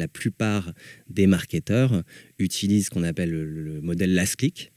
la 0.00 0.08
plupart 0.08 0.72
des 1.08 1.26
marketeurs 1.26 2.02
utilisent 2.38 2.86
ce 2.86 2.90
qu'on 2.90 3.04
appelle 3.04 3.30
le, 3.30 3.80
modèle 3.80 4.14
last 4.14 4.36
click, 4.36 4.72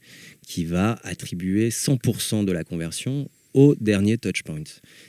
qui 0.46 0.64
va 0.64 0.98
attribuer 1.02 1.70
100% 1.70 2.44
de 2.44 2.52
la 2.52 2.62
conversion 2.62 3.28
au 3.54 3.74
dernier 3.80 4.18
touchpoint. 4.18 4.64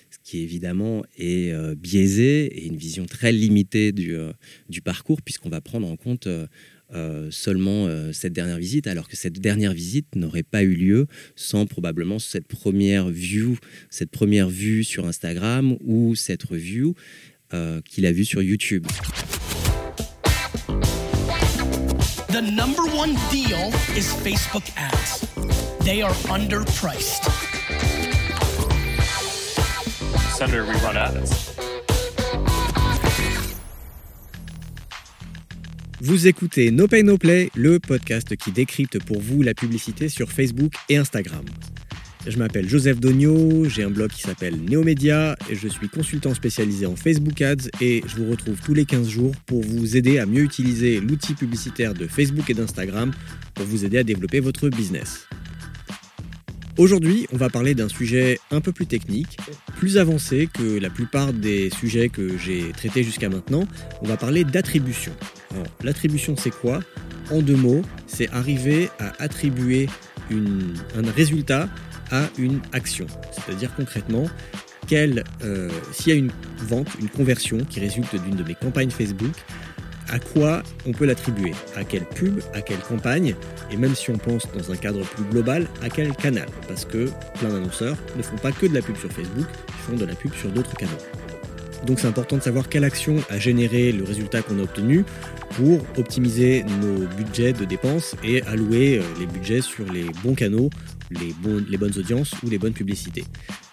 Ce 0.10 0.18
qui 0.24 0.40
évidemment 0.42 1.04
est 1.18 1.52
euh, 1.52 1.76
biaisé 1.76 2.46
et 2.46 2.68
une 2.68 2.78
vision 2.78 3.06
très 3.06 3.32
limitée 3.32 3.92
du, 3.92 4.16
euh, 4.16 4.32
parcours, 4.84 5.22
puisqu'on 5.22 5.50
va 5.50 5.62
prendre 5.62 5.88
en 5.88 5.98
compte 5.98 6.28
euh, 6.28 7.32
seulement 7.32 7.90
cette 8.14 8.34
dernière 8.34 8.60
visite, 8.60 8.88
alors 8.88 9.10
que 9.10 9.18
cette 9.18 9.40
dernière 9.40 9.74
visite 9.74 10.16
n'aurait 10.16 10.44
pas 10.44 10.64
eu 10.64 10.76
lieu 10.76 11.08
sans 11.36 11.66
probablement 11.66 12.20
cette 12.20 12.48
première 12.48 13.10
view, 13.10 13.58
cette 13.90 14.12
première 14.12 14.50
vue 14.50 14.84
sur 14.84 15.08
Instagram 15.08 15.76
ou 15.84 16.16
cette 16.16 16.44
review 16.44 16.94
qu'il 17.86 18.06
a 18.06 18.12
vue 18.12 18.26
sur 18.26 18.44
YouTube. 18.44 18.86
The 22.36 22.42
number 22.42 22.84
one 22.88 23.16
deal 23.32 23.72
is 23.96 24.12
Facebook 24.12 24.70
ads. 24.76 25.22
They 25.86 26.02
are 26.02 26.12
underpriced. 26.28 27.24
Senator, 30.36 30.66
we 30.66 30.74
run 30.84 30.98
ads. 30.98 31.56
Vous 36.02 36.28
écoutez 36.28 36.72
No 36.72 36.90
Pay 36.90 37.04
No 37.04 37.18
Play, 37.18 37.52
le 37.56 37.80
podcast 37.80 38.36
qui 38.36 38.52
décrypte 38.52 39.02
pour 39.06 39.22
vous 39.22 39.42
la 39.42 39.54
publicité 39.54 40.10
sur 40.10 40.30
Facebook 40.30 40.74
et 40.90 40.98
Instagram. 40.98 41.46
Je 42.28 42.40
m'appelle 42.40 42.68
Joseph 42.68 43.00
Dogno, 43.00 43.66
j'ai 43.70 43.84
un 43.84 43.92
blog 43.92 44.10
qui 44.10 44.22
s'appelle 44.22 44.60
Neomédia 44.60 45.38
et 45.48 45.56
je 45.56 45.68
suis 45.68 45.88
consultant 45.90 46.34
spécialisé 46.34 46.88
en 46.88 46.96
Facebook 46.96 47.40
Ads 47.40 47.70
et 47.82 48.04
je 48.08 48.16
vous 48.16 48.32
retrouve 48.32 48.60
tous 48.66 48.74
les 48.74 48.86
15 48.86 49.08
jours 49.08 49.36
pour 49.46 49.62
vous 49.62 49.96
aider 49.96 50.18
à 50.18 50.26
mieux 50.26 50.42
utiliser 50.42 51.00
l'outil 51.00 51.36
publicitaire 51.36 51.94
de 51.94 52.08
Facebook 52.08 52.50
et 52.50 52.56
d'Instagram 52.56 53.12
pour 53.54 53.66
vous 53.66 53.86
aider 53.86 54.00
à 54.00 54.04
développer 54.04 54.40
votre 54.40 54.70
business. 54.70 55.28
Aujourd'hui, 56.78 57.28
on 57.32 57.38
va 57.38 57.50
parler 57.50 57.76
d'un 57.76 57.90
sujet 57.90 58.40
un 58.50 58.60
peu 58.60 58.72
plus 58.72 58.88
technique, 58.88 59.38
plus 59.78 60.00
avancé 60.00 60.50
que 60.52 60.80
la 60.80 60.90
plupart 60.90 61.32
des 61.32 61.70
sujets 61.70 62.10
que 62.10 62.40
j'ai 62.40 62.72
traités 62.72 63.04
jusqu'à 63.04 63.30
maintenant. 63.30 63.68
On 64.02 64.08
va 64.08 64.18
parler 64.18 64.44
d'attribution. 64.44 65.14
l'attribution, 65.84 66.36
c'est 66.36 66.50
quoi? 66.50 66.80
En 67.30 67.42
deux 67.42 67.56
mots, 67.56 67.84
c'est 68.08 68.30
arriver 68.32 68.90
à 69.00 69.14
attribuer 69.22 69.88
un 70.32 71.12
résultat 71.16 71.70
à 72.12 72.24
une 72.38 72.60
action. 72.74 73.08
C'est-à-dire 73.32 73.74
concrètement, 73.76 74.26
euh, 74.94 75.70
s'il 75.92 76.14
y 76.14 76.16
a 76.16 76.20
une 76.20 76.32
vente, 76.60 76.88
une 77.00 77.10
conversion 77.10 77.58
qui 77.70 77.80
résulte 77.80 78.16
d'une 78.24 78.36
de 78.36 78.44
mes 78.44 78.56
campagnes 78.56 78.92
Facebook, 78.92 79.34
à 80.10 80.20
quoi 80.20 80.62
on 80.86 80.92
peut 80.92 81.06
l'attribuer? 81.06 81.54
À 81.76 81.84
quelle 81.84 82.06
pub 82.06 82.40
À 82.54 82.62
quelle 82.62 82.80
campagne? 82.80 83.36
Et 83.72 83.78
même 83.78 83.96
si 83.96 84.12
on 84.12 84.18
pense 84.18 84.48
dans 84.56 84.72
un 84.72 84.76
cadre 84.76 85.02
plus 85.02 85.24
global, 85.24 85.68
à 85.82 85.90
quel 85.90 86.16
canal? 86.16 86.46
Parce 86.68 86.86
que 86.86 87.10
plein 87.40 87.50
d'annonceurs 87.50 87.98
ne 88.16 88.22
font 88.22 88.38
pas 88.38 88.52
que 88.52 88.68
de 88.68 88.74
la 88.76 88.82
pub 88.82 88.98
sur 88.98 89.12
Facebook, 89.12 89.48
ils 89.68 89.92
font 89.92 89.96
de 89.96 90.06
la 90.06 90.14
pub 90.14 90.34
sur 90.36 90.52
d'autres 90.52 90.76
canaux. 90.76 90.92
Donc 91.86 92.00
c'est 92.00 92.08
important 92.08 92.38
de 92.38 92.42
savoir 92.42 92.70
quelle 92.70 92.84
action 92.84 93.18
a 93.30 93.38
généré 93.38 93.92
le 93.92 94.04
résultat 94.04 94.42
qu'on 94.42 94.60
a 94.60 94.64
obtenu 94.64 95.06
pour 95.56 95.82
optimiser 95.98 96.64
nos 96.82 97.08
budgets 97.16 97.54
de 97.54 97.66
dépenses 97.66 98.16
et 98.24 98.42
allouer 98.44 99.00
euh, 99.00 99.04
les 99.20 99.26
budgets 99.26 99.62
sur 99.62 99.92
les 99.92 100.06
bons 100.24 100.36
canaux 100.36 100.70
les, 101.12 101.78
bonnes 101.78 101.98
audiences 101.98 102.34
ou 102.44 102.50
les 102.50 102.58
bonnes 102.58 102.74
publicités. 102.74 103.24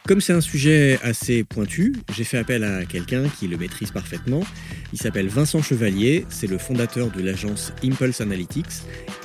Comme 0.07 0.21
c'est 0.21 0.33
un 0.33 0.41
sujet 0.41 0.99
assez 1.03 1.45
pointu, 1.45 1.95
j'ai 2.15 2.25
fait 2.25 2.39
appel 2.39 2.65
à 2.65 2.85
quelqu'un 2.85 3.25
qui 3.39 3.49
le 3.49 3.57
maîtrise 3.57 3.91
parfaitement. 3.91 4.43
Il 4.93 4.99
s'appelle 4.99 5.29
Vincent 5.29 5.63
Chevalier, 5.63 6.27
c'est 6.29 6.47
le 6.47 6.59
fondateur 6.59 7.11
de 7.11 7.23
l'agence 7.23 7.73
Impulse 7.83 8.21
Analytics 8.21 8.67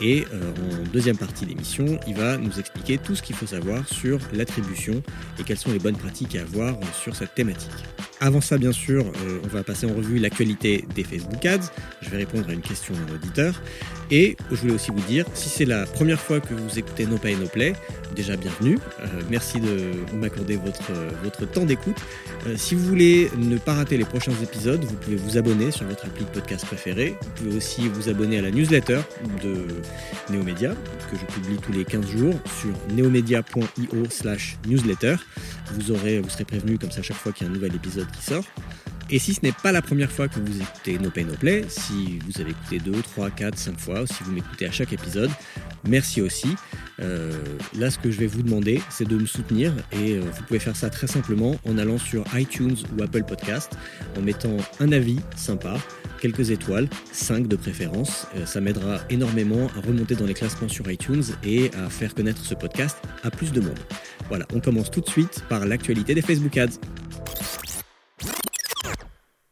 et 0.02 0.24
euh, 0.34 0.52
en 0.52 0.90
deuxième 0.94 1.18
partie 1.18 1.46
d'émission, 1.46 2.00
il 2.08 2.16
va 2.16 2.38
nous 2.38 2.58
expliquer 2.58 2.98
tout 2.98 3.16
ce 3.16 3.22
qu'il 3.22 3.36
faut 3.36 3.48
savoir 3.48 3.86
sur 3.86 4.20
l'attribution 4.32 5.04
et 5.38 5.44
quelles 5.44 5.58
sont 5.58 5.72
les 5.72 5.80
bonnes 5.80 5.98
pratiques 5.98 6.38
à 6.38 6.44
avoir 6.44 6.78
sur 6.94 7.18
cette 7.18 7.36
thématique. 7.36 7.72
Avant 8.20 8.42
ça, 8.42 8.58
bien 8.58 8.72
sûr, 8.72 9.06
euh, 9.06 9.40
on 9.44 9.48
va 9.48 9.64
passer 9.64 9.86
en 9.86 9.94
revue 9.94 10.18
l'actualité 10.20 10.86
des 10.96 11.04
Facebook 11.04 11.46
Ads. 11.46 11.70
Je 12.02 12.10
vais 12.10 12.18
répondre 12.18 12.50
à 12.50 12.54
une 12.54 12.62
question 12.62 12.94
d'un 12.96 13.14
auditeur. 13.14 13.62
Et 14.10 14.38
je 14.50 14.56
voulais 14.56 14.74
aussi 14.74 14.90
vous 14.90 15.02
dire, 15.02 15.26
si 15.34 15.50
c'est 15.50 15.66
la 15.66 15.86
première 15.86 16.20
fois 16.20 16.40
que 16.40 16.54
vous 16.54 16.80
écoutez 16.80 17.06
No 17.06 17.18
Pay 17.18 17.36
No 17.36 17.46
Play, 17.46 17.74
déjà 18.16 18.38
bienvenue. 18.38 18.80
Euh, 19.02 19.06
merci 19.30 19.60
de 19.60 20.16
m'accorder 20.16 20.56
votre, 20.56 20.94
votre 21.24 21.46
temps 21.46 21.66
d'écoute. 21.66 21.98
Si 22.56 22.74
vous 22.74 22.86
voulez 22.86 23.30
ne 23.38 23.58
pas 23.58 23.74
rater 23.74 23.98
les 23.98 24.06
prochains 24.06 24.32
épisodes, 24.42 24.84
vous 24.84 24.96
pouvez 24.96 25.18
vous 25.18 25.38
abonner 25.38 25.57
sur 25.72 25.86
votre 25.88 26.06
appli 26.06 26.24
de 26.24 26.30
podcast 26.30 26.66
préféré. 26.66 27.18
Vous 27.20 27.30
pouvez 27.32 27.58
aussi 27.58 27.88
vous 27.88 28.10
abonner 28.10 28.38
à 28.38 28.42
la 28.44 28.52
newsletter 28.52 29.00
de 29.44 29.66
Neomédia, 30.30 30.76
que 31.10 31.18
je 31.18 31.26
publie 31.26 31.58
tous 31.58 31.72
les 31.72 31.84
15 31.84 32.06
jours 32.08 32.36
sur 32.60 32.70
neomedia.io 32.96 34.06
slash 34.10 34.58
newsletter. 34.68 35.16
Vous, 35.74 35.92
aurez, 35.92 36.20
vous 36.20 36.30
serez 36.30 36.46
prévenu 36.46 36.78
comme 36.78 36.92
ça 36.92 37.02
chaque 37.02 37.18
fois 37.18 37.32
qu'il 37.32 37.48
y 37.48 37.50
a 37.50 37.52
un 37.52 37.56
nouvel 37.56 37.74
épisode 37.76 38.08
qui 38.12 38.24
sort. 38.24 38.46
Et 39.10 39.20
si 39.20 39.34
ce 39.34 39.40
n'est 39.42 39.52
pas 39.52 39.72
la 39.72 39.82
première 39.82 40.12
fois 40.12 40.28
que 40.28 40.40
vous 40.40 40.62
écoutez 40.62 41.00
No 41.00 41.10
Pay 41.10 41.26
No 41.26 41.34
Play, 41.34 41.66
si 41.70 42.20
vous 42.20 42.40
avez 42.40 42.52
écouté 42.52 42.80
2, 42.80 42.92
3, 43.02 43.32
4, 43.32 43.58
5 43.58 43.80
fois, 43.80 44.06
si 44.06 44.24
vous 44.24 44.32
m'écoutez 44.34 44.68
à 44.68 44.72
chaque 44.72 44.94
épisode, 44.94 45.32
merci 45.88 46.22
aussi. 46.22 46.56
Euh, 47.00 47.32
là, 47.78 47.92
ce 47.92 48.00
que 48.00 48.10
je 48.10 48.20
vais 48.20 48.26
vous 48.26 48.42
demander, 48.42 48.82
c'est 48.90 49.08
de 49.08 49.16
me 49.16 49.26
soutenir 49.26 49.72
et 49.92 50.14
euh, 50.14 50.22
vous 50.22 50.44
pouvez 50.44 50.60
faire 50.60 50.76
ça 50.76 50.90
très 50.90 51.08
simplement 51.08 51.56
en 51.66 51.78
allant 51.78 51.98
sur 51.98 52.24
iTunes 52.36 52.76
ou 52.96 53.04
Apple 53.04 53.24
Podcast, 53.24 53.78
en 54.18 54.22
mettant 54.22 54.58
un 54.80 54.92
avis 54.92 55.20
sympa, 55.36 55.78
quelques 56.20 56.50
étoiles, 56.50 56.90
5 57.12 57.48
de 57.48 57.56
préférence. 57.56 58.28
Euh, 58.36 58.46
ça 58.46 58.62
m'aidera 58.62 59.00
énormément 59.10 59.68
à 59.78 59.82
remonter 59.82 60.16
dans 60.16 60.26
les 60.26 60.34
classements 60.34 60.70
sur 60.70 60.90
iTunes 60.90 61.24
et 61.44 61.70
à 61.76 61.90
faire 61.90 62.16
connaître 62.16 62.44
ce 62.44 62.56
podcast 62.56 62.98
à 63.24 63.30
plus 63.30 63.52
de 63.52 63.62
monde. 63.62 63.80
Voilà, 64.30 64.46
on 64.54 64.60
commence 64.60 64.90
tout 64.90 65.02
de 65.02 65.10
suite 65.10 65.44
par 65.50 65.66
l'actualité 65.66 66.16
des 66.16 66.22
Facebook 66.22 66.58
Ads. 66.58 66.80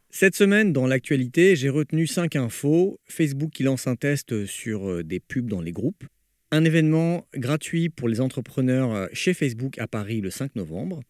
Cette 0.09 0.35
semaine, 0.35 0.71
dans 0.71 0.87
l'actualité, 0.87 1.55
j'ai 1.55 1.69
retenu 1.69 2.07
5 2.07 2.37
infos. 2.37 2.99
Facebook 3.05 3.51
qui 3.51 3.63
lance 3.63 3.85
un 3.85 3.97
test 3.97 4.45
sur 4.45 5.03
des 5.03 5.19
pubs 5.19 5.47
dans 5.47 5.61
les 5.61 5.73
groupes. 5.73 6.05
Un 6.55 6.63
événement 6.63 7.27
gratuit 7.33 7.89
pour 7.89 8.07
les 8.07 8.21
entrepreneurs 8.21 8.95
euh, 8.95 9.07
chez 9.11 9.33
Facebook 9.33 9.77
à 9.77 9.89
Paris 9.89 10.21
le 10.21 10.29
5 10.29 10.55
novembre. 10.55 11.01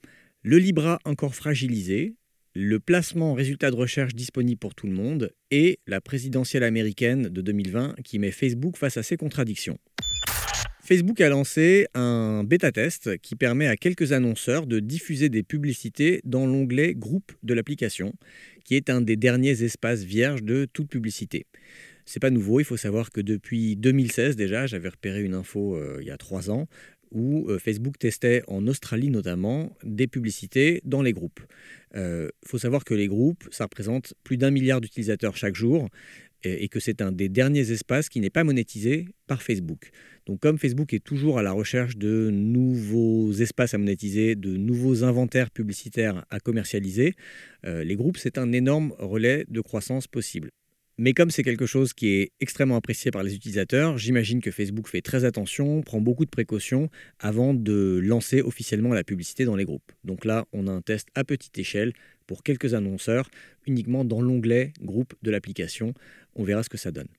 Le 0.42 0.58
Libra 0.58 0.98
encore 1.06 1.36
fragilisé. 1.36 2.16
Le 2.56 2.80
placement 2.80 3.36
résultat 3.36 3.70
de 3.70 3.76
recherche 3.76 4.16
disponible 4.16 4.58
pour 4.58 4.74
tout 4.74 4.88
le 4.88 4.94
monde. 4.94 5.36
Et 5.52 5.78
la 5.86 6.02
présidentielle 6.02 6.64
américaine 6.64 7.30
de 7.30 7.42
2020 7.42 7.94
qui 8.04 8.18
met 8.18 8.32
Facebook 8.32 8.76
face 8.76 8.98
à 8.98 9.04
ses 9.04 9.18
contradictions. 9.18 9.78
Facebook 10.84 11.22
a 11.22 11.30
lancé 11.30 11.86
un 11.94 12.44
bêta-test 12.44 13.20
qui 13.20 13.36
permet 13.36 13.68
à 13.68 13.76
quelques 13.76 14.14
annonceurs 14.14 14.66
de 14.66 14.80
diffuser 14.80 15.30
des 15.30 15.44
publicités 15.44 16.22
dans 16.24 16.48
l'onglet 16.48 16.96
Groupe 16.96 17.32
de 17.44 17.54
l'application, 17.54 18.14
qui 18.64 18.76
est 18.76 18.90
un 18.90 19.02
des 19.02 19.16
derniers 19.16 19.62
espaces 19.62 20.02
vierges 20.02 20.42
de 20.42 20.66
toute 20.66 20.90
publicité. 20.90 21.46
C'est 22.06 22.20
pas 22.20 22.30
nouveau, 22.30 22.60
il 22.60 22.66
faut 22.66 22.78
savoir 22.78 23.12
que 23.12 23.20
depuis 23.20 23.76
2016 23.76 24.36
déjà, 24.36 24.68
j'avais 24.68 24.90
repéré 24.90 25.24
une 25.24 25.34
info 25.34 25.76
euh, 25.76 25.98
il 26.02 26.08
y 26.08 26.12
a 26.12 26.18
trois 26.18 26.52
ans, 26.52 26.68
où 27.12 27.50
euh, 27.50 27.58
Facebook 27.58 27.98
testait 27.98 28.44
en 28.48 28.68
Australie 28.68 29.10
notamment 29.10 29.76
des 29.84 30.06
publicités 30.06 30.82
dans 30.86 31.02
les 31.02 31.14
groupes. 31.14 31.40
Il 31.96 32.00
euh, 32.00 32.30
faut 32.46 32.60
savoir 32.60 32.84
que 32.84 32.94
les 32.94 33.08
groupes, 33.08 33.48
ça 33.50 33.64
représente 33.64 34.14
plus 34.24 34.38
d'un 34.38 34.52
milliard 34.52 34.82
d'utilisateurs 34.82 35.36
chaque 35.36 35.56
jour 35.56 35.90
et 36.48 36.70
que 36.70 36.80
c'est 36.80 37.02
un 37.02 37.12
des 37.12 37.28
derniers 37.28 37.72
espaces 37.72 38.08
qui 38.08 38.20
n'est 38.20 38.30
pas 38.30 38.44
monétisé 38.44 39.08
par 39.26 39.42
Facebook. 39.42 39.90
Donc 40.28 40.42
comme 40.42 40.60
Facebook 40.60 40.94
est 40.94 41.04
toujours 41.04 41.40
à 41.40 41.42
la 41.42 41.52
recherche 41.52 41.98
de 41.98 42.30
nouveaux 42.30 43.32
espaces 43.32 43.74
à 43.74 43.80
monétiser, 43.80 44.36
de 44.36 44.56
nouveaux 44.56 45.04
inventaires 45.04 45.50
publicitaires 45.50 46.24
à 46.30 46.40
commercialiser, 46.40 47.16
les 47.64 47.96
groupes, 47.96 48.18
c'est 48.18 48.38
un 48.38 48.52
énorme 48.52 48.94
relais 49.00 49.46
de 49.50 49.60
croissance 49.60 50.06
possible. 50.06 50.52
Mais 50.98 51.14
comme 51.14 51.30
c'est 51.30 51.44
quelque 51.44 51.66
chose 51.66 51.94
qui 51.94 52.08
est 52.08 52.32
extrêmement 52.40 52.78
apprécié 52.78 53.12
par 53.12 53.22
les 53.22 53.36
utilisateurs, 53.36 53.98
j'imagine 53.98 54.42
que 54.42 54.50
Facebook 54.50 54.88
fait 54.88 55.02
très 55.02 55.26
attention, 55.26 55.82
prend 55.82 56.00
beaucoup 56.00 56.24
de 56.24 56.30
précautions 56.30 56.90
avant 57.20 57.54
de 57.54 58.00
lancer 58.02 58.42
officiellement 58.42 58.94
la 58.94 59.04
publicité 59.04 59.44
dans 59.44 59.58
les 59.58 59.66
groupes. 59.66 59.92
Donc 60.06 60.24
là, 60.24 60.46
on 60.54 60.68
a 60.68 60.72
un 60.72 60.82
test 60.82 61.10
à 61.14 61.26
petite 61.26 61.58
échelle 61.58 61.92
pour 62.28 62.44
quelques 62.44 62.74
annonceurs, 62.74 63.30
uniquement 63.68 64.06
dans 64.06 64.22
l'onglet 64.22 64.72
groupe 64.82 65.14
de 65.22 65.32
l'application. 65.32 65.94
On 66.36 66.44
verra 66.46 66.64
ce 66.64 66.70
que 66.70 66.78
ça 66.78 66.92
donne. 66.92 67.10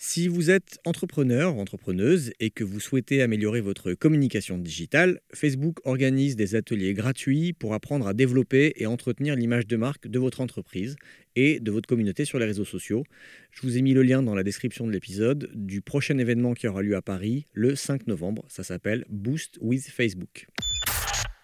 Si 0.00 0.28
vous 0.28 0.48
êtes 0.48 0.78
entrepreneur 0.84 1.56
ou 1.56 1.60
entrepreneuse 1.60 2.30
et 2.38 2.50
que 2.50 2.62
vous 2.62 2.78
souhaitez 2.78 3.20
améliorer 3.20 3.60
votre 3.60 3.94
communication 3.94 4.56
digitale, 4.56 5.20
Facebook 5.34 5.80
organise 5.84 6.36
des 6.36 6.54
ateliers 6.54 6.94
gratuits 6.94 7.52
pour 7.52 7.74
apprendre 7.74 8.06
à 8.06 8.14
développer 8.14 8.74
et 8.76 8.86
entretenir 8.86 9.34
l'image 9.34 9.66
de 9.66 9.76
marque 9.76 10.06
de 10.06 10.20
votre 10.20 10.40
entreprise 10.40 10.94
et 11.34 11.58
de 11.58 11.72
votre 11.72 11.88
communauté 11.88 12.24
sur 12.24 12.38
les 12.38 12.46
réseaux 12.46 12.64
sociaux. 12.64 13.02
Je 13.50 13.62
vous 13.62 13.76
ai 13.76 13.82
mis 13.82 13.92
le 13.92 14.04
lien 14.04 14.22
dans 14.22 14.36
la 14.36 14.44
description 14.44 14.86
de 14.86 14.92
l'épisode 14.92 15.50
du 15.52 15.80
prochain 15.80 16.16
événement 16.18 16.54
qui 16.54 16.68
aura 16.68 16.82
lieu 16.82 16.94
à 16.94 17.02
Paris 17.02 17.46
le 17.52 17.74
5 17.74 18.06
novembre. 18.06 18.44
Ça 18.46 18.62
s'appelle 18.62 19.04
Boost 19.08 19.58
with 19.60 19.88
Facebook. 19.90 20.46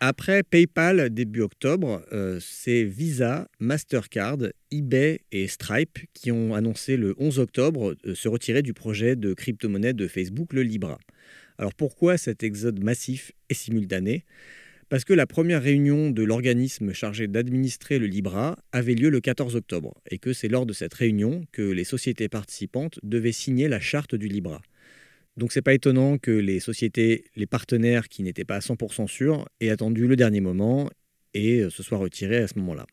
Après 0.06 0.43
PayPal 0.43 1.09
début 1.09 1.41
octobre, 1.41 2.05
euh, 2.12 2.39
c'est 2.39 2.85
Visa, 2.85 3.49
Mastercard, 3.59 4.37
eBay 4.71 5.23
et 5.33 5.49
Stripe 5.49 5.99
qui 6.12 6.31
ont 6.31 6.55
annoncé 6.55 6.99
le 6.99 7.15
11 7.17 7.39
octobre 7.39 7.97
euh, 8.05 8.15
se 8.15 8.29
retirer 8.29 8.61
du 8.61 8.75
projet 8.75 9.17
de 9.17 9.33
crypto-monnaie 9.33 9.95
de 9.95 10.06
Facebook, 10.06 10.53
le 10.53 10.61
Libra. 10.61 10.99
Alors 11.56 11.73
pourquoi 11.73 12.19
cet 12.19 12.43
exode 12.43 12.85
massif 12.85 13.33
et 13.49 13.55
simultané? 13.55 14.27
Parce 14.91 15.06
que 15.06 15.15
la 15.15 15.27
première 15.27 15.62
réunion 15.62 16.11
de 16.11 16.23
l'organisme 16.23 16.93
chargé 16.93 17.27
d'administrer 17.27 17.99
le 17.99 18.05
Libra 18.05 18.59
avait 18.73 18.93
lieu 18.93 19.09
le 19.09 19.23
14 19.23 19.56
octobre 19.56 19.95
et 20.11 20.19
que 20.19 20.35
c'est 20.35 20.49
lors 20.49 20.67
de 20.67 20.75
cette 20.75 20.93
réunion 20.93 21.47
que 21.51 21.62
les 21.62 21.85
sociétés 21.85 22.29
participantes 22.29 23.01
devaient 23.03 23.33
signer 23.33 23.69
la 23.69 23.81
charte 23.81 24.15
du 24.15 24.29
Libra. 24.29 24.61
Donc 25.37 25.53
c'est 25.53 25.63
pas 25.63 25.75
étonnant 25.75 26.19
que 26.19 26.31
les 26.31 26.61
sociétés, 26.61 27.25
les 27.35 27.47
partenaires 27.47 28.09
qui 28.09 28.23
n'étaient 28.23 28.45
pas 28.45 28.57
à 28.57 28.61
100% 28.61 29.09
sûrs 29.09 29.49
aient 29.61 29.71
attendu 29.71 30.07
le 30.07 30.17
dernier 30.17 30.41
moment 30.41 30.89
et 31.35 31.61
euh, 31.61 31.71
se 31.71 31.83
soient 31.83 31.99
retirés 31.99 32.39
à 32.39 32.49
ce 32.49 32.59
moment-là. 32.59 32.87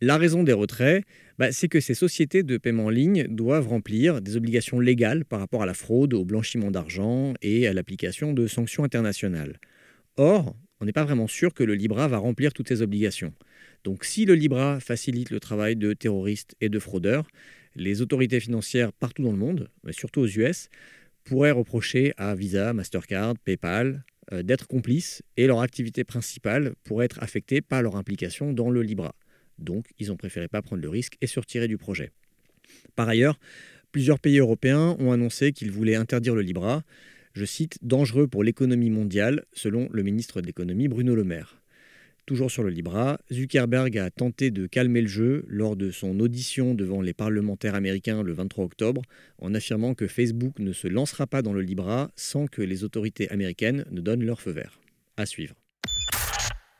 La 0.00 0.18
raison 0.18 0.42
des 0.42 0.52
retraits, 0.52 1.04
bah, 1.38 1.52
c'est 1.52 1.68
que 1.68 1.80
ces 1.80 1.94
sociétés 1.94 2.42
de 2.42 2.58
paiement 2.58 2.86
en 2.86 2.90
ligne 2.90 3.26
doivent 3.28 3.68
remplir 3.68 4.20
des 4.20 4.36
obligations 4.36 4.80
légales 4.80 5.24
par 5.24 5.38
rapport 5.38 5.62
à 5.62 5.66
la 5.66 5.72
fraude, 5.72 6.14
au 6.14 6.24
blanchiment 6.24 6.70
d'argent 6.70 7.32
et 7.42 7.68
à 7.68 7.72
l'application 7.72 8.32
de 8.32 8.46
sanctions 8.46 8.84
internationales. 8.84 9.58
Or, 10.16 10.56
on 10.80 10.84
n'est 10.84 10.92
pas 10.92 11.04
vraiment 11.04 11.28
sûr 11.28 11.54
que 11.54 11.64
le 11.64 11.74
Libra 11.74 12.08
va 12.08 12.18
remplir 12.18 12.52
toutes 12.52 12.68
ces 12.68 12.82
obligations. 12.82 13.32
Donc 13.84 14.04
si 14.04 14.24
le 14.24 14.34
Libra 14.34 14.80
facilite 14.80 15.30
le 15.30 15.40
travail 15.40 15.76
de 15.76 15.92
terroristes 15.92 16.56
et 16.60 16.68
de 16.68 16.78
fraudeurs, 16.78 17.26
les 17.76 18.02
autorités 18.02 18.40
financières 18.40 18.92
partout 18.92 19.22
dans 19.22 19.32
le 19.32 19.38
monde, 19.38 19.70
mais 19.84 19.92
surtout 19.92 20.20
aux 20.20 20.28
US, 20.28 20.68
pourraient 21.24 21.50
reprocher 21.50 22.12
à 22.16 22.34
Visa, 22.34 22.72
Mastercard, 22.72 23.34
PayPal 23.38 24.04
euh, 24.32 24.42
d'être 24.42 24.66
complices 24.66 25.22
et 25.36 25.46
leur 25.46 25.60
activité 25.60 26.04
principale 26.04 26.74
pourrait 26.84 27.06
être 27.06 27.22
affectée 27.22 27.60
par 27.60 27.82
leur 27.82 27.96
implication 27.96 28.52
dans 28.52 28.70
le 28.70 28.82
Libra. 28.82 29.14
Donc, 29.58 29.86
ils 29.98 30.12
ont 30.12 30.16
préféré 30.16 30.48
pas 30.48 30.62
prendre 30.62 30.82
le 30.82 30.88
risque 30.88 31.16
et 31.20 31.26
se 31.26 31.40
retirer 31.40 31.68
du 31.68 31.78
projet. 31.78 32.10
Par 32.94 33.08
ailleurs, 33.08 33.38
plusieurs 33.92 34.18
pays 34.18 34.38
européens 34.38 34.96
ont 34.98 35.12
annoncé 35.12 35.52
qu'ils 35.52 35.70
voulaient 35.70 35.94
interdire 35.94 36.34
le 36.34 36.42
Libra, 36.42 36.82
je 37.34 37.44
cite, 37.44 37.78
dangereux 37.82 38.28
pour 38.28 38.44
l'économie 38.44 38.90
mondiale, 38.90 39.44
selon 39.52 39.88
le 39.90 40.02
ministre 40.02 40.40
de 40.40 40.46
l'économie 40.46 40.86
Bruno 40.86 41.16
Le 41.16 41.24
Maire. 41.24 41.63
Toujours 42.26 42.50
sur 42.50 42.62
le 42.62 42.70
Libra, 42.70 43.18
Zuckerberg 43.30 43.98
a 43.98 44.10
tenté 44.10 44.50
de 44.50 44.66
calmer 44.66 45.02
le 45.02 45.08
jeu 45.08 45.44
lors 45.46 45.76
de 45.76 45.90
son 45.90 46.18
audition 46.20 46.74
devant 46.74 47.02
les 47.02 47.12
parlementaires 47.12 47.74
américains 47.74 48.22
le 48.22 48.32
23 48.32 48.64
octobre 48.64 49.02
en 49.42 49.52
affirmant 49.52 49.94
que 49.94 50.06
Facebook 50.06 50.58
ne 50.58 50.72
se 50.72 50.88
lancera 50.88 51.26
pas 51.26 51.42
dans 51.42 51.52
le 51.52 51.60
Libra 51.60 52.10
sans 52.16 52.46
que 52.46 52.62
les 52.62 52.82
autorités 52.82 53.30
américaines 53.30 53.84
ne 53.90 54.00
donnent 54.00 54.24
leur 54.24 54.40
feu 54.40 54.52
vert. 54.52 54.80
À 55.18 55.26
suivre. 55.26 55.54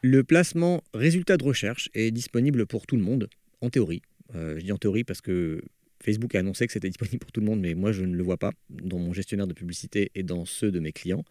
Le 0.01 0.25
placement 0.25 0.83
résultat 0.95 1.37
de 1.37 1.45
recherche 1.45 1.91
est 1.93 2.11
disponible 2.11 2.65
pour 2.65 2.87
tout 2.87 2.97
le 2.97 3.03
monde, 3.03 3.29
en 3.61 3.69
théorie. 3.69 4.01
Euh, 4.35 4.59
je 4.59 4.65
dis 4.65 4.73
en 4.73 4.79
théorie 4.79 5.05
parce 5.05 5.21
que 5.21 5.61
Facebook 6.05 6.35
a 6.35 6.41
annoncé 6.41 6.67
que 6.67 6.73
c'était 6.73 6.89
disponible 6.89 7.19
pour 7.19 7.33
tout 7.33 7.41
le 7.41 7.47
monde, 7.47 7.61
mais 7.61 7.75
moi 7.75 7.93
je 7.93 8.05
ne 8.05 8.15
le 8.15 8.23
vois 8.23 8.37
pas 8.37 8.53
dans 8.69 8.99
mon 8.99 9.13
gestionnaire 9.13 9.47
de 9.47 9.55
publicité 9.55 10.11
et 10.15 10.23
dans 10.23 10.45
ceux 10.45 10.71
de 10.71 10.81
mes 10.81 10.93
clients. 10.93 11.25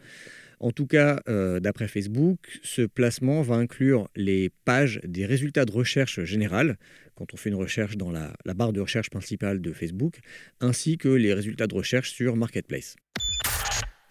En 0.60 0.72
tout 0.72 0.88
cas, 0.88 1.22
euh, 1.28 1.60
d'après 1.60 1.88
Facebook, 1.88 2.40
ce 2.64 2.84
placement 2.84 3.42
va 3.42 3.56
inclure 3.56 4.10
les 4.16 4.50
pages 4.64 5.02
des 5.04 5.26
résultats 5.26 5.66
de 5.66 5.72
recherche 5.72 6.24
générales, 6.24 6.78
quand 7.16 7.34
on 7.34 7.38
fait 7.38 7.50
une 7.50 7.56
recherche 7.56 7.98
dans 7.98 8.12
la, 8.12 8.34
barre 8.56 8.74
de 8.74 8.80
recherche 8.80 9.10
principale 9.10 9.62
de 9.62 9.74
Facebook, 9.74 10.20
ainsi 10.62 10.98
que 10.98 11.10
les 11.10 11.34
résultats 11.34 11.68
de 11.68 11.76
recherche 11.76 12.12
sur 12.12 12.36
Marketplace. 12.36 12.96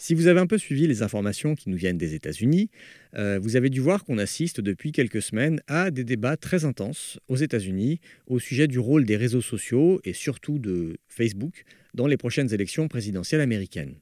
Si 0.02 0.14
vous 0.14 0.26
avez 0.26 0.40
un 0.40 0.48
peu 0.48 0.58
suivi 0.58 0.88
les 0.88 1.02
informations 1.02 1.54
qui 1.54 1.70
nous 1.70 1.76
viennent 1.76 1.96
des 1.96 2.16
États-Unis, 2.16 2.70
euh, 3.14 3.38
vous 3.40 3.54
avez 3.54 3.70
dû 3.70 3.78
voir 3.78 4.04
qu'on 4.04 4.18
assiste 4.18 4.60
depuis 4.60 4.90
quelques 4.90 5.22
semaines 5.22 5.62
à 5.68 5.92
des 5.92 6.02
débats 6.02 6.36
très 6.36 6.64
intenses 6.64 7.20
aux 7.28 7.36
États-Unis 7.36 8.00
au 8.26 8.40
sujet 8.40 8.66
du 8.66 8.80
rôle 8.80 9.04
des 9.04 9.16
réseaux 9.16 9.40
sociaux 9.40 10.00
et 10.02 10.12
surtout 10.12 10.58
de 10.58 10.96
Facebook 11.06 11.62
dans 11.94 12.08
les 12.08 12.16
prochaines 12.16 12.52
élections 12.52 12.88
présidentielles 12.88 13.40
américaines. 13.40 13.94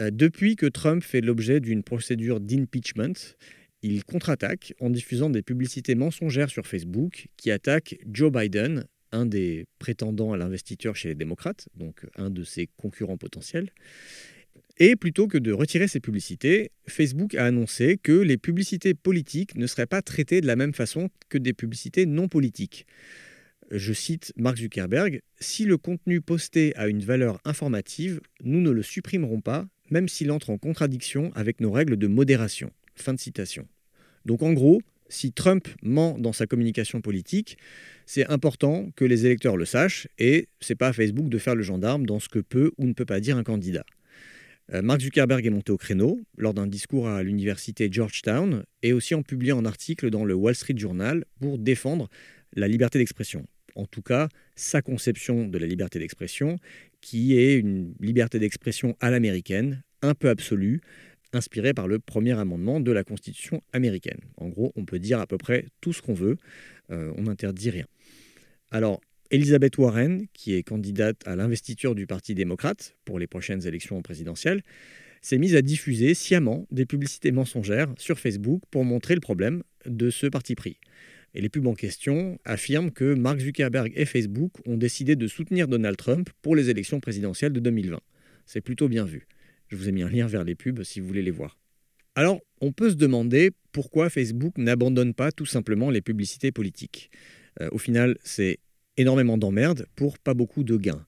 Euh, 0.00 0.12
depuis 0.12 0.54
que 0.54 0.66
Trump 0.66 1.02
fait 1.02 1.20
l'objet 1.20 1.58
d'une 1.58 1.82
procédure 1.82 2.38
d'impeachment, 2.38 3.34
il 3.82 4.04
contre-attaque 4.04 4.72
en 4.78 4.90
diffusant 4.90 5.30
des 5.30 5.42
publicités 5.42 5.96
mensongères 5.96 6.50
sur 6.50 6.64
Facebook 6.68 7.26
qui 7.36 7.50
attaquent 7.50 7.98
Joe 8.08 8.30
Biden, 8.30 8.84
un 9.12 9.26
des 9.26 9.66
prétendants 9.78 10.32
à 10.32 10.36
l'investiture 10.36 10.96
chez 10.96 11.08
les 11.08 11.14
démocrates, 11.14 11.68
donc 11.74 12.06
un 12.16 12.30
de 12.30 12.44
ses 12.44 12.68
concurrents 12.76 13.16
potentiels. 13.16 13.70
Et 14.78 14.94
plutôt 14.94 15.26
que 15.26 15.38
de 15.38 15.52
retirer 15.52 15.88
ces 15.88 16.00
publicités, 16.00 16.70
Facebook 16.86 17.34
a 17.34 17.46
annoncé 17.46 17.98
que 18.00 18.12
les 18.12 18.36
publicités 18.36 18.94
politiques 18.94 19.56
ne 19.56 19.66
seraient 19.66 19.86
pas 19.86 20.02
traitées 20.02 20.40
de 20.40 20.46
la 20.46 20.56
même 20.56 20.74
façon 20.74 21.10
que 21.28 21.38
des 21.38 21.52
publicités 21.52 22.06
non 22.06 22.28
politiques. 22.28 22.86
Je 23.70 23.92
cite 23.92 24.32
Mark 24.36 24.56
Zuckerberg, 24.56 25.20
Si 25.40 25.64
le 25.64 25.76
contenu 25.76 26.20
posté 26.20 26.74
a 26.76 26.88
une 26.88 27.00
valeur 27.00 27.40
informative, 27.44 28.20
nous 28.42 28.60
ne 28.60 28.70
le 28.70 28.82
supprimerons 28.82 29.40
pas 29.40 29.66
même 29.90 30.08
s'il 30.08 30.30
entre 30.30 30.50
en 30.50 30.58
contradiction 30.58 31.32
avec 31.34 31.60
nos 31.60 31.70
règles 31.70 31.96
de 31.96 32.06
modération. 32.06 32.70
Fin 32.94 33.14
de 33.14 33.20
citation. 33.20 33.66
Donc 34.24 34.42
en 34.42 34.52
gros, 34.52 34.82
si 35.08 35.32
Trump 35.32 35.68
ment 35.82 36.18
dans 36.18 36.32
sa 36.32 36.46
communication 36.46 37.00
politique, 37.00 37.58
c'est 38.06 38.26
important 38.26 38.90
que 38.96 39.04
les 39.04 39.26
électeurs 39.26 39.56
le 39.56 39.64
sachent 39.64 40.08
et 40.18 40.48
c'est 40.60 40.74
pas 40.74 40.88
à 40.88 40.92
Facebook 40.92 41.28
de 41.28 41.38
faire 41.38 41.54
le 41.54 41.62
gendarme 41.62 42.06
dans 42.06 42.20
ce 42.20 42.28
que 42.28 42.38
peut 42.38 42.72
ou 42.78 42.86
ne 42.86 42.92
peut 42.92 43.04
pas 43.04 43.20
dire 43.20 43.36
un 43.36 43.44
candidat. 43.44 43.84
Euh, 44.74 44.82
Mark 44.82 45.00
Zuckerberg 45.00 45.46
est 45.46 45.50
monté 45.50 45.72
au 45.72 45.78
créneau 45.78 46.20
lors 46.36 46.52
d'un 46.52 46.66
discours 46.66 47.08
à 47.08 47.22
l'université 47.22 47.88
Georgetown 47.90 48.64
et 48.82 48.92
aussi 48.92 49.14
en 49.14 49.22
publiant 49.22 49.58
un 49.58 49.64
article 49.64 50.10
dans 50.10 50.24
le 50.24 50.34
Wall 50.34 50.54
Street 50.54 50.76
Journal 50.76 51.24
pour 51.40 51.58
défendre 51.58 52.08
la 52.54 52.68
liberté 52.68 52.98
d'expression. 52.98 53.46
En 53.74 53.86
tout 53.86 54.02
cas, 54.02 54.28
sa 54.56 54.82
conception 54.82 55.46
de 55.46 55.56
la 55.56 55.66
liberté 55.66 55.98
d'expression 55.98 56.58
qui 57.00 57.38
est 57.38 57.54
une 57.54 57.94
liberté 58.00 58.38
d'expression 58.38 58.96
à 59.00 59.10
l'américaine, 59.10 59.82
un 60.02 60.14
peu 60.14 60.28
absolue, 60.28 60.80
inspirée 61.32 61.74
par 61.74 61.88
le 61.88 61.98
premier 61.98 62.38
amendement 62.38 62.80
de 62.80 62.92
la 62.92 63.04
Constitution 63.04 63.62
américaine. 63.72 64.20
En 64.36 64.48
gros, 64.48 64.72
on 64.76 64.84
peut 64.84 64.98
dire 64.98 65.20
à 65.20 65.26
peu 65.26 65.38
près 65.38 65.66
tout 65.80 65.92
ce 65.92 66.02
qu'on 66.02 66.14
veut, 66.14 66.36
euh, 66.90 67.12
on 67.16 67.22
n'interdit 67.24 67.70
rien. 67.70 67.86
Alors, 68.70 69.00
Elizabeth 69.30 69.76
Warren, 69.76 70.26
qui 70.32 70.54
est 70.54 70.62
candidate 70.62 71.20
à 71.26 71.36
l'investiture 71.36 71.94
du 71.94 72.06
Parti 72.06 72.34
démocrate 72.34 72.96
pour 73.04 73.18
les 73.18 73.26
prochaines 73.26 73.66
élections 73.66 74.00
présidentielles, 74.00 74.62
s'est 75.20 75.38
mise 75.38 75.54
à 75.54 75.62
diffuser 75.62 76.14
sciemment 76.14 76.66
des 76.70 76.86
publicités 76.86 77.32
mensongères 77.32 77.92
sur 77.98 78.18
Facebook 78.18 78.62
pour 78.70 78.84
montrer 78.84 79.14
le 79.14 79.20
problème 79.20 79.62
de 79.84 80.10
ce 80.10 80.26
parti 80.26 80.54
pris. 80.54 80.78
Et 81.34 81.40
les 81.40 81.48
pubs 81.48 81.66
en 81.66 81.74
question 81.74 82.38
affirment 82.44 82.90
que 82.90 83.14
Mark 83.14 83.40
Zuckerberg 83.40 83.92
et 83.94 84.06
Facebook 84.06 84.52
ont 84.66 84.76
décidé 84.76 85.14
de 85.14 85.26
soutenir 85.26 85.68
Donald 85.68 85.96
Trump 85.96 86.30
pour 86.40 86.56
les 86.56 86.70
élections 86.70 87.00
présidentielles 87.00 87.52
de 87.52 87.60
2020. 87.60 88.00
C'est 88.46 88.62
plutôt 88.62 88.88
bien 88.88 89.04
vu. 89.04 89.26
Je 89.68 89.76
vous 89.76 89.88
ai 89.88 89.92
mis 89.92 90.02
un 90.02 90.08
lien 90.08 90.26
vers 90.26 90.44
les 90.44 90.54
pubs 90.54 90.82
si 90.82 91.00
vous 91.00 91.06
voulez 91.06 91.22
les 91.22 91.30
voir. 91.30 91.58
Alors, 92.14 92.40
on 92.60 92.72
peut 92.72 92.90
se 92.90 92.96
demander 92.96 93.52
pourquoi 93.72 94.10
Facebook 94.10 94.58
n'abandonne 94.58 95.14
pas 95.14 95.30
tout 95.30 95.46
simplement 95.46 95.90
les 95.90 96.00
publicités 96.00 96.50
politiques. 96.50 97.10
Euh, 97.60 97.68
au 97.70 97.78
final, 97.78 98.16
c'est 98.24 98.58
énormément 98.96 99.38
d'emmerdes 99.38 99.86
pour 99.94 100.18
pas 100.18 100.34
beaucoup 100.34 100.64
de 100.64 100.76
gains. 100.76 101.06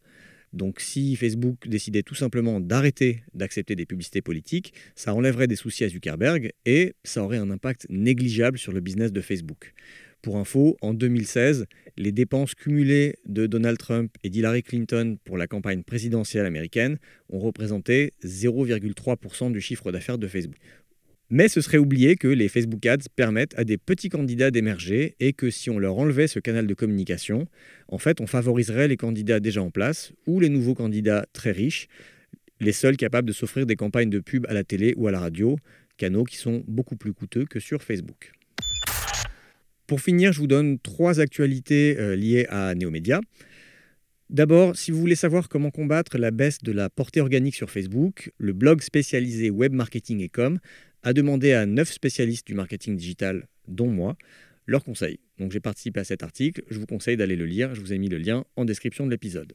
Donc 0.53 0.81
si 0.81 1.15
Facebook 1.15 1.69
décidait 1.69 2.03
tout 2.03 2.15
simplement 2.15 2.61
d'arrêter 2.61 3.23
d'accepter 3.35 3.77
des 3.77 3.87
publicités 3.87 4.23
politiques, 4.23 4.75
ça 4.97 5.15
enlèverait 5.15 5.47
des 5.47 5.57
soucis 5.57 5.85
à 5.85 5.89
Zuckerberg 5.89 6.53
et 6.67 6.95
ça 7.05 7.23
aurait 7.23 7.39
un 7.39 7.51
impact 7.51 7.87
négligeable 7.89 8.59
sur 8.59 8.73
le 8.73 8.81
business 8.81 9.13
de 9.13 9.21
Facebook. 9.21 9.75
Pour 10.23 10.37
info, 10.37 10.77
en 10.83 10.93
2016, 10.93 11.65
les 11.97 12.13
dépenses 12.13 12.55
cumulées 12.55 13.17
de 13.25 13.47
Donald 13.47 13.79
Trump 13.79 14.13
et 14.23 14.29
d'Hillary 14.29 14.63
Clinton 14.63 15.17
pour 15.25 15.39
la 15.39 15.47
campagne 15.47 15.83
présidentielle 15.83 16.45
américaine 16.45 16.99
ont 17.31 17.39
représenté 17.39 18.13
0,3% 18.23 19.51
du 19.51 19.63
chiffre 19.63 19.91
d'affaires 19.91 20.19
de 20.19 20.29
Facebook. 20.29 20.57
Mais 21.31 21.49
ce 21.49 21.63
serait 21.63 21.79
oublier 21.79 22.17
que 22.17 22.29
les 22.29 22.49
Facebook 22.49 22.85
Ads 22.85 23.09
permettent 23.17 23.59
à 23.59 23.65
des 23.65 23.79
petits 23.79 24.11
candidats 24.11 24.51
d'émerger 24.51 25.15
et 25.21 25.33
que 25.33 25.49
si 25.49 25.71
on 25.71 25.79
leur 25.79 25.97
enlevait 25.97 26.27
ce 26.27 26.39
canal 26.39 26.67
de 26.67 26.75
communication, 26.75 27.47
en 27.89 27.99
fait, 27.99 28.21
on 28.21 28.27
favoriserait 28.27 28.89
les 28.89 28.97
candidats 28.99 29.41
déjà 29.41 29.63
en 29.63 29.71
place 29.71 30.13
ou 30.27 30.41
les 30.41 30.49
nouveaux 30.51 30.75
candidats 30.75 31.25
très 31.33 31.53
riches, 31.53 31.87
les 32.61 32.73
seuls 32.73 32.97
capables 32.99 33.29
de 33.29 33.33
s'offrir 33.33 33.65
des 33.65 33.77
campagnes 33.77 34.11
de 34.11 34.19
pub 34.19 34.45
à 34.49 34.53
la 34.53 34.65
télé 34.65 34.93
ou 34.99 35.07
à 35.07 35.13
la 35.13 35.21
radio, 35.21 35.57
canaux 35.97 36.25
qui 36.25 36.37
sont 36.37 36.63
beaucoup 36.67 36.97
plus 36.97 37.15
coûteux 37.15 37.47
que 37.47 37.61
sur 37.61 37.83
Facebook. 37.83 38.33
Pour 39.91 40.01
finir, 40.01 40.33
je 40.33 40.39
vous 40.39 40.47
donne 40.47 40.79
trois 40.79 41.19
actualités 41.19 41.97
euh, 41.99 42.15
liées 42.15 42.47
à 42.49 42.77
Neomédia. 42.77 43.21
D'abord, 44.29 44.77
si 44.77 44.93
vous 44.93 45.01
voulez 45.01 45.17
savoir 45.17 45.49
comment 45.49 45.73
combattre 45.73 46.17
la 46.17 46.31
baisse 46.31 46.63
de 46.63 46.71
la 46.71 46.89
portée 46.89 47.21
organique 47.21 47.57
sur 47.57 47.73
Facebook, 47.73 48.31
le 48.39 48.53
blog 48.53 48.83
spécialisé 48.83 49.51
Web 49.51 49.75
a 51.03 51.13
demandé 51.13 51.55
à 51.55 51.67
neuf 51.67 51.91
spécialistes 51.91 52.47
du 52.47 52.55
marketing 52.55 52.97
digital, 52.97 53.49
dont 53.67 53.89
moi, 53.89 54.17
leurs 54.65 54.85
conseils. 54.85 55.19
Donc 55.41 55.51
j'ai 55.51 55.59
participé 55.59 55.99
à 55.99 56.05
cet 56.05 56.23
article, 56.23 56.63
je 56.71 56.79
vous 56.79 56.87
conseille 56.87 57.17
d'aller 57.17 57.35
le 57.35 57.47
lire, 57.47 57.75
je 57.75 57.81
vous 57.81 57.93
ai 57.93 57.99
mis 57.99 58.09
le 58.09 58.19
lien 58.19 58.45
en 58.55 58.65
description 58.65 59.07
de 59.07 59.11
l'épisode. 59.11 59.55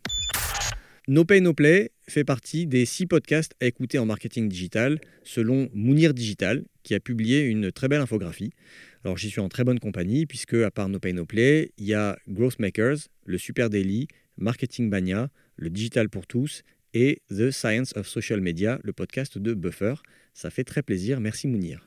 No 1.08 1.24
Pay 1.24 1.40
No 1.40 1.54
Play 1.54 1.92
fait 2.08 2.24
partie 2.24 2.66
des 2.66 2.84
six 2.86 3.06
podcasts 3.06 3.54
à 3.62 3.68
écouter 3.68 4.00
en 4.00 4.08
marketing 4.08 4.50
digital 4.50 5.00
selon 5.24 5.70
Mounir 5.72 6.16
Digital, 6.16 6.66
qui 6.82 6.96
a 6.96 7.00
publié 7.00 7.42
une 7.42 7.72
très 7.72 7.88
belle 7.88 8.02
infographie. 8.02 8.50
Alors 9.04 9.16
j'y 9.16 9.30
suis 9.30 9.40
en 9.40 9.48
très 9.48 9.64
bonne 9.64 9.80
compagnie 9.80 10.26
puisque 10.26 10.56
à 10.56 10.72
part 10.72 10.90
No 10.90 10.98
Pay 10.98 11.14
No 11.14 11.28
Play, 11.28 11.74
il 11.78 11.86
y 11.86 11.94
a 11.94 12.18
Growth 12.28 12.58
Makers, 12.58 12.98
le 13.24 13.38
Super 13.38 13.70
Daily, 13.70 14.08
Marketing 14.38 14.90
Banya, 14.90 15.30
le 15.58 15.70
Digital 15.70 16.10
pour 16.10 16.26
tous 16.26 16.64
et 16.96 17.22
The 17.30 17.52
Science 17.52 17.96
of 17.96 18.08
Social 18.08 18.42
Media, 18.42 18.80
le 18.84 18.92
podcast 18.92 19.38
de 19.38 19.54
Buffer. 19.54 19.94
Ça 20.34 20.50
fait 20.50 20.64
très 20.64 20.82
plaisir, 20.82 21.20
merci 21.20 21.48
Mounir. 21.48 21.86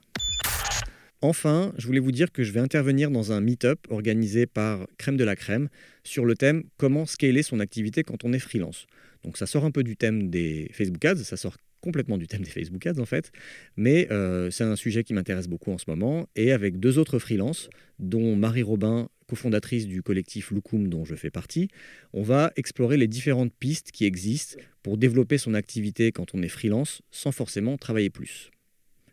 Enfin, 1.20 1.72
je 1.76 1.84
voulais 1.88 1.98
vous 1.98 2.12
dire 2.12 2.30
que 2.30 2.44
je 2.44 2.52
vais 2.52 2.60
intervenir 2.60 3.10
dans 3.10 3.32
un 3.32 3.40
meet-up 3.40 3.80
organisé 3.90 4.46
par 4.46 4.86
Crème 4.98 5.16
de 5.16 5.24
la 5.24 5.34
Crème 5.34 5.68
sur 6.04 6.24
le 6.24 6.36
thème 6.36 6.62
comment 6.76 7.06
scaler 7.06 7.42
son 7.42 7.58
activité 7.58 8.04
quand 8.04 8.22
on 8.22 8.32
est 8.32 8.38
freelance. 8.38 8.86
Donc 9.24 9.36
ça 9.36 9.46
sort 9.46 9.64
un 9.64 9.70
peu 9.70 9.82
du 9.82 9.96
thème 9.96 10.30
des 10.30 10.70
Facebook 10.72 11.04
Ads, 11.04 11.24
ça 11.24 11.36
sort 11.36 11.56
complètement 11.80 12.18
du 12.18 12.26
thème 12.26 12.42
des 12.42 12.50
Facebook 12.50 12.86
Ads 12.86 13.00
en 13.00 13.04
fait, 13.04 13.30
mais 13.76 14.08
euh, 14.10 14.50
c'est 14.50 14.64
un 14.64 14.76
sujet 14.76 15.04
qui 15.04 15.14
m'intéresse 15.14 15.48
beaucoup 15.48 15.70
en 15.72 15.78
ce 15.78 15.84
moment 15.88 16.28
et 16.34 16.52
avec 16.52 16.80
deux 16.80 16.98
autres 16.98 17.18
freelances, 17.18 17.70
dont 17.98 18.36
Marie 18.36 18.62
Robin, 18.62 19.08
cofondatrice 19.28 19.86
du 19.86 20.02
collectif 20.02 20.50
Lukum 20.50 20.88
dont 20.88 21.04
je 21.04 21.14
fais 21.14 21.30
partie, 21.30 21.68
on 22.12 22.22
va 22.22 22.52
explorer 22.56 22.96
les 22.96 23.06
différentes 23.06 23.52
pistes 23.52 23.92
qui 23.92 24.06
existent 24.06 24.60
pour 24.82 24.98
développer 24.98 25.38
son 25.38 25.54
activité 25.54 26.12
quand 26.12 26.34
on 26.34 26.42
est 26.42 26.48
freelance 26.48 27.02
sans 27.10 27.32
forcément 27.32 27.76
travailler 27.76 28.10
plus. 28.10 28.50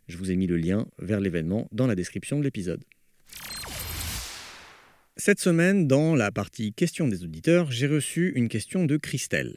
Je 0.07 0.17
vous 0.17 0.31
ai 0.31 0.35
mis 0.35 0.47
le 0.47 0.57
lien 0.57 0.87
vers 0.99 1.19
l'événement 1.19 1.67
dans 1.71 1.87
la 1.87 1.95
description 1.95 2.39
de 2.39 2.43
l'épisode. 2.43 2.83
Cette 5.17 5.39
semaine, 5.39 5.87
dans 5.87 6.13
la 6.13 6.31
partie 6.31 6.73
questions 6.73 7.07
des 7.07 7.23
auditeurs, 7.23 7.71
j'ai 7.71 7.87
reçu 7.87 8.33
une 8.35 8.49
question 8.49 8.85
de 8.85 8.97
Christelle. 8.97 9.55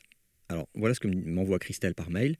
Alors 0.51 0.67
voilà 0.75 0.95
ce 0.95 1.01
que 1.01 1.09
m'envoie 1.09 1.59
Christelle 1.59 1.95
par 1.95 2.11
mail. 2.11 2.37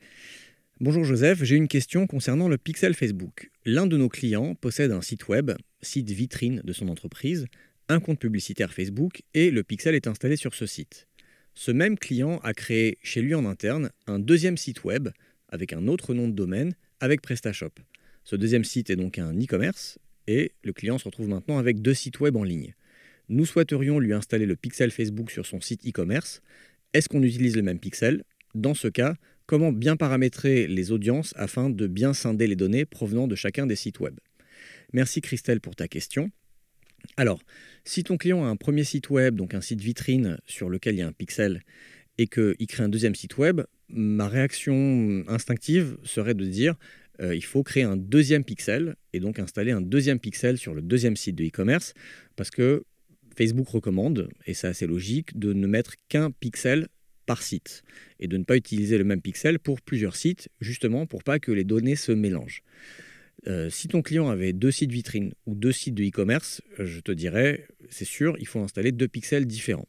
Bonjour 0.81 1.05
Joseph, 1.05 1.43
j'ai 1.43 1.57
une 1.57 1.69
question 1.69 2.07
concernant 2.07 2.49
le 2.49 2.57
pixel 2.57 2.95
Facebook. 2.95 3.51
L'un 3.67 3.87
de 3.87 3.99
nos 3.99 4.09
clients 4.09 4.55
possède 4.55 4.93
un 4.93 5.03
site 5.03 5.29
web, 5.29 5.51
site 5.83 6.11
vitrine 6.11 6.63
de 6.65 6.73
son 6.73 6.89
entreprise, 6.89 7.47
un 7.89 8.01
compte 8.01 8.19
publicitaire 8.19 8.73
Facebook 8.73 9.23
et 9.35 9.51
le 9.51 9.63
pixel 9.63 9.95
est 9.95 10.07
installé 10.07 10.37
sur 10.37 10.55
ce 10.55 10.65
site. 10.65 11.07
Ce 11.55 11.71
même 11.71 11.99
client 11.99 12.39
a 12.45 12.55
créé 12.55 12.97
chez 13.03 13.21
lui 13.21 13.35
en 13.35 13.45
interne 13.45 13.91
un 14.07 14.19
deuxième 14.19 14.57
site 14.57 14.85
web 14.85 15.11
avec 15.51 15.75
un 15.75 15.87
autre 15.87 16.15
nom 16.15 16.29
de 16.29 16.35
domaine 16.35 16.75
avec 17.01 17.21
PrestaShop. 17.21 17.75
Ce 18.25 18.37
deuxième 18.37 18.65
site 18.65 18.89
est 18.89 18.97
donc 18.97 19.19
un 19.19 19.35
e-commerce 19.35 19.99
et 20.27 20.53
le 20.65 20.73
client 20.73 20.97
se 20.97 21.05
retrouve 21.05 21.29
maintenant 21.29 21.59
avec 21.59 21.83
deux 21.83 21.95
sites 21.95 22.21
web 22.21 22.37
en 22.37 22.45
ligne. 22.45 22.75
Nous 23.29 23.45
souhaiterions 23.45 23.99
lui 23.99 24.15
installer 24.15 24.47
le 24.47 24.57
pixel 24.57 24.91
Facebook 24.93 25.31
sur 25.31 25.45
son 25.45 25.61
site 25.61 25.87
e-commerce. 25.87 26.41
Est-ce 26.95 27.09
qu'on 27.09 27.23
utilise 27.23 27.55
le 27.55 27.63
même 27.63 27.79
pixel? 27.79 28.25
Dans 28.55 28.75
ce 28.75 28.89
cas, 28.89 29.15
comment 29.47 29.73
bien 29.73 29.97
paramétrer 29.97 30.67
les 30.67 30.91
audiences 30.91 31.35
afin 31.37 31.69
de 31.69 31.87
bien 31.87 32.15
scinder 32.15 32.47
les 32.47 32.57
données 32.57 32.87
provenant 32.87 33.29
de 33.29 33.35
chacun 33.35 33.67
des 33.67 33.77
sites 33.77 34.01
web? 34.01 34.19
Merci 34.95 35.21
Christelle 35.21 35.61
pour 35.61 35.77
ta 35.77 35.87
question. 35.87 36.31
Alors, 37.17 37.43
si 37.85 38.05
ton 38.05 38.17
client 38.17 38.45
a 38.45 38.49
un 38.49 38.57
premier 38.57 38.85
site 38.85 39.11
web, 39.11 39.35
donc 39.35 39.55
un 39.55 39.61
site 39.61 39.81
vitrine 39.81 40.39
sur 40.47 40.71
lequel 40.71 40.95
il 40.95 40.99
y 40.99 41.03
a 41.03 41.07
un 41.07 41.13
pixel, 41.13 41.63
et 42.17 42.27
qu'il 42.27 42.67
crée 42.67 42.83
un 42.83 42.89
deuxième 42.89 43.15
site 43.15 43.39
web, 43.39 43.61
ma 43.89 44.27
réaction 44.27 45.25
instinctive 45.29 45.97
serait 46.03 46.35
de 46.35 46.45
dire 46.45 46.75
euh, 47.21 47.35
il 47.35 47.45
faut 47.45 47.63
créer 47.63 47.85
un 47.85 47.97
deuxième 47.97 48.45
pixel 48.45 48.97
et 49.13 49.21
donc 49.21 49.39
installer 49.39 49.73
un 49.73 49.81
deuxième 49.81 50.19
pixel 50.19 50.59
sur 50.59 50.75
le 50.75 50.83
deuxième 50.83 51.17
site 51.17 51.37
de 51.37 51.45
e-commerce 51.45 51.95
parce 52.37 52.51
que 52.51 52.85
Facebook 53.39 53.69
recommande, 53.69 54.29
et 54.47 54.55
c'est 54.55 54.67
assez 54.67 54.87
logique, 54.87 55.39
de 55.39 55.53
ne 55.53 55.69
mettre 55.69 55.95
qu'un 56.09 56.33
pixel 56.33 56.89
par 57.25 57.43
site 57.43 57.85
et 58.19 58.27
de 58.27 58.37
ne 58.37 58.43
pas 58.43 58.57
utiliser 58.57 58.99
le 58.99 59.05
même 59.05 59.21
pixel 59.21 59.61
pour 59.61 59.81
plusieurs 59.81 60.17
sites, 60.17 60.49
justement 60.61 61.07
pour 61.07 61.23
pas 61.23 61.39
que 61.39 61.53
les 61.53 61.63
données 61.63 61.95
se 61.95 62.11
mélangent. 62.11 62.65
Euh, 63.47 63.71
si 63.71 63.87
ton 63.87 64.03
client 64.03 64.29
avait 64.29 64.53
deux 64.53 64.73
sites 64.73 64.91
vitrines 64.91 65.33
ou 65.47 65.55
deux 65.55 65.71
sites 65.71 65.95
de 65.95 66.03
e-commerce, 66.03 66.63
je 66.81 66.99
te 66.99 67.13
dirais, 67.13 67.69
c'est 67.89 68.05
sûr, 68.05 68.37
il 68.41 68.47
faut 68.49 68.59
installer 68.59 68.91
deux 68.91 69.07
pixels 69.07 69.47
différents. 69.47 69.89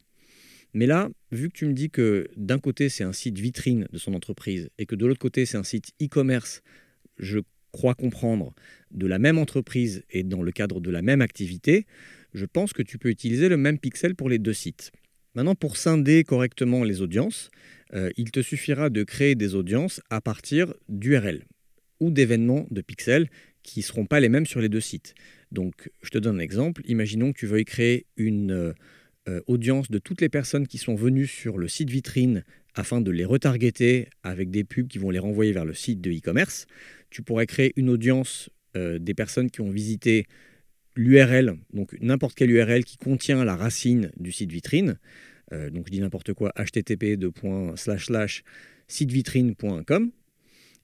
Mais 0.72 0.86
là, 0.86 1.10
vu 1.32 1.48
que 1.48 1.54
tu 1.54 1.66
me 1.66 1.72
dis 1.72 1.90
que 1.90 2.28
d'un 2.36 2.60
côté 2.60 2.88
c'est 2.88 3.02
un 3.02 3.12
site 3.12 3.36
vitrine 3.36 3.88
de 3.92 3.98
son 3.98 4.14
entreprise 4.14 4.70
et 4.78 4.86
que 4.86 4.94
de 4.94 5.04
l'autre 5.06 5.18
côté 5.18 5.44
c'est 5.44 5.56
un 5.56 5.64
site 5.64 5.90
e-commerce 6.00 6.62
je 7.18 7.40
crois 7.72 7.94
comprendre, 7.94 8.54
de 8.90 9.06
la 9.06 9.18
même 9.18 9.38
entreprise 9.38 10.04
et 10.10 10.22
dans 10.22 10.42
le 10.42 10.52
cadre 10.52 10.80
de 10.80 10.90
la 10.90 11.02
même 11.02 11.20
activité, 11.20 11.86
je 12.32 12.46
pense 12.46 12.72
que 12.72 12.82
tu 12.82 12.98
peux 12.98 13.10
utiliser 13.10 13.48
le 13.48 13.56
même 13.56 13.78
pixel 13.78 14.14
pour 14.14 14.28
les 14.28 14.38
deux 14.38 14.52
sites. 14.52 14.92
Maintenant, 15.34 15.54
pour 15.54 15.76
scinder 15.76 16.24
correctement 16.24 16.82
les 16.82 17.02
audiences, 17.02 17.50
euh, 17.94 18.10
il 18.16 18.30
te 18.30 18.42
suffira 18.42 18.90
de 18.90 19.04
créer 19.04 19.34
des 19.36 19.54
audiences 19.54 20.00
à 20.10 20.20
partir 20.20 20.74
d'URL 20.88 21.44
ou 22.00 22.10
d'événements 22.10 22.66
de 22.70 22.80
pixels 22.80 23.28
qui 23.62 23.80
ne 23.80 23.84
seront 23.84 24.06
pas 24.06 24.20
les 24.20 24.28
mêmes 24.28 24.46
sur 24.46 24.60
les 24.60 24.68
deux 24.68 24.80
sites. 24.80 25.14
Donc, 25.52 25.90
je 26.02 26.10
te 26.10 26.18
donne 26.18 26.36
un 26.36 26.40
exemple. 26.40 26.82
Imaginons 26.86 27.32
que 27.32 27.38
tu 27.38 27.46
veuilles 27.46 27.64
créer 27.64 28.06
une 28.16 28.52
euh, 28.52 28.72
euh, 29.28 29.40
audience 29.46 29.90
de 29.90 29.98
toutes 29.98 30.20
les 30.20 30.28
personnes 30.28 30.66
qui 30.66 30.78
sont 30.78 30.94
venues 30.96 31.26
sur 31.26 31.58
le 31.58 31.68
site 31.68 31.90
vitrine 31.90 32.44
afin 32.74 33.00
de 33.00 33.10
les 33.10 33.24
retargeter 33.24 34.08
avec 34.22 34.50
des 34.50 34.64
pubs 34.64 34.88
qui 34.88 34.98
vont 34.98 35.10
les 35.10 35.18
renvoyer 35.18 35.52
vers 35.52 35.64
le 35.64 35.74
site 35.74 36.00
de 36.00 36.10
e-commerce 36.10 36.66
tu 37.10 37.22
pourrais 37.22 37.46
créer 37.46 37.72
une 37.74 37.90
audience 37.90 38.48
des 38.76 39.14
personnes 39.14 39.50
qui 39.50 39.60
ont 39.60 39.70
visité 39.70 40.28
l'URL, 41.00 41.56
donc 41.72 41.96
n'importe 42.02 42.34
quelle 42.34 42.50
URL 42.50 42.84
qui 42.84 42.98
contient 42.98 43.42
la 43.42 43.56
racine 43.56 44.10
du 44.18 44.32
site 44.32 44.52
vitrine. 44.52 44.98
Euh, 45.52 45.70
donc 45.70 45.86
je 45.86 45.92
dis 45.92 46.00
n'importe 46.00 46.34
quoi, 46.34 46.52
http 46.56 47.16
sitevitrine.com. 48.86 50.10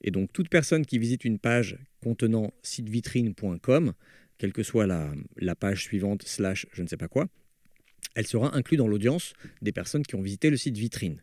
Et 0.03 0.11
donc 0.11 0.33
toute 0.33 0.49
personne 0.49 0.87
qui 0.87 0.99
visite 0.99 1.25
une 1.25 1.39
page 1.39 1.77
contenant 2.03 2.55
sitevitrine.com, 2.63 3.93
quelle 4.39 4.53
que 4.55 4.63
soit 4.63 4.87
la, 4.87 5.55
page 5.55 5.83
suivante, 5.83 6.23
slash 6.23 6.67
je 6.73 6.83
ne 6.83 6.89
sais 6.89 6.97
pas 6.97 7.09
quoi, 7.09 7.29
elle 8.15 8.27
sera 8.27 8.57
inclue 8.57 8.79
dans 8.79 8.89
l'audience 8.89 9.35
des 9.61 9.73
personnes 9.73 10.03
qui 10.03 10.15
ont 10.15 10.23
visité 10.23 10.49
le 10.49 10.57
site 10.57 10.79
vitrine. 10.79 11.23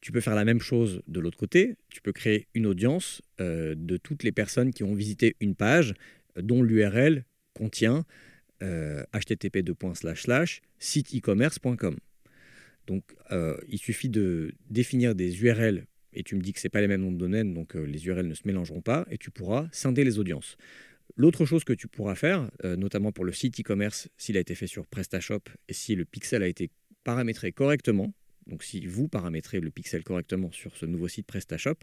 Tu 0.00 0.10
peux 0.10 0.20
faire 0.20 0.34
la 0.34 0.44
même 0.44 0.60
chose 0.60 1.00
de 1.06 1.20
l'autre 1.20 1.38
côté. 1.38 1.76
Tu 1.90 2.00
peux 2.00 2.12
créer 2.12 2.48
une 2.54 2.66
audience 2.66 3.22
euh, 3.40 3.74
de 3.76 3.96
toutes 3.96 4.24
les 4.24 4.32
personnes 4.32 4.72
qui 4.72 4.82
ont 4.82 4.94
visité 4.94 5.36
une 5.40 5.54
page 5.54 5.94
dont 6.36 6.62
l'URL 6.62 7.24
contient 7.56 8.04
euh, 8.62 9.02
http 9.12 9.64
site-e-commerce.com. 10.78 11.96
Donc, 12.86 13.04
euh, 13.32 13.56
il 13.68 13.78
suffit 13.78 14.08
de 14.08 14.52
définir 14.70 15.14
des 15.14 15.42
URL 15.42 15.86
et 16.12 16.22
tu 16.22 16.36
me 16.36 16.40
dis 16.40 16.52
que 16.52 16.60
ce 16.60 16.68
pas 16.68 16.80
les 16.80 16.86
mêmes 16.86 17.02
noms 17.02 17.12
de 17.12 17.18
domaine, 17.18 17.52
donc 17.52 17.74
les 17.74 18.06
URL 18.06 18.26
ne 18.26 18.34
se 18.34 18.42
mélangeront 18.46 18.80
pas 18.80 19.06
et 19.10 19.18
tu 19.18 19.30
pourras 19.30 19.68
scinder 19.72 20.04
les 20.04 20.18
audiences. 20.18 20.56
L'autre 21.16 21.44
chose 21.44 21.64
que 21.64 21.72
tu 21.72 21.88
pourras 21.88 22.14
faire, 22.14 22.50
notamment 22.64 23.12
pour 23.12 23.24
le 23.24 23.32
site 23.32 23.60
e-commerce, 23.60 24.08
s'il 24.16 24.36
a 24.36 24.40
été 24.40 24.54
fait 24.54 24.66
sur 24.66 24.86
PrestaShop 24.86 25.42
et 25.68 25.72
si 25.72 25.94
le 25.94 26.04
pixel 26.04 26.42
a 26.42 26.48
été 26.48 26.70
paramétré 27.04 27.52
correctement, 27.52 28.14
donc 28.46 28.62
si 28.62 28.86
vous 28.86 29.08
paramétrez 29.08 29.60
le 29.60 29.70
pixel 29.70 30.04
correctement 30.04 30.52
sur 30.52 30.76
ce 30.76 30.86
nouveau 30.86 31.08
site 31.08 31.26
PrestaShop, 31.26 31.78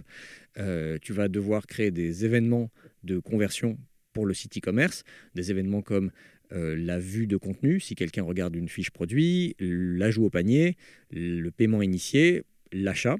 euh, 0.58 0.98
tu 1.02 1.14
vas 1.14 1.28
devoir 1.28 1.68
créer 1.68 1.92
des 1.92 2.26
événements 2.26 2.72
de 3.04 3.20
conversion 3.20 3.78
pour 4.14 4.26
le 4.26 4.34
site 4.34 4.58
e-commerce, 4.58 5.04
des 5.36 5.52
événements 5.52 5.82
comme 5.82 6.12
euh, 6.52 6.76
la 6.76 7.00
vue 7.00 7.28
de 7.28 7.38
contenu, 7.38 7.80
si 7.80 7.96
quelqu'un 7.96 8.24
regarde 8.24 8.56
une 8.56 8.70
fiche 8.70 8.92
produit, 8.92 9.56
l'ajout 9.60 10.26
au 10.26 10.30
panier, 10.30 10.78
le 11.12 11.50
paiement 11.50 11.82
initié, 11.82 12.44
l'achat. 12.72 13.18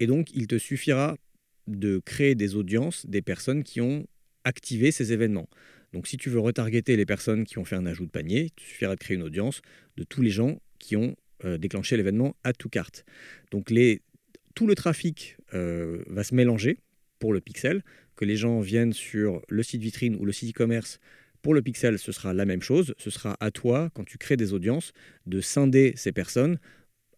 Et 0.00 0.06
donc, 0.06 0.32
il 0.34 0.46
te 0.46 0.58
suffira 0.58 1.16
de 1.66 2.00
créer 2.04 2.34
des 2.34 2.56
audiences 2.56 3.04
des 3.06 3.20
personnes 3.20 3.62
qui 3.62 3.80
ont 3.80 4.06
activé 4.44 4.90
ces 4.90 5.12
événements. 5.12 5.48
Donc, 5.92 6.06
si 6.06 6.16
tu 6.16 6.30
veux 6.30 6.40
retargeter 6.40 6.96
les 6.96 7.06
personnes 7.06 7.44
qui 7.44 7.58
ont 7.58 7.64
fait 7.64 7.76
un 7.76 7.86
ajout 7.86 8.06
de 8.06 8.10
panier, 8.10 8.44
il 8.44 8.50
te 8.50 8.62
suffira 8.62 8.94
de 8.94 9.00
créer 9.00 9.16
une 9.16 9.22
audience 9.22 9.60
de 9.96 10.04
tous 10.04 10.22
les 10.22 10.30
gens 10.30 10.60
qui 10.78 10.96
ont 10.96 11.14
euh, 11.44 11.58
déclencher 11.58 11.96
l'événement 11.96 12.36
à 12.42 12.52
tout 12.52 12.68
carte. 12.68 13.04
Donc 13.50 13.72
tout 14.54 14.66
le 14.66 14.74
trafic 14.74 15.36
euh, 15.54 16.02
va 16.08 16.24
se 16.24 16.34
mélanger 16.34 16.78
pour 17.18 17.32
le 17.32 17.40
pixel, 17.40 17.84
que 18.18 18.24
les 18.24 18.36
gens 18.36 18.60
viennent 18.60 18.92
sur 18.92 19.40
le 19.48 19.62
site 19.62 19.80
vitrine 19.80 20.16
ou 20.16 20.24
le 20.24 20.32
site 20.32 20.50
e-commerce. 20.50 20.98
Pour 21.40 21.54
le 21.54 21.62
pixel, 21.62 21.98
ce 22.00 22.10
sera 22.10 22.34
la 22.34 22.44
même 22.44 22.62
chose. 22.62 22.94
Ce 22.98 23.10
sera 23.10 23.36
à 23.38 23.52
toi, 23.52 23.90
quand 23.94 24.04
tu 24.04 24.18
crées 24.18 24.36
des 24.36 24.52
audiences, 24.52 24.92
de 25.26 25.40
scinder 25.40 25.92
ces 25.96 26.10
personnes 26.10 26.58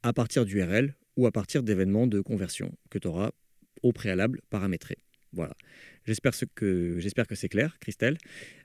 à 0.03 0.13
partir 0.13 0.45
d'URL 0.45 0.95
ou 1.17 1.27
à 1.27 1.33
partir 1.33 1.63
d'événements 1.63 2.07
de 2.07 2.21
conversion 2.21 2.73
que 2.91 2.99
tu 2.99 3.09
auras 3.09 3.31
au 3.83 3.93
préalable 3.93 4.43
paramétrés. 4.51 4.99
Voilà. 5.33 5.55
J'espère 6.07 6.33
que, 6.55 6.99
c'est 7.35 7.49
clair, 7.49 7.79
Christelle. 7.81 8.19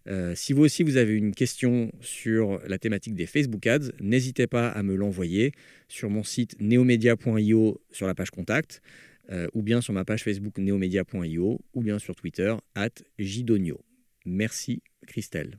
Euh, 0.07 0.33
si 0.35 0.51
vous 0.51 0.63
aussi 0.63 0.83
vous 0.83 0.97
avez 0.97 1.13
une 1.13 1.33
question 1.33 1.91
sur 2.01 2.59
la 2.67 2.77
thématique 2.77 3.13
des 3.15 3.27
Facebook 3.27 3.65
Ads, 3.65 3.91
n'hésitez 4.01 4.47
pas 4.47 4.69
à 4.69 4.83
me 4.83 4.95
l'envoyer 4.95 5.53
sur 5.87 6.09
mon 6.09 6.23
site 6.23 6.55
neomedia.io 6.59 7.81
sur 7.91 8.07
la 8.07 8.15
page 8.15 8.31
contact, 8.31 8.81
euh, 9.31 9.47
ou 9.53 9.61
bien 9.61 9.81
sur 9.81 9.93
ma 9.93 10.05
page 10.05 10.23
Facebook 10.23 10.57
neomedia.io, 10.57 11.61
ou 11.73 11.81
bien 11.81 11.99
sur 11.99 12.15
Twitter, 12.15 12.55
at 12.75 12.89
Jidonio. 13.19 13.81
Merci, 14.25 14.81
Christelle. 15.07 15.57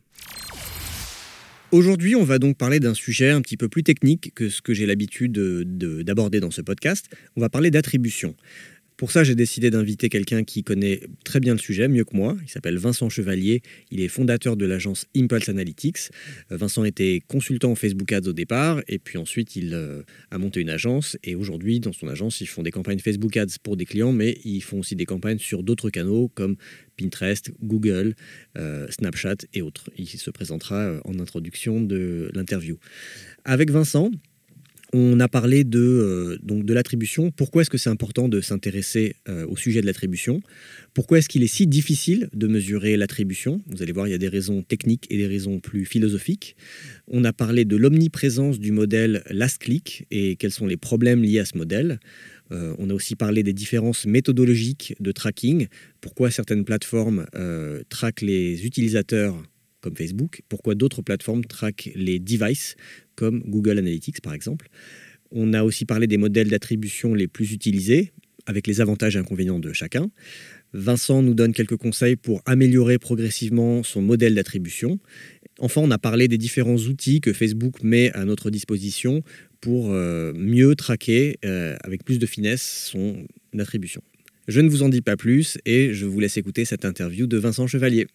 Aujourd'hui, 1.73 2.15
on 2.15 2.23
va 2.23 2.39
donc 2.39 2.57
parler 2.57 2.79
d'un 2.79 2.95
sujet 2.95 3.31
un 3.31 3.41
petit 3.41 3.57
peu 3.57 3.69
plus 3.69 3.83
technique 3.83 4.33
que 4.35 4.49
ce 4.49 4.63
que 4.63 4.73
j'ai 4.73 4.87
l'habitude 4.87 5.33
d'aborder 5.33 6.39
dans 6.39 6.53
ce 6.53 6.63
podcast. 6.63 7.07
On 7.35 7.41
va 7.41 7.49
parler 7.49 7.73
d'attribution. 7.73 8.37
Pour 8.97 9.13
ça, 9.13 9.25
j'ai 9.25 9.35
décidé 9.35 9.71
d'inviter 9.71 10.09
quelqu'un 10.09 10.43
qui 10.43 10.65
connaît 10.65 11.01
très 11.23 11.39
bien 11.39 11.53
le 11.53 11.59
sujet, 11.59 11.87
mieux 11.87 12.05
que 12.05 12.17
moi. 12.17 12.35
Il 12.43 12.49
s'appelle 12.49 12.79
Vincent 12.79 13.11
Chevalier. 13.11 13.61
Il 13.91 14.01
est 14.01 14.09
fondateur 14.09 14.57
de 14.57 14.65
l'agence 14.65 15.05
Impulse 15.15 15.51
Analytics. 15.51 16.11
Euh, 16.51 16.57
Vincent 16.57 16.83
était 16.83 17.21
consultant 17.29 17.73
en 17.73 17.75
Facebook 17.75 18.11
Ads 18.11 18.29
au 18.29 18.33
départ, 18.33 18.81
et 18.89 18.99
puis 18.99 19.19
ensuite 19.19 19.55
il 19.55 19.75
euh, 19.75 20.03
a 20.31 20.39
monté 20.39 20.61
une 20.61 20.71
agence. 20.71 21.19
Et 21.25 21.35
aujourd'hui, 21.35 21.79
dans 21.79 21.93
son 21.93 22.09
agence, 22.09 22.41
ils 22.41 22.47
font 22.47 22.63
des 22.63 22.71
campagnes 22.71 22.99
Facebook 22.99 23.37
Ads 23.37 23.59
pour 23.63 23.77
des 23.77 23.85
clients, 23.85 24.13
mais 24.13 24.39
ils 24.45 24.63
font 24.63 24.79
aussi 24.79 24.97
des 24.97 25.05
campagnes 25.05 25.39
sur 25.39 25.63
d'autres 25.63 25.91
canaux 25.91 26.29
comme 26.35 26.57
Pinterest, 26.97 27.51
Google, 27.63 28.15
euh, 28.57 28.87
Snapchat 28.89 29.37
et 29.53 29.61
autres. 29.61 29.91
Il 29.99 30.09
se 30.09 30.31
présentera 30.31 31.01
en 31.05 31.19
introduction 31.19 31.83
de 31.83 32.31
l'interview. 32.33 32.79
Avec 33.45 33.71
Vincent, 33.71 34.11
on 34.97 35.21
a 35.21 35.29
parlé 35.29 35.63
de, 35.65 35.79
euh, 35.79 36.39
de 36.43 36.75
l'attribution. 36.75 37.31
Pourquoi 37.31 37.63
est-ce 37.63 37.71
que 37.71 37.77
c'est 37.77 37.91
important 37.91 38.31
de 38.31 38.41
s'intéresser 38.41 39.17
euh, 39.29 39.47
au 39.47 39.57
sujet 39.57 39.83
de 39.83 39.87
l'attribution? 39.87 40.41
Pourquoi 40.95 41.19
est-ce 41.19 41.29
qu'il 41.29 41.43
est 41.43 41.49
si 41.49 41.67
difficile 41.67 42.31
de 42.33 42.47
mesurer 42.47 42.97
l'attribution? 42.97 43.61
Vous 43.67 43.83
allez 43.83 43.93
voir, 43.93 44.09
il 44.09 44.13
y 44.13 44.15
a 44.15 44.19
des 44.19 44.29
raisons 44.29 44.63
techniques 44.63 45.07
et 45.11 45.19
des 45.19 45.27
raisons 45.27 45.61
plus 45.61 45.85
philosophiques. 45.85 46.57
On 47.09 47.25
a 47.25 47.35
parlé 47.35 47.67
de 47.67 47.77
l'omniprésence 47.77 48.59
du 48.59 48.73
modèle 48.73 49.23
last 49.29 49.59
click 49.59 50.07
et 50.11 50.37
quels 50.37 50.51
sont 50.51 50.67
les 50.67 50.79
problèmes 50.79 51.23
liés 51.23 51.41
à 51.41 51.45
ce 51.45 51.59
modèle. 51.59 52.01
Euh, 52.51 52.75
on 52.79 52.89
a 52.89 52.95
aussi 52.95 53.17
parlé 53.17 53.43
des 53.43 53.53
différences 53.53 54.07
méthodologiques 54.07 54.95
de 54.99 55.13
tracking. 55.13 55.67
Pourquoi 56.01 56.31
certaines 56.31 56.65
plateformes 56.65 57.27
traquent 57.91 58.23
les 58.23 58.65
utilisateurs 58.65 59.37
Facebook, 59.95 60.43
pourquoi 60.49 60.75
d'autres 60.75 61.03
plateformes 61.03 61.45
traquent 61.45 61.91
les 61.95 62.19
devices 62.19 62.77
comme 63.15 63.43
Google 63.47 63.79
Analytics 63.79 64.21
par 64.21 64.35
exemple? 64.35 64.69
On 65.31 65.53
a 65.53 65.65
aussi 65.65 65.85
parlé 65.85 66.07
des 66.07 66.17
modèles 66.17 66.49
d'attribution 66.49 67.15
les 67.15 67.29
plus 67.29 67.53
utilisés, 67.53 68.13
avec 68.47 68.67
les 68.67 68.81
avantages 68.81 69.17
et 69.17 69.19
inconvénients 69.19 69.59
de 69.59 69.73
chacun. 69.73 70.09
Vincent 70.73 71.23
nous 71.23 71.35
donne 71.35 71.53
quelques 71.53 71.77
conseils 71.77 72.17
pour 72.17 72.43
améliorer 72.47 72.99
progressivement 72.99 73.83
son 73.83 74.03
modèle 74.03 74.35
d'attribution. 74.35 74.99
Enfin, 75.59 75.81
on 75.81 75.91
a 75.91 75.99
parlé 75.99 76.29
des 76.29 76.39
différents 76.39 76.77
outils 76.77 77.21
que 77.21 77.33
Facebook 77.33 77.83
met 77.83 78.13
à 78.13 78.25
notre 78.25 78.51
disposition 78.51 79.23
pour 79.61 79.93
euh, 79.93 80.33
mieux 80.35 80.77
traquer 80.77 81.39
euh, 81.45 81.77
avec 81.83 82.05
plus 82.05 82.19
de 82.19 82.27
finesse 82.27 82.91
son 82.91 83.27
attribution. 83.59 84.03
Je 84.49 84.61
ne 84.61 84.69
vous 84.69 84.83
en 84.83 84.89
dis 84.89 85.01
pas 85.01 85.17
plus 85.17 85.59
et 85.65 85.93
je 85.93 86.07
vous 86.07 86.21
laisse 86.21 86.37
écouter 86.37 86.65
cette 86.65 86.85
interview 86.85 87.27
de 87.27 87.37
Vincent 87.37 87.67
Chevalier. 87.67 88.07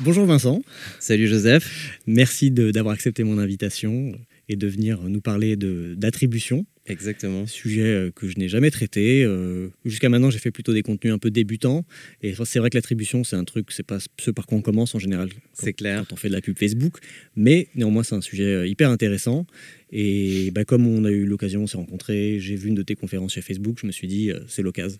Bonjour 0.00 0.26
Vincent. 0.26 0.62
Salut 1.00 1.26
Joseph. 1.26 1.98
Merci 2.06 2.52
d'avoir 2.52 2.94
accepté 2.94 3.24
mon 3.24 3.36
invitation 3.36 4.12
et 4.48 4.54
de 4.54 4.68
venir 4.68 5.00
nous 5.02 5.20
parler 5.20 5.56
d'attribution. 5.56 6.66
Exactement. 6.86 7.46
Sujet 7.46 7.82
euh, 7.82 8.10
que 8.10 8.28
je 8.28 8.38
n'ai 8.38 8.48
jamais 8.48 8.70
traité. 8.70 9.22
Euh, 9.22 9.68
jusqu'à 9.84 10.08
maintenant, 10.08 10.30
j'ai 10.30 10.38
fait 10.38 10.50
plutôt 10.50 10.72
des 10.72 10.82
contenus 10.82 11.12
un 11.12 11.18
peu 11.18 11.30
débutants. 11.30 11.84
Et 12.22 12.34
c'est 12.44 12.58
vrai 12.58 12.70
que 12.70 12.76
l'attribution, 12.76 13.24
c'est 13.24 13.36
un 13.36 13.44
truc, 13.44 13.70
c'est 13.72 13.82
pas 13.82 13.98
ce 14.18 14.30
par 14.30 14.46
quoi 14.46 14.56
on 14.56 14.62
commence 14.62 14.94
en 14.94 14.98
général. 14.98 15.28
C'est 15.52 15.74
clair. 15.74 16.04
Quand 16.08 16.14
on 16.14 16.16
fait 16.16 16.28
de 16.28 16.32
la 16.32 16.40
pub 16.40 16.58
Facebook. 16.58 16.98
Mais 17.36 17.68
néanmoins, 17.74 18.04
c'est 18.04 18.14
un 18.14 18.22
sujet 18.22 18.44
euh, 18.44 18.66
hyper 18.66 18.90
intéressant. 18.90 19.46
Et 19.90 20.50
bah, 20.52 20.64
comme 20.64 20.86
on 20.86 21.04
a 21.04 21.10
eu 21.10 21.26
l'occasion, 21.26 21.62
on 21.62 21.66
s'est 21.66 21.76
rencontrés, 21.76 22.40
j'ai 22.40 22.56
vu 22.56 22.68
une 22.68 22.74
de 22.74 22.82
tes 22.82 22.94
conférences 22.94 23.34
chez 23.34 23.42
Facebook, 23.42 23.78
je 23.80 23.86
me 23.86 23.92
suis 23.92 24.06
dit, 24.06 24.30
c'est 24.46 24.60
l'occasion 24.60 24.98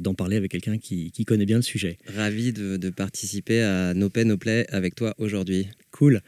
d'en 0.00 0.14
parler 0.14 0.36
avec 0.36 0.50
quelqu'un 0.50 0.78
qui, 0.78 1.12
connaît 1.24 1.46
bien 1.46 1.56
le 1.56 1.62
sujet. 1.62 1.98
Ravi 2.06 2.52
de, 2.52 2.76
de 2.76 2.90
participer 2.90 3.62
à 3.62 3.94
No 3.94 4.10
Pay 4.10 4.24
No 4.24 4.36
Play 4.36 4.66
avec 4.70 4.94
toi 4.94 5.14
aujourd'hui. 5.18 5.68
Cool. 5.92 6.20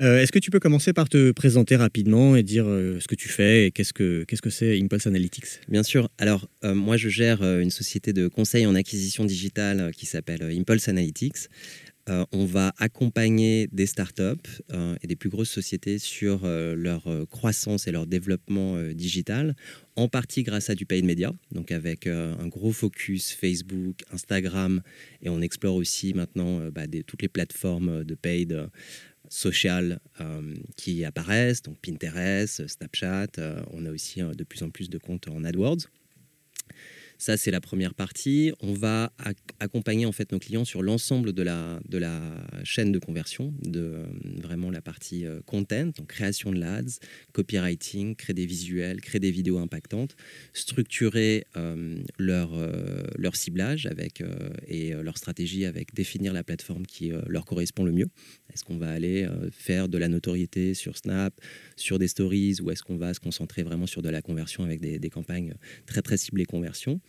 Euh, 0.00 0.22
est-ce 0.22 0.32
que 0.32 0.38
tu 0.38 0.50
peux 0.50 0.60
commencer 0.60 0.94
par 0.94 1.10
te 1.10 1.30
présenter 1.30 1.76
rapidement 1.76 2.34
et 2.34 2.42
dire 2.42 2.64
euh, 2.66 2.98
ce 3.00 3.06
que 3.06 3.14
tu 3.14 3.28
fais 3.28 3.66
et 3.66 3.70
qu'est-ce 3.70 3.92
que 3.92 4.24
qu'est-ce 4.24 4.40
que 4.40 4.48
c'est 4.48 4.80
Impulse 4.80 5.06
Analytics? 5.06 5.60
Bien 5.68 5.82
sûr. 5.82 6.08
Alors 6.16 6.48
euh, 6.64 6.74
moi 6.74 6.96
je 6.96 7.10
gère 7.10 7.42
une 7.42 7.70
société 7.70 8.14
de 8.14 8.26
conseil 8.26 8.64
en 8.66 8.74
acquisition 8.74 9.26
digitale 9.26 9.90
qui 9.94 10.06
s'appelle 10.06 10.42
Impulse 10.42 10.88
Analytics. 10.88 11.48
On 12.08 12.44
va 12.44 12.72
accompagner 12.78 13.68
des 13.72 13.86
startups 13.86 14.62
et 15.02 15.06
des 15.06 15.16
plus 15.16 15.28
grosses 15.28 15.50
sociétés 15.50 15.98
sur 15.98 16.40
leur 16.44 17.04
croissance 17.30 17.86
et 17.86 17.92
leur 17.92 18.06
développement 18.06 18.82
digital, 18.92 19.54
en 19.96 20.08
partie 20.08 20.42
grâce 20.42 20.70
à 20.70 20.74
du 20.74 20.86
paid 20.86 21.04
media, 21.04 21.32
donc 21.52 21.70
avec 21.70 22.06
un 22.06 22.48
gros 22.48 22.72
focus 22.72 23.32
Facebook, 23.32 24.02
Instagram, 24.12 24.82
et 25.22 25.28
on 25.28 25.40
explore 25.40 25.76
aussi 25.76 26.12
maintenant 26.14 26.68
bah, 26.70 26.86
toutes 27.06 27.22
les 27.22 27.28
plateformes 27.28 28.02
de 28.04 28.14
paid 28.14 28.68
sociales 29.30 30.00
euh, 30.20 30.54
qui 30.76 31.04
apparaissent, 31.04 31.62
donc 31.62 31.78
Pinterest, 31.80 32.66
Snapchat. 32.66 33.38
Euh, 33.38 33.62
on 33.72 33.86
a 33.86 33.90
aussi 33.90 34.20
euh, 34.20 34.34
de 34.34 34.44
plus 34.44 34.62
en 34.62 34.70
plus 34.70 34.90
de 34.90 34.98
comptes 34.98 35.28
en 35.28 35.44
AdWords. 35.44 35.86
Ça, 37.20 37.36
c'est 37.36 37.50
la 37.50 37.60
première 37.60 37.92
partie. 37.92 38.50
On 38.60 38.72
va 38.72 39.12
accompagner 39.58 40.06
en 40.06 40.10
fait 40.12 40.32
nos 40.32 40.38
clients 40.38 40.64
sur 40.64 40.82
l'ensemble 40.82 41.34
de 41.34 41.42
la, 41.42 41.78
de 41.86 41.98
la 41.98 42.18
chaîne 42.64 42.92
de 42.92 42.98
conversion, 42.98 43.52
de 43.60 43.80
euh, 43.80 44.06
vraiment 44.38 44.70
la 44.70 44.80
partie 44.80 45.26
euh, 45.26 45.42
content, 45.44 45.92
donc 45.94 46.06
création 46.06 46.50
de 46.50 46.58
l'ADS, 46.58 46.98
copywriting, 47.34 48.16
créer 48.16 48.32
des 48.32 48.46
visuels, 48.46 49.02
créer 49.02 49.20
des 49.20 49.30
vidéos 49.30 49.58
impactantes, 49.58 50.16
structurer 50.54 51.44
euh, 51.58 52.02
leur, 52.16 52.52
leur 53.18 53.36
ciblage 53.36 53.84
avec, 53.84 54.22
et 54.66 54.94
leur 54.94 55.18
stratégie 55.18 55.66
avec 55.66 55.92
définir 55.92 56.32
la 56.32 56.42
plateforme 56.42 56.86
qui 56.86 57.12
leur 57.26 57.44
correspond 57.44 57.84
le 57.84 57.92
mieux. 57.92 58.08
Est-ce 58.50 58.64
qu'on 58.64 58.78
va 58.78 58.88
aller 58.88 59.28
faire 59.52 59.90
de 59.90 59.98
la 59.98 60.08
notoriété 60.08 60.72
sur 60.72 60.96
Snap, 60.96 61.38
sur 61.76 61.98
des 61.98 62.08
stories, 62.08 62.62
ou 62.62 62.70
est-ce 62.70 62.82
qu'on 62.82 62.96
va 62.96 63.12
se 63.12 63.20
concentrer 63.20 63.62
vraiment 63.62 63.86
sur 63.86 64.00
de 64.00 64.08
la 64.08 64.22
conversion 64.22 64.64
avec 64.64 64.80
des, 64.80 64.98
des 64.98 65.10
campagnes 65.10 65.54
très 65.84 66.00
très 66.00 66.16
ciblées 66.16 66.46
conversion? 66.46 67.00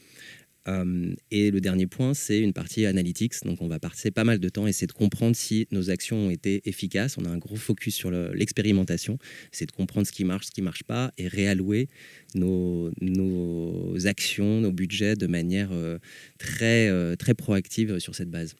Euh, 0.68 1.16
et 1.32 1.52
le 1.52 1.60
dernier 1.60 1.88
point, 1.88 2.14
c'est 2.14 2.40
une 2.40 2.54
partie 2.54 2.86
analytics. 2.86 3.44
Donc, 3.44 3.62
on 3.62 3.68
va 3.68 3.80
passer 3.80 4.12
pas 4.12 4.24
mal 4.24 4.40
de 4.40 4.50
temps, 4.50 4.68
essayer 4.68 4.88
de 4.88 4.92
comprendre 4.92 5.36
si 5.36 5.68
nos 5.72 5.90
actions 5.90 6.28
ont 6.28 6.30
été 6.30 6.62
efficaces. 6.70 7.18
On 7.18 7.26
a 7.26 7.30
un 7.30 7.38
gros 7.38 7.56
focus 7.56 7.96
sur 7.96 8.12
l'expérimentation, 8.12 9.18
c'est 9.52 9.66
de 9.66 9.72
comprendre 9.72 10.06
ce 10.06 10.12
qui 10.12 10.24
marche, 10.24 10.48
ce 10.48 10.52
qui 10.52 10.62
marche 10.62 10.84
pas, 10.84 11.12
et 11.18 11.28
réallouer 11.28 11.90
nos, 12.36 12.92
nos 13.02 14.08
actions, 14.08 14.62
nos 14.62 14.72
budgets 14.72 15.16
de 15.16 15.28
manière 15.28 15.70
euh, 15.72 15.98
très, 16.38 16.90
euh, 16.90 17.16
très 17.16 17.34
proactive 17.34 18.00
sur 18.00 18.16
cette 18.16 18.30
base. 18.30 18.56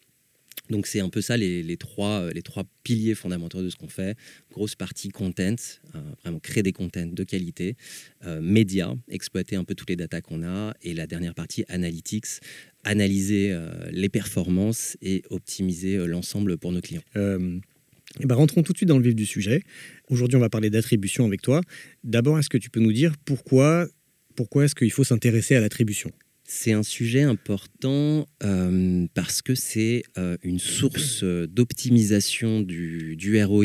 Donc 0.70 0.86
c'est 0.86 1.00
un 1.00 1.08
peu 1.08 1.20
ça 1.20 1.36
les, 1.36 1.76
trois, 1.76 2.32
les 2.32 2.42
trois 2.42 2.64
piliers 2.82 3.14
fondamentaux 3.14 3.62
de 3.62 3.68
ce 3.68 3.76
qu'on 3.76 3.88
fait. 3.88 4.16
Grosse 4.50 4.74
partie 4.74 5.10
content, 5.10 5.56
euh, 5.94 6.00
vraiment 6.22 6.38
créer 6.38 6.62
des 6.62 6.72
contents 6.72 7.06
de 7.06 7.24
qualité. 7.24 7.76
Euh, 8.24 8.40
médias, 8.40 8.94
exploiter 9.08 9.56
un 9.56 9.64
peu 9.64 9.74
toutes 9.74 9.90
les 9.90 9.96
datas 9.96 10.20
qu'on 10.20 10.42
a. 10.42 10.74
Et 10.82 10.94
la 10.94 11.06
dernière 11.06 11.34
partie, 11.34 11.64
analytics, 11.68 12.26
analyser 12.84 13.52
euh, 13.52 13.70
les 13.90 14.08
performances 14.08 14.96
et 15.02 15.22
optimiser 15.30 15.98
l'ensemble 16.06 16.56
pour 16.58 16.72
nos 16.72 16.80
clients. 16.80 17.02
Eh 18.20 18.26
ben, 18.26 18.34
rentrons 18.34 18.62
tout 18.62 18.72
de 18.72 18.76
suite 18.76 18.88
dans 18.88 18.98
le 18.98 19.04
vif 19.04 19.14
du 19.14 19.24
sujet. 19.24 19.62
Aujourd'hui, 20.08 20.36
on 20.36 20.40
va 20.40 20.50
parler 20.50 20.68
d'attribution 20.68 21.24
avec 21.24 21.40
toi. 21.40 21.62
D'abord, 22.04 22.38
est-ce 22.38 22.50
que 22.50 22.58
tu 22.58 22.68
peux 22.68 22.80
nous 22.80 22.92
dire 22.92 23.14
pourquoi, 23.24 23.86
pourquoi 24.36 24.66
est-ce 24.66 24.74
qu'il 24.74 24.90
faut 24.90 25.04
s'intéresser 25.04 25.54
à 25.54 25.60
l'attribution? 25.60 26.10
C'est 26.54 26.72
un 26.72 26.82
sujet 26.82 27.22
important 27.22 28.28
euh, 28.44 29.06
parce 29.14 29.40
que 29.40 29.54
c'est 29.54 30.02
euh, 30.18 30.36
une 30.42 30.58
source 30.58 31.22
euh, 31.22 31.46
d'optimisation 31.46 32.60
du, 32.60 33.16
ROI 33.42 33.64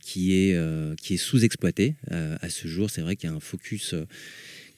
qui 0.00 0.34
est, 0.34 0.96
qui 1.00 1.14
est 1.14 1.16
sous-exploité 1.16 1.96
à 2.08 2.48
ce 2.48 2.68
jour. 2.68 2.88
C'est 2.88 3.00
vrai 3.00 3.16
qu'il 3.16 3.28
y 3.28 3.32
a 3.32 3.34
un 3.34 3.40
focus 3.40 3.96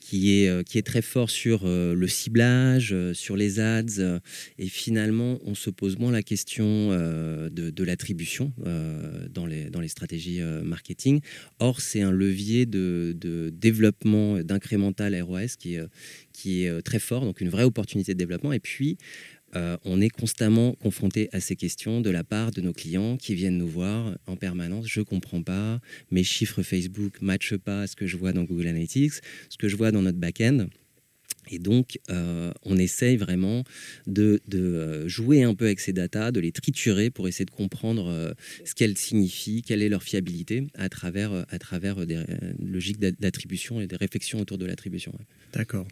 qui 0.00 0.32
est, 0.32 0.64
qui 0.66 0.78
est 0.78 0.82
très 0.82 1.02
fort 1.02 1.28
sur 1.28 1.66
le 1.66 2.08
ciblage, 2.08 2.96
sur 3.12 3.36
les 3.36 3.60
ads, 3.60 4.20
et 4.58 4.68
finalement, 4.68 5.38
on 5.44 5.54
se 5.54 5.68
pose 5.68 5.98
moins 5.98 6.10
la 6.10 6.22
question 6.22 6.88
de, 6.88 7.50
de 7.50 7.84
l'attribution 7.84 8.50
dans, 9.30 9.44
les, 9.44 9.68
dans 9.68 9.80
les 9.80 9.88
stratégies 9.88 10.40
marketing. 10.64 11.20
Or, 11.58 11.82
c'est 11.82 12.00
un 12.00 12.10
levier 12.10 12.64
de, 12.64 13.14
de 13.14 13.50
développement 13.50 14.38
d'incrémental 14.38 15.20
ROS 15.20 15.56
qui 15.58 15.74
est, 15.74 15.86
qui 16.32 16.64
est 16.64 16.82
très 16.82 16.98
fort, 16.98 17.24
donc 17.24 17.40
une 17.40 17.50
vraie 17.50 17.64
opportunité 17.64 18.14
de 18.14 18.18
développement. 18.18 18.52
Et 18.52 18.60
puis, 18.60 18.98
euh, 19.54 19.76
on 19.84 20.00
est 20.00 20.08
constamment 20.08 20.72
confronté 20.74 21.28
à 21.32 21.40
ces 21.40 21.56
questions 21.56 22.00
de 22.00 22.10
la 22.10 22.24
part 22.24 22.52
de 22.52 22.60
nos 22.60 22.72
clients 22.72 23.16
qui 23.16 23.34
viennent 23.34 23.58
nous 23.58 23.68
voir 23.68 24.16
en 24.26 24.36
permanence. 24.36 24.86
Je 24.88 25.00
ne 25.00 25.04
comprends 25.04 25.42
pas, 25.42 25.80
mes 26.10 26.24
chiffres 26.24 26.62
Facebook 26.62 27.20
ne 27.20 27.26
matchent 27.26 27.56
pas 27.56 27.82
à 27.82 27.86
ce 27.86 27.94
que 27.94 28.06
je 28.06 28.16
vois 28.16 28.32
dans 28.32 28.44
Google 28.44 28.68
Analytics, 28.68 29.14
ce 29.50 29.58
que 29.58 29.68
je 29.68 29.76
vois 29.76 29.92
dans 29.92 30.02
notre 30.02 30.18
back-end. 30.18 30.66
Et 31.50 31.58
donc, 31.58 31.98
euh, 32.10 32.52
on 32.62 32.78
essaye 32.78 33.16
vraiment 33.16 33.64
de, 34.06 34.40
euh, 34.54 35.08
jouer 35.08 35.42
un 35.42 35.54
peu 35.54 35.66
avec 35.66 35.80
ces 35.80 35.92
datas, 35.92 36.30
de 36.30 36.40
les 36.40 36.52
triturer 36.52 37.10
pour 37.10 37.26
essayer 37.26 37.44
de 37.44 37.50
comprendre 37.50 38.06
euh, 38.08 38.32
ce 38.64 38.74
qu'elles 38.74 38.96
signifient, 38.96 39.62
quelle 39.62 39.82
est 39.82 39.88
leur 39.88 40.02
fiabilité 40.02 40.64
à 40.74 40.88
travers, 40.88 41.44
à 41.48 41.58
travers 41.58 42.06
des 42.06 42.22
logiques 42.60 43.00
d'attribution 43.00 43.80
et 43.80 43.86
des 43.86 43.96
réflexions 43.96 44.40
autour 44.40 44.58
de 44.58 44.66
l'attribution. 44.66 45.12
D'accord. 45.52 45.86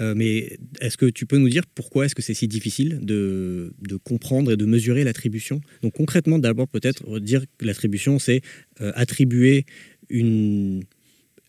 mais 0.00 0.58
est-ce 0.80 0.96
que 0.96 1.06
tu 1.06 1.26
peux 1.26 1.38
nous 1.38 1.48
dire 1.48 1.64
pourquoi 1.66 2.06
est-ce 2.06 2.14
que 2.14 2.22
c'est 2.22 2.34
si 2.34 2.48
difficile 2.48 2.98
de, 3.02 3.72
de, 3.80 3.96
comprendre 3.96 4.52
et 4.52 4.56
de 4.56 4.64
mesurer 4.64 5.04
l'attribution? 5.04 5.60
Donc 5.82 5.94
concrètement, 5.94 6.38
d'abord 6.38 6.68
peut-être 6.68 7.18
dire 7.20 7.44
que 7.58 7.64
l'attribution, 7.64 8.18
c'est 8.18 8.40
attribuer 8.80 9.66
une 10.08 10.82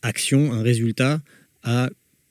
action, 0.02 0.54
un 0.54 0.62
résultat 0.62 1.22
à 1.64 1.90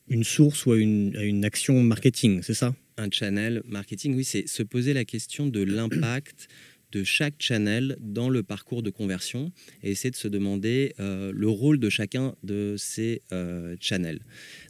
une 0.09 0.25
source 0.25 0.67
ou 0.67 0.73
à 0.73 0.79
une, 0.79 1.45
action 1.45 1.83
marketing, 1.83 2.41
c'est 2.43 2.55
ça? 2.55 2.75
Un 2.97 3.09
channel 3.11 3.63
marketing, 3.67 4.15
oui, 4.15 4.25
c'est 4.25 4.49
se 4.49 4.63
poser 4.63 4.95
la 4.95 5.05
question 5.05 5.47
de 5.47 5.63
l'impact 5.63 6.49
de 6.93 7.05
chaque 7.05 7.35
channel 7.39 7.97
dans 8.01 8.31
le 8.31 8.43
parcours 8.43 8.83
de 8.83 8.91
conversion 8.91 9.53
et 9.83 9.91
essayer 9.91 10.11
de 10.11 10.17
se 10.17 10.29
demander 10.29 10.95
euh, 11.01 11.33
le 11.35 11.49
rôle 11.49 11.79
de 11.79 11.91
chacun 11.91 12.35
de 12.43 12.77
ces 12.79 13.23
euh, 13.33 13.77
channels. 13.81 14.21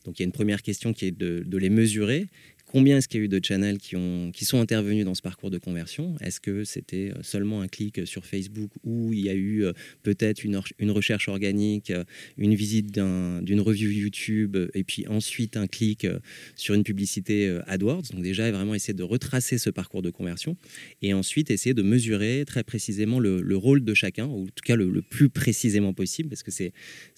Donc 0.04 0.18
il 0.18 0.22
y 0.22 0.24
a 0.24 0.26
une 0.26 0.32
première 0.32 0.62
question 0.62 0.92
qui 0.92 1.06
est 1.06 1.16
de, 1.16 1.44
de 1.46 1.58
les 1.58 1.70
mesurer 1.70 2.26
Combien 2.68 2.96
est-ce 2.96 3.06
qu'il 3.06 3.20
y 3.20 3.22
a 3.22 3.26
eu 3.26 3.28
de 3.28 3.40
channels 3.42 3.78
qui, 3.78 3.94
ont, 3.94 4.32
qui 4.32 4.44
sont 4.44 4.58
intervenus 4.58 5.04
dans 5.04 5.14
ce 5.14 5.22
parcours 5.22 5.50
de 5.50 5.58
conversion? 5.58 6.16
Est-ce 6.20 6.40
que 6.40 6.64
c'était 6.64 7.12
euh, 7.16 7.22
seulement 7.22 7.60
un 7.60 7.68
clic 7.68 8.04
sur 8.08 8.26
Facebook 8.26 8.72
ou 8.82 9.12
il 9.12 9.20
y 9.20 9.28
a 9.28 9.34
eu 9.34 9.64
euh, 9.64 9.72
peut-être 10.02 10.42
une, 10.42 10.60
recherche 10.90 11.28
organique, 11.28 11.92
euh, 11.92 12.02
une 12.36 12.56
visite 12.56 12.90
d'une 12.90 13.60
review 13.60 13.90
YouTube 13.90 14.56
et 14.74 14.82
puis 14.82 15.06
ensuite 15.06 15.56
un 15.56 15.68
clic 15.68 16.08
sur 16.56 16.74
une 16.74 16.82
publicité 16.82 17.56
AdWords? 17.68 18.10
Donc 18.12 18.22
déjà, 18.22 18.50
vraiment 18.50 18.74
essayer 18.74 18.94
de 18.94 19.04
retracer 19.04 19.58
ce 19.58 19.70
parcours 19.70 20.02
de 20.02 20.10
conversion 20.10 20.56
et 21.02 21.14
ensuite 21.14 21.52
essayer 21.52 21.72
de 21.72 21.82
mesurer 21.82 22.42
très 22.46 22.64
précisément 22.64 23.20
le, 23.20 23.56
rôle 23.56 23.84
de 23.84 23.94
chacun, 23.94 24.26
ou 24.26 24.42
en 24.42 24.46
tout 24.46 24.64
cas 24.64 24.74
le, 24.74 25.02
plus 25.02 25.28
précisément 25.28 25.94
possible, 25.94 26.28
parce 26.28 26.42
que 26.42 26.50
c'est 26.50 26.72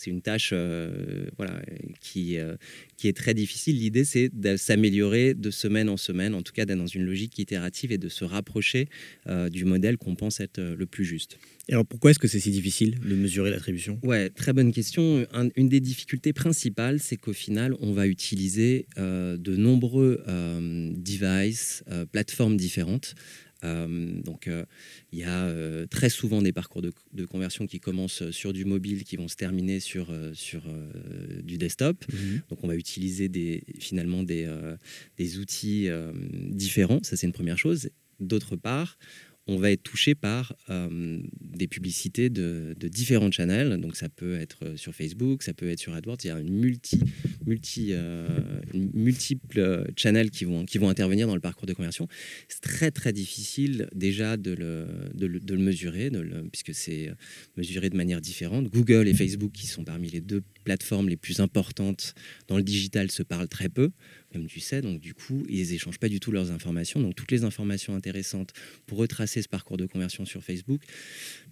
une 0.06 0.20
tâche 0.20 0.52
voilà, 1.36 1.62
qui, 2.00 2.36
qui 2.98 3.06
est 3.06 3.16
très 3.16 3.32
difficile. 3.32 3.78
L'idée, 3.78 4.04
c'est 4.04 4.28
de 4.28 4.56
s'améliorer 4.56 5.32
de 5.32 5.50
semaine 5.50 5.88
en 5.88 5.96
semaine, 5.96 6.34
en 6.34 6.42
tout 6.42 6.52
cas 6.52 6.66
d'être 6.66 6.78
dans 6.78 6.86
une 6.86 7.04
logique 7.04 7.38
itérative 7.38 7.92
et 7.92 7.98
de 7.98 8.08
se 8.08 8.24
rapprocher 8.24 8.88
euh, 9.28 9.48
du 9.48 9.64
modèle 9.64 9.96
qu'on 9.96 10.16
pense 10.16 10.40
être 10.40 10.58
euh, 10.58 10.74
le 10.76 10.84
plus 10.84 11.04
juste. 11.04 11.38
Et 11.68 11.72
alors 11.72 11.86
pourquoi 11.86 12.10
est-ce 12.10 12.18
que 12.18 12.26
c'est 12.26 12.40
si 12.40 12.50
difficile 12.50 12.98
de 12.98 13.14
mesurer 13.14 13.50
l'attribution? 13.50 14.00
Ouais, 14.02 14.30
très 14.30 14.52
bonne 14.52 14.72
question. 14.72 15.26
une 15.56 15.68
des 15.68 15.80
difficultés 15.80 16.32
principales, 16.32 16.98
c'est 16.98 17.16
qu'au 17.16 17.32
final, 17.32 17.74
on 17.80 17.92
va 17.92 18.06
utiliser 18.06 18.86
euh, 18.98 19.36
de 19.36 19.54
nombreux 19.54 20.24
devices, 20.96 21.84
plateformes 22.10 22.56
différentes. 22.56 23.14
Euh, 23.64 24.20
donc, 24.22 24.48
euh, 24.48 24.64
il 25.12 25.18
y 25.18 25.24
a 25.24 25.44
euh, 25.46 25.86
très 25.86 26.08
souvent 26.08 26.42
des 26.42 26.52
parcours 26.52 26.82
de, 26.82 26.92
conversion 27.26 27.66
qui 27.66 27.80
commencent 27.80 28.30
sur 28.30 28.52
du 28.52 28.64
mobile, 28.64 29.04
qui 29.04 29.16
vont 29.16 29.28
se 29.28 29.36
terminer 29.36 29.80
sur, 29.80 30.14
sur 30.34 30.62
du 31.42 31.58
desktop. 31.58 32.04
Mhm. 32.12 32.42
Donc, 32.48 32.64
on 32.64 32.68
va 32.68 32.76
utiliser 32.76 33.28
des, 33.28 33.62
finalement 33.78 34.22
des, 34.22 34.48
des 35.16 35.38
outils 35.38 35.88
différents. 36.32 37.00
Ça, 37.02 37.16
c'est 37.16 37.26
une 37.26 37.32
première 37.32 37.58
chose. 37.58 37.90
D'autre 38.20 38.56
part, 38.56 38.98
on 39.48 39.56
va 39.56 39.70
être 39.70 39.82
touché 39.82 40.14
par 40.14 40.54
euh, 40.68 41.18
des 41.40 41.66
publicités 41.66 42.28
de, 42.28 42.76
différents 42.82 43.30
channels. 43.30 43.78
Donc 43.80 43.96
ça 43.96 44.10
peut 44.10 44.38
être 44.38 44.66
euh, 44.66 44.76
sur 44.76 44.94
Facebook, 44.94 45.42
ça 45.42 45.54
peut 45.54 45.68
être 45.70 45.80
sur 45.80 45.94
AdWords. 45.94 46.18
Il 46.24 46.26
y 46.28 46.30
a 46.30 46.38
une 46.38 46.54
multi, 46.54 47.00
euh, 47.92 49.84
channels 49.96 50.30
qui 50.30 50.44
vont, 50.44 50.66
qui 50.66 50.76
vont 50.76 50.90
intervenir 50.90 51.26
dans 51.26 51.34
le 51.34 51.40
parcours 51.40 51.66
de 51.66 51.72
conversion. 51.72 52.06
C'est 52.48 52.60
très 52.60 52.90
très 52.90 53.14
difficile 53.14 53.88
déjà 53.94 54.36
de 54.36 54.52
le, 54.52 54.86
de 55.14 55.26
le, 55.26 55.58
mesurer, 55.58 56.10
puisque 56.52 56.74
c'est 56.74 57.10
mesuré 57.56 57.88
de 57.88 57.96
manière 57.96 58.20
différente. 58.20 58.68
Google 58.70 59.08
et 59.08 59.14
Facebook, 59.14 59.52
qui 59.52 59.66
sont 59.66 59.82
parmi 59.82 60.10
les 60.10 60.20
deux 60.20 60.42
plateformes 60.64 61.08
les 61.08 61.16
plus 61.16 61.40
importantes 61.40 62.14
dans 62.48 62.58
le 62.58 62.62
digital, 62.62 63.10
se 63.10 63.22
parlent 63.22 63.48
très 63.48 63.70
peu 63.70 63.90
comme 64.32 64.46
tu 64.46 64.60
sais. 64.60 64.82
Donc, 64.82 65.00
du 65.00 65.14
coup, 65.14 65.44
ils 65.48 65.72
échangent 65.72 65.98
pas 65.98 66.08
du 66.08 66.20
tout 66.20 66.30
leurs 66.30 66.50
informations. 66.50 67.00
Donc, 67.00 67.14
toutes 67.14 67.30
les 67.30 67.44
informations 67.44 67.94
intéressantes 67.94 68.52
pour 68.86 68.98
retracer 68.98 69.42
ce 69.42 69.48
parcours 69.48 69.76
de 69.76 69.86
conversion 69.86 70.24
sur 70.24 70.42
Facebook 70.42 70.82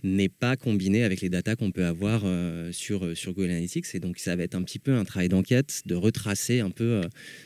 n'est 0.02 0.28
pas 0.28 0.56
combiné 0.56 1.02
avec 1.02 1.20
les 1.20 1.28
datas 1.28 1.56
qu'on 1.56 1.72
peut 1.72 1.84
avoir 1.84 2.22
euh, 2.24 2.72
sur, 2.72 3.04
euh, 3.04 3.14
sur 3.14 3.32
Google 3.32 3.50
Analytics. 3.50 3.86
Et 3.94 4.00
donc, 4.00 4.18
ça 4.18 4.36
va 4.36 4.42
être 4.42 4.54
un 4.54 4.62
petit 4.62 4.78
peu 4.78 4.94
un 4.94 5.04
travail 5.04 5.28
d'enquête 5.28 5.82
de 5.86 5.94
retracer 5.94 6.60
un 6.60 6.70
peu 6.70 6.84
euh, 6.84 7.02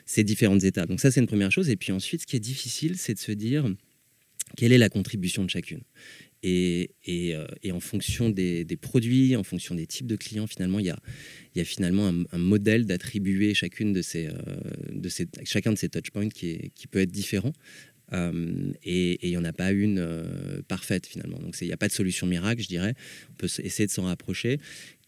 ces 0.07 0.25
différentes 0.25 0.65
étapes. 0.65 0.89
Donc, 0.89 1.01
ça, 1.01 1.11
c'est 1.11 1.21
une 1.21 1.27
première 1.27 1.53
chose. 1.53 1.71
Et 1.71 1.77
puis 1.77 1.93
ensuite, 1.93 2.23
ce 2.23 2.27
qui 2.27 2.37
est 2.37 2.41
difficile, 2.41 2.97
c'est 2.97 3.15
de 3.15 3.19
se 3.19 3.33
dire 3.33 3.67
quelle 4.57 4.73
est 4.73 4.79
la 4.79 4.89
contribution 4.89 5.45
de 5.45 5.51
chacune? 5.51 5.81
Et, 6.43 6.93
et, 7.05 7.73
en 7.73 7.81
fonction 7.81 8.31
des, 8.31 8.65
produits, 8.81 9.37
en 9.37 9.43
fonction 9.43 9.75
des 9.75 9.87
types 9.87 10.07
de 10.07 10.17
clients, 10.17 10.47
finalement, 10.47 10.79
il 10.79 10.87
y 10.87 11.61
a, 11.61 11.65
finalement 11.65 12.11
un, 12.33 12.39
modèle 12.39 12.87
d'attribuer 12.87 13.53
chacune 13.53 13.91
euh, 13.91 14.31
de 14.91 15.09
ces, 15.09 15.29
chacun 15.45 15.73
de 15.73 15.79
ces 15.79 15.89
touchpoints 15.89 16.29
qui 16.29 16.87
peut 16.91 17.01
être 17.01 17.11
différent. 17.11 17.53
Euh, 18.13 18.73
et 18.85 19.19
il 19.27 19.31
n'y 19.31 19.37
en 19.37 19.45
a 19.45 19.53
pas 19.53 19.73
une 19.73 19.99
euh, 19.99 20.63
parfaite 20.69 21.07
finalement. 21.07 21.39
Donc 21.39 21.57
il 21.61 21.67
n'y 21.67 21.73
a 21.73 21.77
pas 21.77 21.89
de 21.89 21.93
solution 21.93 22.27
miracle, 22.27 22.63
je 22.63 22.69
dirais. 22.69 22.95
On 23.31 23.35
peut 23.35 23.49
essayer 23.63 23.87
de 23.87 23.91
s'en 23.91 24.05
rapprocher. 24.05 24.59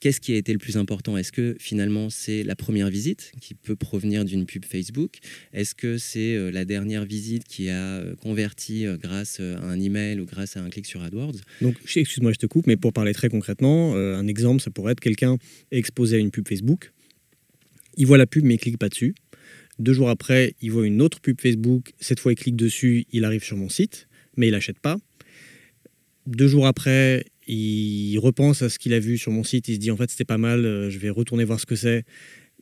Qu'est-ce 0.00 0.20
qui 0.20 0.32
a 0.32 0.36
été 0.36 0.52
le 0.52 0.58
plus 0.58 0.76
important? 0.76 1.16
Est-ce 1.16 1.30
que 1.30 1.56
finalement 1.60 2.10
c'est 2.10 2.42
la 2.42 2.56
première 2.56 2.88
visite 2.88 3.32
qui 3.40 3.54
peut 3.54 3.76
provenir 3.76 4.24
d'une 4.24 4.46
pub 4.46 4.64
Facebook? 4.64 5.18
Est-ce 5.52 5.74
que 5.74 5.96
c'est 5.96 6.34
euh, 6.34 6.50
la 6.50 6.64
dernière 6.64 7.04
visite 7.04 7.44
qui 7.44 7.70
a 7.70 8.02
converti 8.20 8.84
grâce 9.00 9.40
à 9.40 9.60
un 9.60 9.80
email 9.80 10.20
ou 10.20 10.26
grâce 10.26 10.56
à 10.56 10.60
un 10.60 10.70
clic 10.70 10.86
sur 10.86 11.02
AdWords? 11.02 11.36
Donc, 11.60 11.76
excuse-moi, 11.84 12.32
je 12.32 12.38
te 12.38 12.46
coupe, 12.46 12.66
mais 12.66 12.76
pour 12.76 12.92
parler 12.92 13.12
très 13.12 13.28
concrètement, 13.28 13.94
un 13.94 14.26
exemple, 14.26 14.60
ça 14.62 14.70
pourrait 14.70 14.92
être 14.92 15.00
quelqu'un 15.00 15.38
exposé 15.70 16.16
à 16.16 16.18
une 16.18 16.30
pub 16.30 16.48
Facebook. 16.48 16.92
Il 17.96 18.06
voit 18.06 18.18
la 18.18 18.26
pub, 18.26 18.44
mais 18.44 18.54
il 18.54 18.58
clique 18.58 18.78
pas 18.78 18.88
dessus. 18.88 19.14
Deux 19.78 19.92
jours 19.92 20.10
après, 20.10 20.54
il 20.60 20.70
voit 20.70 20.86
une 20.86 21.00
autre 21.00 21.20
pub 21.20 21.40
Facebook. 21.40 21.92
Cette 22.00 22.20
fois, 22.20 22.32
il 22.32 22.36
clique 22.36 22.56
dessus, 22.56 23.06
il 23.10 23.24
arrive 23.24 23.42
sur 23.42 23.56
mon 23.56 23.68
site, 23.68 24.08
mais 24.36 24.48
il 24.48 24.52
n'achète 24.52 24.78
pas. 24.78 24.98
Deux 26.26 26.46
jours 26.46 26.66
après, 26.66 27.24
il 27.46 28.18
repense 28.18 28.62
à 28.62 28.68
ce 28.68 28.78
qu'il 28.78 28.92
a 28.94 29.00
vu 29.00 29.18
sur 29.18 29.32
mon 29.32 29.44
site, 29.44 29.68
il 29.68 29.74
se 29.74 29.80
dit 29.80 29.90
en 29.90 29.96
fait 29.96 30.10
c'était 30.10 30.24
pas 30.24 30.38
mal, 30.38 30.64
euh, 30.64 30.90
je 30.90 30.98
vais 30.98 31.10
retourner 31.10 31.44
voir 31.44 31.58
ce 31.58 31.66
que 31.66 31.74
c'est. 31.74 32.04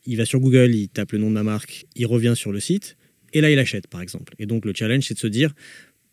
Il 0.06 0.16
va 0.16 0.24
sur 0.24 0.40
Google, 0.40 0.74
il 0.74 0.88
tape 0.88 1.12
le 1.12 1.18
nom 1.18 1.28
de 1.28 1.34
ma 1.34 1.42
marque, 1.42 1.84
il 1.94 2.06
revient 2.06 2.32
sur 2.34 2.52
le 2.52 2.60
site, 2.60 2.96
et 3.34 3.40
là 3.40 3.50
il 3.50 3.58
achète 3.58 3.86
par 3.86 4.00
exemple. 4.00 4.34
Et 4.38 4.46
donc 4.46 4.64
le 4.64 4.72
challenge 4.74 5.04
c'est 5.04 5.14
de 5.14 5.18
se 5.18 5.26
dire 5.26 5.52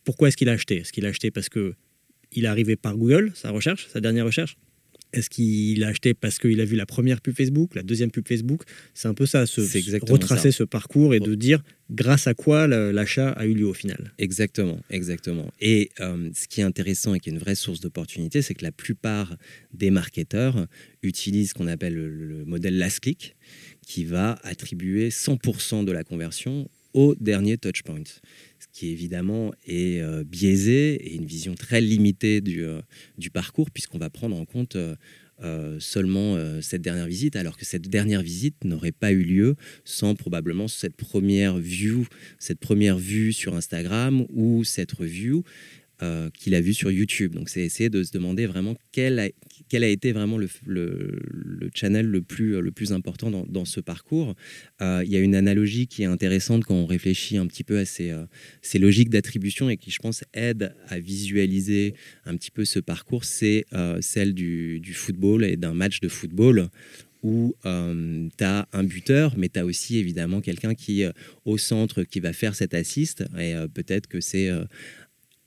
pourquoi 0.03 0.27
est-ce 0.27 0.37
qu'il 0.37 0.49
a 0.49 0.53
acheté? 0.53 0.77
Est-ce 0.77 0.91
qu'il 0.91 1.05
a 1.05 1.09
acheté 1.09 1.31
parce 1.31 1.49
que 1.49 1.73
il 2.33 2.43
est 2.43 2.47
arrivé 2.47 2.75
par 2.75 2.97
Google, 2.97 3.31
sa 3.33 3.51
recherche, 3.51 3.87
sa 3.87 4.01
dernière 4.01 4.25
recherche? 4.25 4.57
Est-ce 5.13 5.29
qu'il 5.29 5.83
a 5.83 5.87
acheté 5.87 6.13
parce 6.13 6.39
qu'il 6.39 6.59
a 6.61 6.65
vu 6.65 6.75
la 6.75 6.85
première 6.85 7.21
pub 7.21 7.35
Facebook, 7.35 7.75
la 7.75 7.83
deuxième 7.83 8.11
pub 8.11 8.27
Facebook? 8.27 8.63
C'est 8.93 9.07
un 9.07 9.13
peu 9.13 9.25
ça, 9.25 9.45
se, 9.45 9.61
retracer 10.09 10.51
ce 10.51 10.63
parcours 10.63 11.13
et 11.13 11.19
de 11.19 11.35
dire 11.35 11.63
grâce 11.89 12.27
à 12.27 12.33
quoi 12.33 12.67
l'achat 12.67 13.29
a 13.29 13.45
eu 13.45 13.53
lieu 13.53 13.67
au 13.67 13.73
final? 13.73 14.13
Exactement, 14.17 14.79
exactement. 14.89 15.51
Et 15.61 15.89
euh, 15.99 16.29
ce 16.35 16.47
qui 16.47 16.61
est 16.61 16.65
intéressant 16.65 17.13
et 17.13 17.19
qui 17.19 17.29
est 17.29 17.33
une 17.33 17.39
vraie 17.39 17.55
source 17.55 17.79
d'opportunité, 17.79 18.41
c'est 18.41 18.53
que 18.53 18.63
la 18.63 18.71
plupart 18.71 19.35
des 19.73 19.89
marketeurs 19.91 20.67
utilisent 21.03 21.49
ce 21.49 21.53
qu'on 21.53 21.67
appelle 21.67 21.95
le, 21.95 22.09
le 22.09 22.45
modèle 22.45 22.77
last 22.77 22.99
click, 22.99 23.35
qui 23.85 24.03
va 24.03 24.37
attribuer 24.43 25.09
100% 25.09 25.85
de 25.85 25.91
la 25.91 26.03
conversion 26.03 26.69
au 26.97 27.13
dernier 27.19 27.59
touchpoint 27.59 28.01
qui 28.73 28.89
évidemment 28.89 29.53
est 29.67 30.01
euh, 30.01 30.23
biaisé 30.23 30.95
et 30.95 31.15
une 31.15 31.25
vision 31.25 31.53
très 31.53 31.79
limitée 31.79 32.41
du, 32.41 32.63
euh, 32.63 32.81
parcours, 33.31 33.69
puisqu'on 33.69 33.99
va 33.99 34.09
prendre 34.09 34.35
en 34.35 34.45
compte 34.45 34.75
euh, 34.75 35.79
seulement 35.79 36.35
cette 36.61 36.81
dernière 36.81 37.05
visite, 37.05 37.35
alors 37.35 37.55
que 37.55 37.65
cette 37.65 37.87
dernière 37.87 38.23
visite 38.23 38.55
n'aurait 38.63 38.91
pas 38.91 39.11
eu 39.11 39.21
lieu 39.21 39.55
sans 39.83 40.15
probablement 40.15 40.67
cette 40.67 40.95
première 40.95 41.57
vue, 41.57 42.07
cette 42.39 42.59
première 42.59 42.97
vue 42.97 43.31
sur 43.31 43.55
Instagram 43.55 44.25
ou 44.29 44.63
cette 44.63 44.93
review 44.93 45.43
euh, 46.03 46.29
qu'il 46.29 46.53
a 46.53 46.61
vu 46.61 46.75
sur 46.75 46.91
YouTube. 46.91 47.33
Donc 47.33 47.49
c'est 47.49 47.61
essayer 47.61 47.89
de 47.89 48.03
se 48.03 48.11
demander 48.11 48.45
vraiment 48.45 48.75
quel 48.91 49.17
a, 49.17 49.29
a 49.73 49.87
été 49.87 50.11
vraiment 50.11 50.37
le, 50.37 50.47
le, 50.67 51.71
channel 51.73 52.05
le 52.05 52.21
plus, 52.21 52.61
le 52.61 52.69
plus 52.69 52.93
important 52.93 53.31
dans, 53.31 53.47
dans 53.47 53.65
ce 53.65 53.79
parcours. 53.79 54.35
Euh, 54.79 55.01
il 55.03 55.11
y 55.11 55.15
a 55.15 55.19
une 55.19 55.33
analogie 55.33 55.87
qui 55.87 56.03
est 56.03 56.05
intéressante 56.05 56.65
quand 56.65 56.75
on 56.75 56.85
réfléchit 56.85 57.37
un 57.37 57.47
petit 57.47 57.63
peu 57.63 57.79
à 57.79 57.85
ces, 57.85 58.11
euh, 58.11 58.25
ces 58.61 58.77
logiques 58.77 59.09
d'attribution 59.09 59.71
et 59.71 59.77
qui, 59.77 59.89
je 59.89 59.97
pense, 59.97 60.23
aide 60.35 60.75
à 60.87 60.99
visualiser 60.99 61.95
un 62.25 62.37
petit 62.37 62.51
peu 62.51 62.63
ce 62.63 62.77
parcours. 62.77 63.25
C'est 63.25 63.65
celle 63.99 64.35
du, 64.35 64.79
du, 64.79 64.93
football 64.93 65.43
et 65.45 65.57
d'un 65.57 65.73
match 65.73 65.99
de 65.99 66.09
football 66.09 66.69
où 67.23 67.55
tu 67.63 68.43
as 68.43 68.67
un 68.71 68.83
buteur, 68.83 69.33
mais 69.35 69.49
tu 69.49 69.57
as 69.57 69.65
aussi 69.65 69.97
évidemment 69.97 70.41
quelqu'un 70.41 70.75
qui 70.75 71.03
au 71.45 71.57
centre 71.57 72.03
qui 72.03 72.19
va 72.19 72.33
faire 72.33 72.53
cet 72.53 72.75
assist. 72.75 73.23
Et 73.39 73.55
peut-être 73.73 74.05
que 74.05 74.21
c'est 74.21 74.51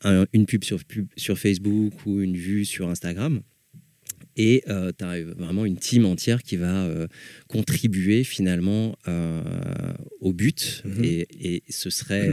une 0.04 0.46
pub 0.46 0.64
sur, 0.64 0.80
sur 1.16 1.38
Facebook 1.38 1.92
ou 2.06 2.20
une 2.20 2.36
vue 2.36 2.64
sur 2.64 2.88
Instagram. 2.88 3.40
Et 4.36 4.62
tu 4.66 5.04
as 5.04 5.22
vraiment 5.36 5.64
une 5.64 5.76
team 5.76 6.06
entière 6.06 6.42
qui 6.42 6.56
va 6.56 6.88
contribuer 7.48 8.24
finalement 8.24 8.96
au 10.20 10.32
but. 10.32 10.82
Mhm. 10.84 11.04
et, 11.04 11.62
ce 11.68 11.90
serait 11.90 12.30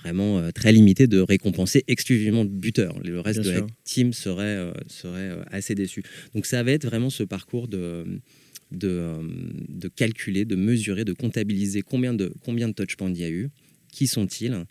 vraiment 0.00 0.50
très 0.52 0.72
limité 0.72 1.06
de 1.06 1.18
récompenser 1.18 1.84
exclusivement 1.88 2.44
le 2.44 2.48
buteur. 2.48 2.98
Le 3.02 3.20
reste 3.20 3.40
de 3.40 3.50
la 3.50 3.66
team 3.84 4.12
serait, 4.12 4.72
serait 4.86 5.36
assez 5.50 5.74
déçu. 5.74 6.02
Donc 6.34 6.46
ça 6.46 6.62
va 6.62 6.72
être 6.72 6.86
vraiment 6.86 7.10
ce 7.10 7.24
parcours 7.24 7.68
de 7.68 8.04
de, 8.72 9.14
de, 9.68 9.88
calculer, 9.88 10.44
de 10.44 10.56
mesurer, 10.56 11.04
de 11.04 11.12
comptabiliser 11.12 11.82
combien 11.82 12.14
de, 12.14 12.32
combien 12.44 12.68
de 12.68 12.74
touchpoints 12.74 13.10
il 13.10 13.18
y 13.18 13.24
a 13.24 13.30
eu, 13.30 13.48
qui 13.92 14.06
sont-ils 14.06 14.64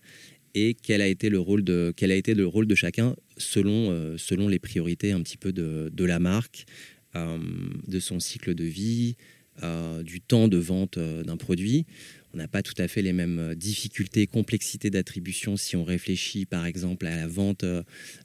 et 0.55 0.73
quel 0.73 1.01
a 1.01 1.07
été 1.07 1.29
le 1.29 1.39
rôle 1.39 1.63
de, 1.63 1.93
quel 1.95 2.11
a 2.11 2.15
été 2.15 2.33
le 2.33 2.47
rôle 2.47 2.65
de 2.65 2.75
chacun 2.75 3.15
selon, 3.37 3.91
euh, 3.91 4.17
selon 4.17 4.47
les 4.47 4.57
priorités 4.57 5.11
un 5.11 5.21
petit 5.21 5.37
peu 5.37 5.51
de, 5.51 5.91
de 5.93 6.05
la 6.05 6.17
marque, 6.17 6.65
euh, 7.15 7.37
de 7.87 7.99
son 7.99 8.19
cycle 8.19 8.55
de 8.55 8.63
vie, 8.63 9.17
euh, 9.63 10.01
du 10.01 10.21
temps 10.21 10.47
de 10.47 10.57
vente 10.57 10.97
d'un 10.97 11.37
produit. 11.37 11.85
On 12.33 12.37
n'a 12.37 12.47
pas 12.47 12.63
tout 12.63 12.73
à 12.77 12.87
fait 12.87 13.01
les 13.01 13.13
mêmes 13.13 13.53
difficultés, 13.55 14.27
complexités 14.27 14.89
d'attribution 14.89 15.57
si 15.57 15.75
on 15.75 15.83
réfléchit 15.83 16.45
par 16.45 16.65
exemple 16.65 17.05
à 17.05 17.15
la 17.15 17.27
vente 17.27 17.63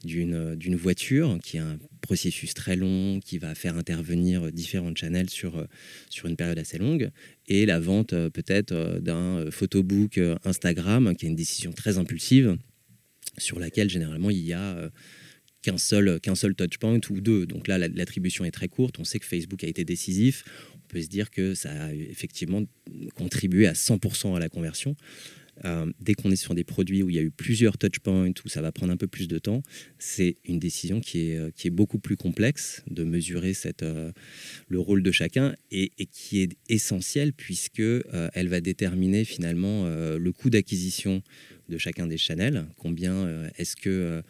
d'une 0.03 0.75
voiture, 0.75 1.37
qui 1.43 1.57
est 1.57 1.61
un 1.61 1.77
processus 2.01 2.53
très 2.53 2.75
long, 2.75 3.19
qui 3.19 3.37
va 3.37 3.55
faire 3.55 3.77
intervenir 3.77 4.51
différents 4.51 4.93
channels 4.95 5.29
sur, 5.29 5.65
sur 6.09 6.27
une 6.27 6.35
période 6.35 6.59
assez 6.59 6.77
longue, 6.77 7.11
et 7.47 7.65
la 7.65 7.79
vente 7.79 8.13
euh, 8.13 8.29
peut-être 8.29 8.71
euh, 8.71 8.99
d'un 8.99 9.37
euh, 9.37 9.51
photobook 9.51 10.19
Instagram, 10.45 11.15
qui 11.15 11.25
est 11.25 11.29
une 11.29 11.35
décision 11.35 11.73
très 11.73 11.97
impulsive, 11.97 12.57
sur 13.37 13.59
laquelle 13.59 13.89
généralement 13.89 14.29
il 14.29 14.39
y 14.39 14.53
a 14.53 14.91
qu'un 15.61 15.77
seul, 15.77 16.19
qu'un 16.19 16.35
seul 16.35 16.53
touchpoint 16.53 16.99
ou 17.09 17.21
deux. 17.21 17.45
Donc 17.45 17.67
là, 17.67 17.77
l'attribution 17.77 18.43
est 18.43 18.51
très 18.51 18.67
courte. 18.67 18.99
On 18.99 19.05
sait 19.05 19.19
que 19.19 19.25
Facebook 19.25 19.63
a 19.63 19.67
été 19.67 19.85
décisif. 19.85 20.43
On 20.75 20.87
peut 20.89 21.01
se 21.01 21.07
dire 21.07 21.29
que 21.29 21.53
ça 21.55 21.71
a 21.71 21.93
effectivement 21.93 22.63
contribué 23.15 23.67
à 23.67 23.73
100% 23.73 24.35
à 24.35 24.39
la 24.39 24.49
conversion. 24.49 24.95
Euh, 25.65 25.91
dès 25.99 26.13
qu'on 26.13 26.31
est 26.31 26.35
sur 26.35 26.55
des 26.55 26.63
produits 26.63 27.03
où 27.03 27.09
il 27.09 27.15
y 27.15 27.19
a 27.19 27.21
eu 27.21 27.31
plusieurs 27.31 27.77
touchpoints, 27.77 28.31
où 28.43 28.49
ça 28.49 28.61
va 28.61 28.71
prendre 28.71 28.91
un 28.91 28.97
peu 28.97 29.07
plus 29.07 29.27
de 29.27 29.37
temps, 29.37 29.61
c'est 29.99 30.35
une 30.45 30.59
décision 30.59 30.99
qui 30.99 31.31
est, 31.31 31.37
euh, 31.37 31.69
beaucoup 31.71 31.99
plus 31.99 32.17
complexe 32.17 32.83
de 32.89 33.03
mesurer 33.03 33.53
euh, 33.83 34.11
le 34.67 34.79
rôle 34.79 35.03
de 35.03 35.11
chacun 35.11 35.55
et, 35.71 35.91
qui 36.11 36.41
est 36.41 36.49
essentielle 36.69 37.33
puisque 37.33 37.81
elle 37.81 38.47
va 38.47 38.61
déterminer 38.61 39.23
finalement 39.23 39.85
le 39.85 40.31
coût 40.31 40.49
d'acquisition 40.49 41.21
de 41.69 41.77
chacun 41.77 42.07
des 42.07 42.17
channels, 42.17 42.65
combien 42.77 43.49
est-ce 43.57 43.75
que 43.75 44.21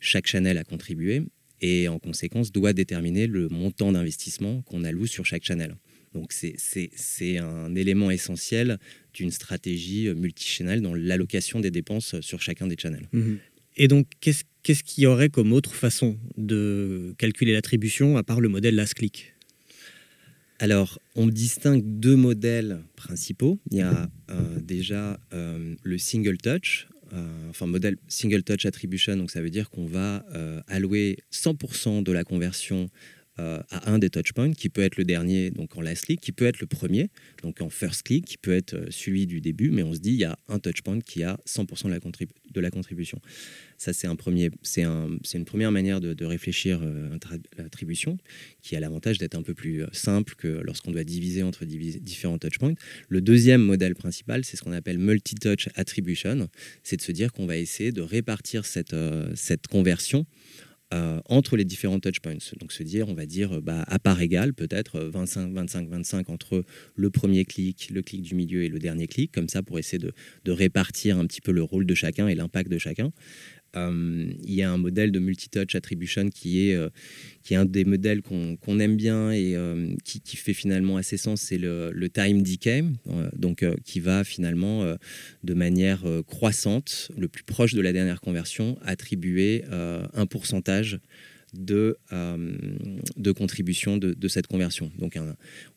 chaque 0.00 0.26
channel 0.26 0.58
a 0.58 0.64
contribué 0.64 1.22
et 1.60 1.88
en 1.88 1.98
conséquence 1.98 2.52
doit 2.52 2.72
déterminer 2.72 3.26
le 3.26 3.48
montant 3.48 3.92
d'investissement 3.92 4.62
qu'on 4.62 4.84
alloue 4.84 5.06
sur 5.06 5.24
chaque 5.26 5.44
channel. 5.44 5.76
Donc 6.14 6.32
c'est 6.32 7.38
un 7.38 7.74
élément 7.74 8.10
essentiel 8.10 8.78
d'une 9.14 9.30
stratégie 9.30 10.08
multichannel 10.14 10.80
dans 10.80 10.94
l'allocation 10.94 11.60
des 11.60 11.70
dépenses 11.70 12.20
sur 12.20 12.40
chacun 12.40 12.66
des 12.66 12.76
channels. 12.78 13.08
Mhm. 13.12 13.38
Et 13.78 13.86
donc, 13.86 14.08
qu'est-ce 14.20 14.82
qu'il 14.82 15.04
y 15.04 15.06
aurait 15.06 15.28
comme 15.28 15.52
autre 15.52 15.74
façon 15.74 16.18
de 16.36 17.14
calculer 17.16 17.52
l'attribution 17.52 18.16
à 18.16 18.24
part 18.24 18.40
le 18.40 18.48
modèle 18.48 18.74
last 18.74 18.94
click? 18.94 19.34
Alors, 20.58 20.98
on 21.14 21.28
distingue 21.28 21.82
deux 21.84 22.16
modèles 22.16 22.80
principaux. 22.96 23.60
Il 23.70 23.78
y 23.78 23.80
a 23.80 24.10
euh, 24.30 24.60
déjà 24.60 25.20
euh, 25.32 25.76
le 25.84 25.98
single 25.98 26.38
touch, 26.38 26.88
euh, 27.12 27.50
enfin 27.50 27.66
modèle 27.66 27.96
single 28.08 28.42
touch 28.42 28.66
attribution, 28.66 29.16
donc 29.16 29.30
ça 29.30 29.40
veut 29.40 29.50
dire 29.50 29.70
qu'on 29.70 29.86
va 29.86 30.24
allouer 30.66 31.18
100% 31.32 32.02
de 32.02 32.12
la 32.12 32.24
conversion 32.24 32.90
euh, 33.40 33.60
à 33.70 33.90
un 33.90 33.98
des 33.98 34.10
touchpoints, 34.10 34.52
qui 34.52 34.68
peut 34.68 34.80
être 34.80 34.96
le 34.96 35.04
dernier, 35.04 35.50
donc 35.50 35.76
en 35.76 35.80
last 35.80 36.06
click, 36.06 36.20
qui 36.20 36.32
peut 36.32 36.46
être 36.46 36.60
le 36.60 36.66
premier, 36.66 37.08
donc 37.42 37.60
en 37.60 37.70
first 37.70 38.02
click, 38.02 38.24
qui 38.24 38.36
peut 38.36 38.52
être 38.52 38.74
euh, 38.74 38.86
celui 38.90 39.26
du 39.26 39.40
début, 39.40 39.70
mais 39.70 39.82
on 39.82 39.94
se 39.94 40.00
dit 40.00 40.10
il 40.10 40.18
y 40.18 40.24
a 40.24 40.36
un 40.48 40.58
touchpoint 40.58 41.00
qui 41.00 41.22
a 41.22 41.38
100% 41.46 41.86
de 41.86 42.60
la, 42.60 42.70
contribution. 42.70 43.20
Ça, 43.76 43.92
c'est 43.92 44.06
un 44.06 44.16
un, 44.78 45.18
une 45.34 45.44
première 45.44 45.70
manière 45.70 46.00
de, 46.00 46.24
réfléchir 46.24 46.80
euh, 46.82 47.16
l'attribution, 47.56 48.18
qui 48.62 48.74
a 48.74 48.80
l'avantage 48.80 49.18
d'être 49.18 49.36
un 49.36 49.42
peu 49.42 49.54
plus 49.54 49.84
simple 49.92 50.34
que 50.36 50.48
lorsqu'on 50.48 50.90
doit 50.90 51.04
diviser 51.04 51.42
entre 51.42 51.64
différents 51.64 52.38
touchpoints. 52.38 52.74
Le 53.08 53.20
deuxième 53.20 53.62
modèle 53.62 53.94
principal, 53.94 54.44
c'est 54.44 54.56
ce 54.56 54.62
qu'on 54.62 54.72
appelle 54.72 54.98
multi-touch 54.98 55.68
attribution, 55.74 56.48
c'est 56.82 56.96
de 56.96 57.02
se 57.02 57.12
dire 57.12 57.32
qu'on 57.32 57.46
va 57.46 57.56
essayer 57.56 57.92
de 57.92 58.02
répartir 58.02 58.66
cette, 58.66 58.96
cette 59.34 59.68
conversion 59.68 60.26
euh, 60.94 61.20
entre 61.26 61.56
les 61.56 61.64
différents 61.64 62.00
touchpoints. 62.00 62.38
Donc 62.60 62.72
se 62.72 62.82
dire, 62.82 63.08
on 63.08 63.14
va 63.14 63.26
dire, 63.26 63.60
bah, 63.60 63.84
à 63.86 63.98
part 63.98 64.20
égale, 64.20 64.54
peut-être 64.54 65.00
25, 65.00 65.52
25, 65.52 65.88
25 65.88 66.30
entre 66.30 66.64
le 66.94 67.10
premier 67.10 67.44
clic, 67.44 67.90
le 67.92 68.02
clic 68.02 68.22
du 68.22 68.34
milieu 68.34 68.62
et 68.64 68.68
le 68.68 68.78
dernier 68.78 69.06
clic, 69.06 69.32
comme 69.32 69.48
ça 69.48 69.62
pour 69.62 69.78
essayer 69.78 69.98
de 69.98 70.52
répartir 70.52 71.18
un 71.18 71.26
petit 71.26 71.40
peu 71.40 71.52
le 71.52 71.62
rôle 71.62 71.86
de 71.86 71.94
chacun 71.94 72.28
et 72.28 72.34
l'impact 72.34 72.70
de 72.70 72.78
chacun. 72.78 73.12
Euh, 73.76 74.32
il 74.44 74.54
y 74.54 74.62
a 74.62 74.70
un 74.70 74.78
modèle 74.78 75.12
de 75.12 75.18
multi-touch 75.18 75.74
attribution 75.74 76.28
qui 76.30 76.68
est, 76.68 76.74
euh, 76.74 76.88
qui 77.42 77.54
est 77.54 77.56
un 77.56 77.64
des 77.64 77.84
modèles 77.84 78.22
qu'on 78.22 78.80
aime 78.80 78.96
bien 78.96 79.30
et 79.30 79.54
euh, 79.56 79.94
qui, 80.04 80.36
fait 80.36 80.54
finalement 80.54 80.96
assez 80.96 81.16
sens, 81.16 81.42
c'est 81.42 81.58
le, 81.58 82.08
time 82.08 82.42
decay, 82.42 82.84
donc 83.36 83.64
qui 83.84 84.00
va 84.00 84.24
finalement 84.24 84.96
de 85.44 85.54
manière 85.54 86.04
croissante, 86.26 87.10
le 87.16 87.28
plus 87.28 87.44
proche 87.44 87.74
de 87.74 87.80
la 87.80 87.92
dernière 87.92 88.20
conversion, 88.20 88.78
attribuer 88.82 89.64
un 89.70 90.26
pourcentage 90.26 90.98
de, 91.54 91.98
de 93.16 93.32
contribution 93.32 93.98
de, 93.98 94.28
cette 94.28 94.46
conversion. 94.46 94.90
Donc 94.98 95.18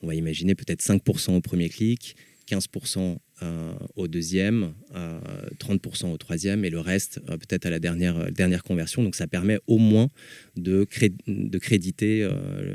on 0.01 0.08
va 0.08 0.15
imaginer 0.15 0.56
peut-être 0.56 0.82
5% 0.82 1.36
au 1.36 1.41
premier 1.41 1.69
clic, 1.69 2.15
15% 2.51 2.99
euh, 2.99 3.15
au 3.95 4.08
deuxième, 4.08 4.73
30% 5.60 6.06
euh, 6.06 6.13
au 6.13 6.17
troisième 6.17 6.65
et 6.65 6.69
le 6.69 6.80
reste 6.80 7.19
euh, 7.30 7.38
peut-être 7.38 7.65
à 7.65 7.69
la 7.69 7.80
dernière, 7.80 8.32
dernière 8.32 8.63
conversion. 8.63 9.04
Donc 9.04 9.15
ça 9.15 9.27
permet 9.27 9.60
au 9.67 9.77
moins 9.77 10.10
de, 10.56 10.88
de 11.27 11.58
créditer 11.58 12.27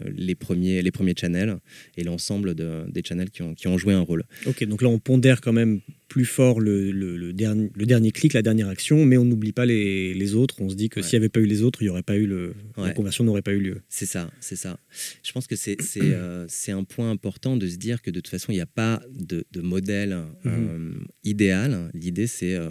les, 0.06 0.34
premiers, 0.34 0.82
les 0.82 0.90
premiers 0.90 1.14
channels 1.18 1.56
et 1.96 2.04
l'ensemble 2.04 2.54
des 2.54 3.02
channels 3.04 3.30
qui 3.30 3.42
ont, 3.42 3.54
qui 3.54 3.68
ont 3.68 3.78
joué 3.78 3.94
un 3.94 4.00
rôle. 4.00 4.24
Ok, 4.46 4.64
donc 4.64 4.82
là 4.82 4.88
on 4.88 4.98
pondère 4.98 5.40
quand 5.40 5.52
même 5.52 5.80
plus 6.08 6.24
fort 6.24 6.60
le, 6.60 6.92
le, 6.92 7.32
dernier, 7.32 7.70
le 7.74 7.86
dernier 7.86 8.12
clic, 8.12 8.32
la 8.32 8.42
dernière 8.42 8.68
action, 8.68 9.04
mais 9.04 9.16
on 9.16 9.24
n'oublie 9.24 9.52
pas 9.52 9.66
les, 9.66 10.14
les, 10.14 10.34
autres. 10.34 10.56
On 10.60 10.68
se 10.68 10.74
dit 10.74 10.88
que 10.88 11.02
s'il 11.02 11.18
n'y 11.18 11.24
avait 11.24 11.28
pas 11.28 11.40
eu 11.40 11.46
les 11.46 11.62
autres, 11.62 11.82
il 11.82 11.86
y 11.86 11.88
aurait 11.88 12.02
pas 12.02 12.16
eu 12.16 12.26
le, 12.26 12.54
la 12.76 12.92
conversion 12.92 13.24
n'aurait 13.24 13.42
pas 13.42 13.52
eu 13.52 13.60
lieu. 13.60 13.82
C'est 13.88 14.06
ça, 14.06 14.30
c'est 14.40 14.56
ça. 14.56 14.78
Je 15.22 15.32
pense 15.32 15.46
que 15.46 15.56
c'est 15.56 15.76
euh, 15.96 16.46
un 16.68 16.84
point 16.84 17.10
important 17.10 17.56
de 17.56 17.66
se 17.66 17.76
dire 17.76 18.02
que 18.02 18.10
de 18.10 18.20
toute 18.20 18.28
façon, 18.28 18.52
il 18.52 18.56
n'y 18.56 18.60
a 18.60 18.66
pas 18.66 19.02
de, 19.12 19.44
de 19.52 19.60
modèle 19.60 20.12
euh, 20.12 20.55
mhm. 20.56 21.06
idéal. 21.24 21.90
L'idée, 21.94 22.26
c'est 22.26 22.54
euh, 22.54 22.70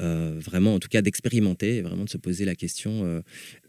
euh, 0.00 0.38
vraiment, 0.40 0.74
en 0.74 0.80
tout 0.80 0.88
cas, 0.88 1.02
d'expérimenter 1.02 1.80
vraiment 1.80 2.04
de 2.04 2.10
se 2.10 2.18
poser 2.18 2.44
la 2.44 2.54
question 2.54 3.04
euh, 3.04 3.20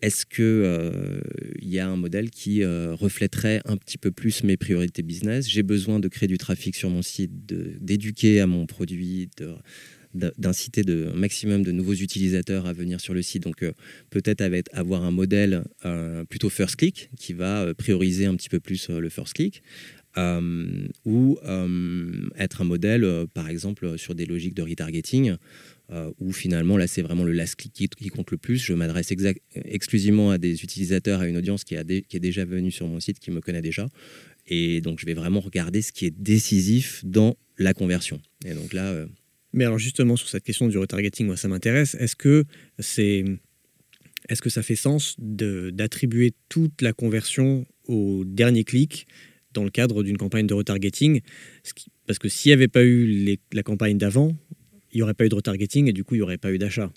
est-ce 0.01 0.25
qu'il 0.25 0.43
euh, 0.43 1.19
il 1.61 1.69
y 1.69 1.79
a 1.79 1.87
un 1.87 1.95
modèle 1.95 2.29
qui 2.31 2.63
reflèterait 2.65 3.61
un 3.65 3.77
petit 3.77 3.97
peu 3.97 4.11
plus 4.11 4.43
mes 4.43 4.57
priorités 4.57 5.03
business? 5.03 5.49
J'ai 5.49 5.63
besoin 5.63 5.99
de 5.99 6.07
créer 6.07 6.27
du 6.27 6.37
trafic 6.37 6.75
sur 6.75 6.89
mon 6.89 7.01
site, 7.01 7.31
d'éduquer 7.45 8.41
à 8.41 8.47
mon 8.47 8.65
produit, 8.65 9.29
d'inciter 10.13 10.81
un 10.87 11.13
maximum 11.15 11.63
de 11.63 11.71
nouveaux 11.71 11.93
utilisateurs 11.93 12.65
à 12.65 12.73
venir 12.73 13.01
sur 13.01 13.13
le 13.13 13.21
site. 13.21 13.43
Donc 13.43 13.63
peut-être 14.09 14.43
avoir 14.73 15.03
un 15.03 15.11
modèle 15.11 15.63
plutôt 16.29 16.49
first 16.49 16.77
click 16.77 17.09
qui 17.17 17.33
va 17.33 17.73
prioriser 17.75 18.25
un 18.25 18.35
petit 18.35 18.49
peu 18.49 18.59
plus 18.59 18.89
le 18.89 19.09
first 19.09 19.33
click. 19.33 19.61
Ou 20.17 21.37
être 22.37 22.61
un 22.61 22.65
modèle, 22.65 23.25
par 23.33 23.49
exemple, 23.49 23.97
sur 23.97 24.15
des 24.15 24.25
logiques 24.25 24.55
de 24.55 24.61
retargeting, 24.61 25.35
euh, 25.91 26.11
où 26.19 26.31
finalement 26.31 26.77
là 26.77 26.87
c'est 26.87 27.03
vraiment 27.03 27.23
le 27.23 27.31
last 27.31 27.57
click 27.57 27.95
qui, 27.95 28.09
compte 28.09 28.31
le 28.31 28.37
plus. 28.37 28.57
Je 28.57 28.73
m'adresse 28.73 29.13
exclusivement 29.53 30.31
à 30.31 30.39
des 30.39 30.63
utilisateurs, 30.63 31.21
à 31.21 31.27
une 31.27 31.37
audience 31.37 31.63
qui, 31.63 31.75
est 31.75 32.19
déjà 32.19 32.43
venue 32.43 32.71
sur 32.71 32.87
mon 32.87 32.99
site, 32.99 33.19
qui 33.19 33.29
me 33.29 33.39
connaît 33.39 33.61
déjà. 33.61 33.87
Et 34.47 34.81
donc 34.81 34.99
je 34.99 35.05
vais 35.05 35.13
vraiment 35.13 35.41
regarder 35.41 35.83
ce 35.83 35.91
qui 35.91 36.07
est 36.07 36.13
décisif 36.17 37.05
dans 37.05 37.37
la 37.59 37.75
conversion. 37.75 38.19
Et 38.45 38.55
donc 38.55 38.73
là. 38.73 38.85
Euh, 38.85 39.05
Mais 39.53 39.63
alors 39.63 39.77
justement 39.77 40.15
sur 40.15 40.27
cette 40.27 40.43
question 40.43 40.67
du 40.67 40.77
retargeting, 40.79 41.27
moi 41.27 41.37
ça 41.37 41.47
m'intéresse. 41.49 41.95
Est-ce 41.99 42.15
que 42.15 42.45
c'est 42.79 43.23
est-ce 44.27 44.41
que 44.41 44.49
ça 44.49 44.63
fait 44.63 44.75
sens 44.75 45.15
d'attribuer 45.19 46.33
toute 46.49 46.81
la 46.81 46.93
conversion 46.93 47.67
au 47.87 48.23
dernier 48.25 48.63
clic 48.63 49.05
dans 49.55 49.63
le 49.63 49.71
cadre 49.71 50.03
d'une 50.03 50.17
campagne 50.17 50.45
de 50.45 50.53
retargeting 50.53 51.21
Parce 52.05 52.19
que 52.19 52.29
s'il 52.29 52.49
n'y 52.49 52.53
avait 52.53 52.67
pas 52.67 52.83
eu 52.83 53.07
les, 53.07 53.39
la 53.53 53.63
campagne 53.63 53.97
d'avant, 53.97 54.35
il 54.91 54.97
n'y 54.97 55.01
aurait 55.01 55.13
pas 55.13 55.25
eu 55.25 55.29
de 55.29 55.35
retargeting 55.35 55.89
et 55.89 55.93
du 55.93 56.03
coup, 56.03 56.15
il 56.15 56.19
n'y 56.19 56.23
aurait 56.23 56.37
pas 56.37 56.53
eu 56.53 56.57
d'achat. 56.57 56.91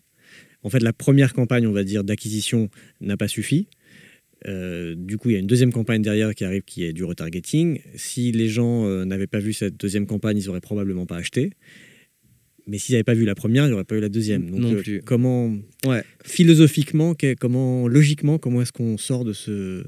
En 0.62 0.70
fait, 0.70 0.82
la 0.82 0.92
première 0.92 1.32
campagne, 1.32 1.66
on 1.66 1.72
va 1.72 1.84
dire, 1.84 2.04
d'acquisition 2.04 2.68
n'a 3.00 3.16
pas 3.16 3.28
suffi. 3.28 3.68
Euh, 4.46 4.94
du 4.96 5.16
coup, 5.16 5.30
il 5.30 5.32
y 5.32 5.36
a 5.36 5.38
une 5.38 5.46
deuxième 5.46 5.72
campagne 5.72 6.02
derrière 6.02 6.34
qui 6.34 6.44
arrive 6.44 6.62
qui 6.62 6.84
est 6.84 6.92
du 6.92 7.04
retargeting. 7.04 7.80
Si 7.96 8.32
les 8.32 8.48
gens 8.48 8.86
euh, 8.86 9.04
n'avaient 9.04 9.26
pas 9.26 9.40
vu 9.40 9.52
cette 9.52 9.76
deuxième 9.76 10.06
campagne, 10.06 10.38
ils 10.38 10.46
n'auraient 10.46 10.60
probablement 10.60 11.06
pas 11.06 11.16
acheté. 11.16 11.52
Mais 12.66 12.78
s'ils 12.78 12.92
n'avaient 12.92 13.04
pas 13.04 13.14
vu 13.14 13.24
la 13.24 13.34
première, 13.34 13.64
il 13.64 13.68
n'y 13.68 13.74
aurait 13.74 13.84
pas 13.84 13.96
eu 13.96 14.00
la 14.00 14.08
deuxième. 14.08 14.50
Donc, 14.50 14.60
non 14.60 14.72
euh, 14.74 14.82
plus. 14.82 15.02
comment, 15.02 15.56
ouais. 15.86 16.02
philosophiquement, 16.24 17.14
comment, 17.40 17.88
logiquement, 17.88 18.38
comment 18.38 18.62
est-ce 18.62 18.72
qu'on 18.72 18.98
sort 18.98 19.24
de 19.24 19.32
ce, 19.32 19.84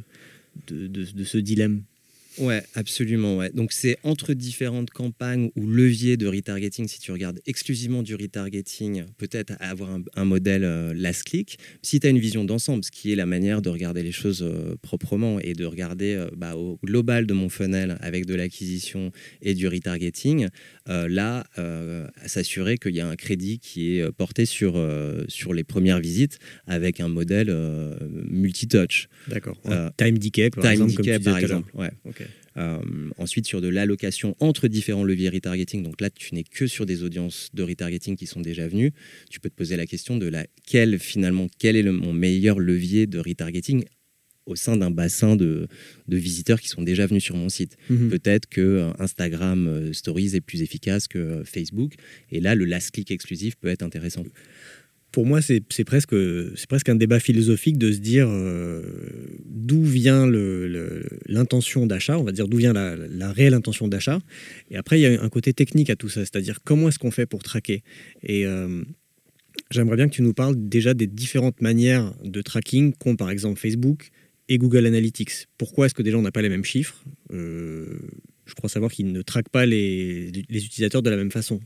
de 0.68 1.24
ce 1.24 1.38
dilemme? 1.38 1.82
Ouais, 2.38 2.62
absolument. 2.74 3.36
Ouais. 3.36 3.50
Donc 3.50 3.72
c'est 3.72 3.98
entre 4.02 4.34
différentes 4.34 4.90
campagnes 4.90 5.50
ou 5.56 5.66
leviers 5.66 6.16
de 6.16 6.26
retargeting. 6.26 6.86
Si 6.88 7.00
tu 7.00 7.12
regardes 7.12 7.40
exclusivement 7.46 8.02
du 8.02 8.14
retargeting, 8.14 9.04
peut-être 9.18 9.54
avoir 9.60 9.98
un, 10.14 10.24
modèle 10.24 10.64
euh, 10.64 10.94
last 10.94 11.24
click. 11.24 11.58
Si 11.82 11.98
tu 11.98 12.06
as 12.06 12.10
une 12.10 12.18
vision 12.18 12.44
d'ensemble, 12.44 12.84
ce 12.84 12.90
qui 12.90 13.12
est 13.12 13.16
la 13.16 13.26
manière 13.26 13.62
de 13.62 13.68
regarder 13.68 14.02
les 14.02 14.12
choses 14.12 14.42
euh, 14.42 14.76
proprement 14.80 15.40
et 15.40 15.54
de 15.54 15.64
regarder 15.64 16.14
euh, 16.14 16.28
bah, 16.36 16.56
au 16.56 16.78
global 16.84 17.26
de 17.26 17.34
mon 17.34 17.48
funnel 17.48 17.98
avec 18.00 18.26
de 18.26 18.34
l'acquisition 18.34 19.10
et 19.42 19.54
du 19.54 19.66
retargeting, 19.66 20.48
là, 20.86 21.44
s'assurer 22.26 22.78
qu'il 22.78 22.94
y 22.94 23.00
a 23.00 23.08
un 23.08 23.16
crédit 23.16 23.58
qui 23.58 23.96
est 23.96 24.12
porté 24.12 24.44
sur, 24.44 24.80
sur 25.28 25.54
les 25.54 25.64
premières 25.64 26.00
visites 26.00 26.38
avec 26.66 27.00
un 27.00 27.08
modèle 27.08 27.54
multi-touch. 28.28 29.08
D'accord. 29.28 29.60
time 29.96 30.18
decay, 30.18 30.50
par 30.50 30.64
time 30.64 30.72
exemple. 30.72 31.02
Decay, 31.02 31.18
par 31.20 31.38
exemple. 31.38 31.70
Ouais. 31.74 31.90
Euh, 32.56 32.80
ensuite, 33.16 33.46
sur 33.46 33.60
de 33.60 33.68
l'allocation 33.68 34.36
entre 34.40 34.68
différents 34.68 35.04
leviers 35.04 35.28
retargeting, 35.28 35.82
donc 35.82 36.00
là, 36.00 36.10
tu 36.10 36.34
n'es 36.34 36.44
que 36.44 36.66
sur 36.66 36.84
des 36.84 37.02
audiences 37.02 37.50
de 37.54 37.62
retargeting 37.62 38.16
qui 38.16 38.26
sont 38.26 38.40
déjà 38.40 38.66
venues. 38.66 38.92
Tu 39.30 39.40
peux 39.40 39.48
te 39.48 39.54
poser 39.54 39.76
la 39.76 39.86
question 39.86 40.16
de 40.16 40.26
la, 40.26 40.46
quel, 40.66 40.98
finalement, 40.98 41.46
quel 41.58 41.76
est 41.76 41.82
le, 41.82 41.92
mon 41.92 42.12
meilleur 42.12 42.58
levier 42.58 43.06
de 43.06 43.18
retargeting 43.18 43.84
au 44.46 44.56
sein 44.56 44.76
d'un 44.76 44.90
bassin 44.90 45.36
de, 45.36 45.68
visiteurs 46.08 46.60
qui 46.60 46.68
sont 46.68 46.82
déjà 46.82 47.06
venus 47.06 47.22
sur 47.22 47.36
mon 47.36 47.48
site. 47.48 47.76
Mhm. 47.88 48.10
Peut-être 48.10 48.46
que 48.48 48.60
euh, 48.60 48.90
Instagram 48.98 49.68
euh, 49.68 49.92
Stories 49.92 50.34
est 50.34 50.40
plus 50.40 50.62
efficace 50.62 51.06
que 51.06 51.42
Facebook. 51.44 51.94
Et 52.30 52.40
là, 52.40 52.54
le 52.54 52.64
last 52.64 52.90
click 52.90 53.10
exclusif 53.10 53.54
peut 53.56 53.68
être 53.68 53.82
intéressant 53.82 54.24
pour 55.12 55.26
moi, 55.26 55.40
c'est 55.42 55.60
presque, 55.84 56.12
un 56.12 56.94
débat 56.94 57.20
philosophique 57.20 57.78
de 57.78 57.92
se 57.92 57.98
dire 57.98 58.28
euh, 58.28 58.82
d'où 59.44 59.82
vient 59.82 60.26
l'intention 61.26 61.86
d'achat, 61.86 62.18
on 62.18 62.22
va 62.22 62.32
dire 62.32 62.48
d'où 62.48 62.58
vient 62.58 62.72
la, 62.72 63.32
réelle 63.32 63.54
intention 63.54 63.88
d'achat. 63.88 64.20
Et 64.70 64.76
après, 64.76 65.00
il 65.00 65.02
y 65.02 65.06
a 65.06 65.22
un 65.22 65.28
côté 65.28 65.52
technique 65.52 65.90
à 65.90 65.96
tout 65.96 66.08
ça, 66.08 66.20
c'est-à-dire 66.20 66.60
comment 66.62 66.88
est-ce 66.88 66.98
qu'on 66.98 67.10
fait 67.10 67.26
pour 67.26 67.42
traquer. 67.42 67.82
Et 68.22 68.46
euh, 68.46 68.82
j'aimerais 69.70 69.96
bien 69.96 70.08
que 70.08 70.14
tu 70.14 70.22
nous 70.22 70.34
parles 70.34 70.54
déjà 70.56 70.94
des 70.94 71.06
différentes 71.06 71.60
manières 71.60 72.14
de 72.24 72.40
tracking 72.40 72.92
qu'ont 72.94 73.16
par 73.16 73.30
exemple 73.30 73.58
Facebook 73.58 74.10
et 74.48 74.58
Google 74.58 74.86
Analytics. 74.86 75.48
Pourquoi 75.58 75.86
est-ce 75.86 75.94
que 75.94 76.02
déjà 76.02 76.18
on 76.18 76.22
n'a 76.22 76.32
pas 76.32 76.42
les 76.42 76.48
mêmes 76.48 76.64
chiffres? 76.64 77.04
Euh, 77.32 77.98
Je 78.46 78.54
crois 78.54 78.68
savoir 78.68 78.92
qu'ils 78.92 79.12
ne 79.12 79.22
traquent 79.22 79.48
pas 79.48 79.66
les 79.66 80.30
utilisateurs 80.48 81.02
de 81.02 81.10
la 81.10 81.16
même 81.16 81.32
façon. 81.32 81.60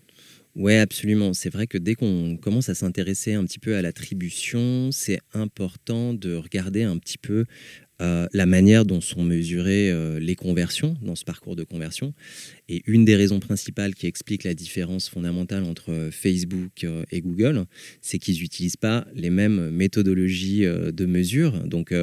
Oui, 0.57 0.75
absolument. 0.77 1.33
C'est 1.35 1.51
vrai 1.51 1.67
que 1.67 1.79
dès 1.79 1.97
qu'on 1.97 2.37
commence 2.37 2.69
à 2.69 2.75
s'intéresser 2.77 3.35
un 3.35 3.45
petit 3.45 3.59
peu 3.59 3.75
à 3.77 3.83
l'attribution, 3.83 4.91
c'est 4.93 5.19
important 5.33 6.15
de 6.15 6.37
regarder 6.37 6.85
un 6.85 6.97
petit 6.99 7.19
peu 7.19 7.45
euh, 8.03 8.27
la 8.33 8.45
manière 8.45 8.85
dont 8.85 9.01
sont 9.01 9.23
mesurées 9.23 9.89
euh, 9.93 10.19
les 10.19 10.35
conversions 10.35 10.97
dans 11.01 11.15
ce 11.15 11.25
parcours 11.25 11.55
de 11.55 11.63
conversion. 11.63 12.13
Et 12.69 12.83
une 12.87 13.05
des 13.05 13.15
raisons 13.15 13.39
principales 13.39 13.95
qui 13.95 14.09
explique 14.09 14.43
la 14.43 14.55
différence 14.55 15.09
fondamentale 15.09 15.63
entre 15.63 15.93
euh, 15.93 16.11
Facebook 16.11 16.85
et 17.13 17.21
Google, 17.21 17.67
c'est 18.01 18.19
qu'ils 18.19 18.41
n'utilisent 18.41 18.77
pas 18.77 19.07
les 19.15 19.31
mêmes 19.31 19.71
méthodologies 19.71 20.65
de 20.65 21.07
mesure. 21.07 21.53
Donc 21.67 21.95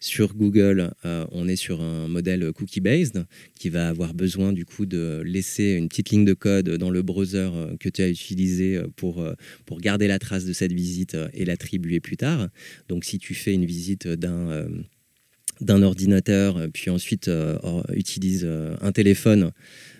sur 0.00 0.34
Google, 0.34 0.92
on 1.04 1.48
est 1.48 1.56
sur 1.56 1.80
un 1.80 2.08
modèle 2.08 2.52
cookie-based 2.52 3.24
qui 3.58 3.68
va 3.68 3.88
avoir 3.88 4.14
besoin 4.14 4.52
du 4.52 4.64
coup 4.64 4.86
de 4.86 5.22
laisser 5.24 5.72
une 5.72 5.88
petite 5.88 6.10
ligne 6.10 6.24
de 6.24 6.34
code 6.34 6.70
dans 6.70 6.90
le 6.90 7.02
browser 7.02 7.50
que 7.80 7.88
tu 7.88 8.02
as 8.02 8.08
utilisé 8.08 8.80
pour, 8.96 9.26
pour 9.64 9.80
garder 9.80 10.06
la 10.06 10.18
trace 10.18 10.44
de 10.44 10.52
cette 10.52 10.72
visite 10.72 11.16
et 11.32 11.44
l'attribuer 11.44 12.00
plus 12.00 12.16
tard. 12.16 12.48
Donc 12.88 13.04
si 13.04 13.18
tu 13.18 13.34
fais 13.34 13.52
une 13.52 13.66
visite 13.66 14.08
d'un 14.08 14.66
d'un 15.60 15.82
ordinateur, 15.82 16.56
euh, 16.56 16.68
puis 16.72 16.90
ensuite 16.90 17.28
euh, 17.28 17.58
utilise 17.92 18.42
euh, 18.44 18.76
un 18.80 18.92
téléphone, 18.92 19.52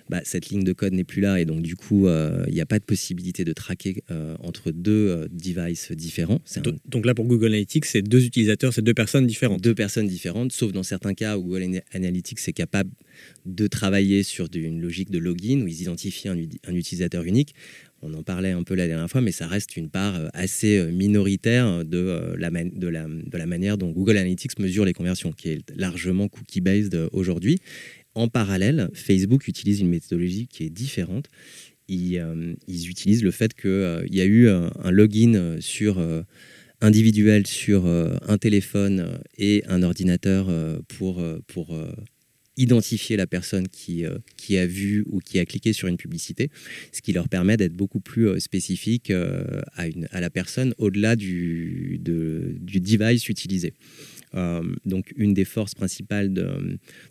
bah, 0.09 0.21
cette 0.25 0.51
ligne 0.51 0.63
de 0.63 0.73
code 0.73 0.93
n'est 0.93 1.05
plus 1.05 1.21
là 1.21 1.41
et 1.41 1.45
donc 1.45 1.63
du 1.63 1.75
coup, 1.75 2.07
il 2.07 2.55
n'y 2.55 2.61
a 2.61 2.67
pas 2.67 2.79
de 2.79 2.85
possibilité 2.85 3.45
de 3.45 3.53
traquer 3.53 4.05
entre 4.41 4.71
deux 4.71 5.27
devices 5.33 5.91
différents. 5.91 6.41
Donc 6.87 7.07
là, 7.07 7.13
pour 7.13 7.25
Google 7.25 7.47
Analytics, 7.47 7.87
c'est 7.87 8.03
deux 8.03 8.25
utilisateurs, 8.25 8.73
c'est 8.73 8.83
deux 8.83 8.95
personnes 8.95 9.27
différentes. 9.27 9.61
Deux 9.61 9.75
personnes 9.75 10.07
différentes, 10.07 10.53
sauf 10.53 10.71
dans 10.71 10.85
certains 10.85 11.15
cas 11.15 11.37
où 11.37 11.43
Google 11.43 11.83
Analytics 11.93 12.39
est 12.47 12.53
capable 12.53 12.91
de 13.47 13.67
travailler 13.67 14.23
sur 14.23 14.47
une 14.55 14.81
logique 14.81 15.11
de 15.11 15.19
login 15.19 15.63
où 15.63 15.67
ils 15.67 15.83
identifient 15.83 16.29
un 16.29 16.75
utilisateur 16.75 17.25
unique. 17.25 17.57
On 18.03 18.13
en 18.15 18.23
parlait 18.23 18.51
un 18.51 18.63
peu 18.63 18.75
la 18.75 18.87
dernière 18.87 19.11
fois, 19.11 19.21
mais 19.21 19.33
ça 19.33 19.47
reste 19.47 19.77
une 19.77 19.89
part 19.89 20.17
euh, 20.17 20.29
assez 20.35 20.79
euh, 20.79 20.91
minoritaire 20.91 21.85
de, 21.85 21.99
euh, 21.99 22.37
la, 22.39 22.51
de, 22.51 22.89
la, 22.89 23.47
manière 23.47 23.79
dont 23.79 23.91
Google 23.91 24.19
Analytics 24.19 24.59
mesure 24.59 24.85
les 24.85 24.93
conversions, 24.93 25.33
qui 25.33 25.49
est 25.49 25.71
largement 25.75 26.29
cookie-based 26.29 27.09
aujourd'hui. 27.13 27.59
En 28.15 28.29
parallèle, 28.29 28.91
Facebook 28.95 29.49
utilise 29.49 29.81
une 29.81 29.89
méthodologie 29.89 30.47
qui 30.47 30.65
est 30.65 30.71
différente. 30.71 31.27
Ils, 31.89 32.19
utilisent 32.89 33.23
le 33.23 33.31
fait 33.31 33.55
qu'il 33.55 34.09
y 34.11 34.21
a 34.21 34.25
eu 34.25 34.49
un, 34.49 34.91
login 34.91 35.57
sur 35.61 36.03
individuel 36.81 37.47
sur 37.47 37.87
un 37.87 38.39
téléphone 38.39 39.21
et 39.39 39.63
un 39.69 39.83
ordinateur 39.83 40.49
pour 40.89 41.23
identifier 42.57 43.17
la 43.17 43.27
personne 43.27 43.69
qui, 43.69 44.05
euh, 44.05 44.19
qui 44.37 44.57
a 44.57 44.67
vu 44.67 45.05
ou 45.11 45.21
qui 45.21 45.39
a 45.39 45.45
cliqué 45.45 45.73
sur 45.73 45.89
une 45.89 45.97
publicité, 45.97 46.51
ce 46.93 47.03
qui 47.03 47.13
leur 47.13 47.29
permet 47.29 47.57
d'être 47.57 47.75
beaucoup 47.75 48.01
plus 48.01 48.29
euh, 48.29 48.39
spécifique 48.39 49.11
euh, 49.11 49.61
à, 49.75 49.87
une, 49.87 50.09
à 50.11 50.21
la 50.21 50.31
personne 50.31 50.75
au-delà 50.79 51.17
du, 51.17 52.01
du 52.01 52.81
device 52.81 53.29
utilisé. 53.29 53.75
donc, 54.85 55.13
une 55.17 55.35
des 55.35 55.45
forces 55.45 55.75
principales 55.75 56.33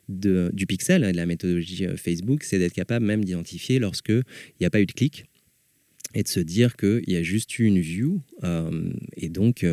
du 0.07 0.65
pixel 0.67 1.03
et 1.03 1.11
de 1.11 1.17
la 1.17 1.25
méthodologie 1.25 1.87
Facebook, 1.95 2.43
c'est 2.43 2.59
d'être 2.59 2.73
capable 2.73 3.05
même 3.05 3.23
d'identifier 3.23 3.79
lorsqu'il 3.79 4.23
n'y 4.59 4.65
a 4.65 4.69
pas 4.69 4.81
eu 4.81 4.85
de 4.85 4.91
clic 4.91 5.25
et 6.13 6.23
de 6.23 6.27
se 6.27 6.39
dire 6.39 6.75
qu'il 6.77 7.09
y 7.09 7.15
a 7.15 7.23
juste 7.23 7.57
eu 7.59 7.65
une 7.65 7.79
view. 7.79 8.21
et 9.17 9.29
donc, 9.29 9.65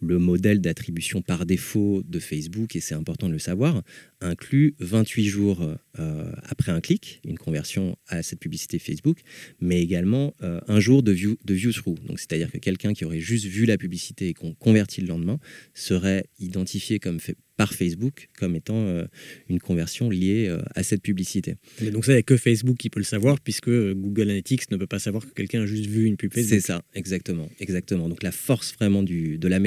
le 0.00 0.18
modèle 0.18 0.60
d'attribution 0.60 1.22
par 1.22 1.46
défaut 1.46 2.02
de 2.06 2.18
Facebook, 2.18 2.76
et 2.76 2.80
c'est 2.80 2.94
important 2.94 3.28
de 3.28 3.32
le 3.32 3.38
savoir, 3.38 3.82
inclut 4.20 4.74
28 4.80 5.26
jours 5.26 5.76
euh, 5.98 6.30
après 6.42 6.72
un 6.72 6.80
clic, 6.80 7.20
une 7.24 7.38
conversion 7.38 7.96
à 8.08 8.22
cette 8.22 8.38
publicité 8.38 8.78
Facebook, 8.78 9.20
mais 9.60 9.80
également 9.80 10.34
euh, 10.42 10.60
un 10.68 10.80
jour 10.80 11.02
de 11.02 11.12
view, 11.12 11.36
de 11.44 11.54
view 11.54 11.72
through. 11.72 11.98
Donc, 12.06 12.18
c'est-à-dire 12.18 12.50
que 12.50 12.58
quelqu'un 12.58 12.92
qui 12.92 13.04
aurait 13.04 13.20
juste 13.20 13.46
vu 13.46 13.64
la 13.64 13.78
publicité 13.78 14.28
et 14.28 14.34
qu'on 14.34 14.54
convertit 14.54 15.00
le 15.00 15.08
lendemain 15.08 15.38
serait 15.74 16.26
identifié 16.38 16.98
comme 16.98 17.20
fait 17.20 17.36
par 17.56 17.72
Facebook 17.72 18.28
comme 18.38 18.54
étant 18.54 18.84
euh, 18.84 19.06
une 19.48 19.58
conversion 19.58 20.10
liée 20.10 20.54
à 20.74 20.82
cette 20.82 21.00
publicité. 21.00 21.54
Mais 21.80 21.90
donc 21.90 22.04
ça, 22.04 22.12
il 22.12 22.16
n'y 22.16 22.20
a 22.20 22.22
que 22.22 22.36
Facebook 22.36 22.76
qui 22.76 22.90
peut 22.90 23.00
le 23.00 23.04
savoir, 23.04 23.40
puisque 23.40 23.70
Google 23.70 24.24
Analytics 24.24 24.70
ne 24.70 24.76
peut 24.76 24.86
pas 24.86 24.98
savoir 24.98 25.26
que 25.26 25.32
quelqu'un 25.32 25.62
a 25.62 25.66
juste 25.66 25.86
vu 25.86 26.04
une 26.04 26.18
pub 26.18 26.34
Facebook. 26.34 26.50
C'est 26.50 26.60
ça, 26.60 26.82
exactement, 26.94 27.48
exactement. 27.58 28.10
Donc 28.10 28.22
la 28.22 28.32
force 28.32 28.74
vraiment 28.74 29.02
du, 29.02 29.38
de 29.38 29.48
la 29.48 29.58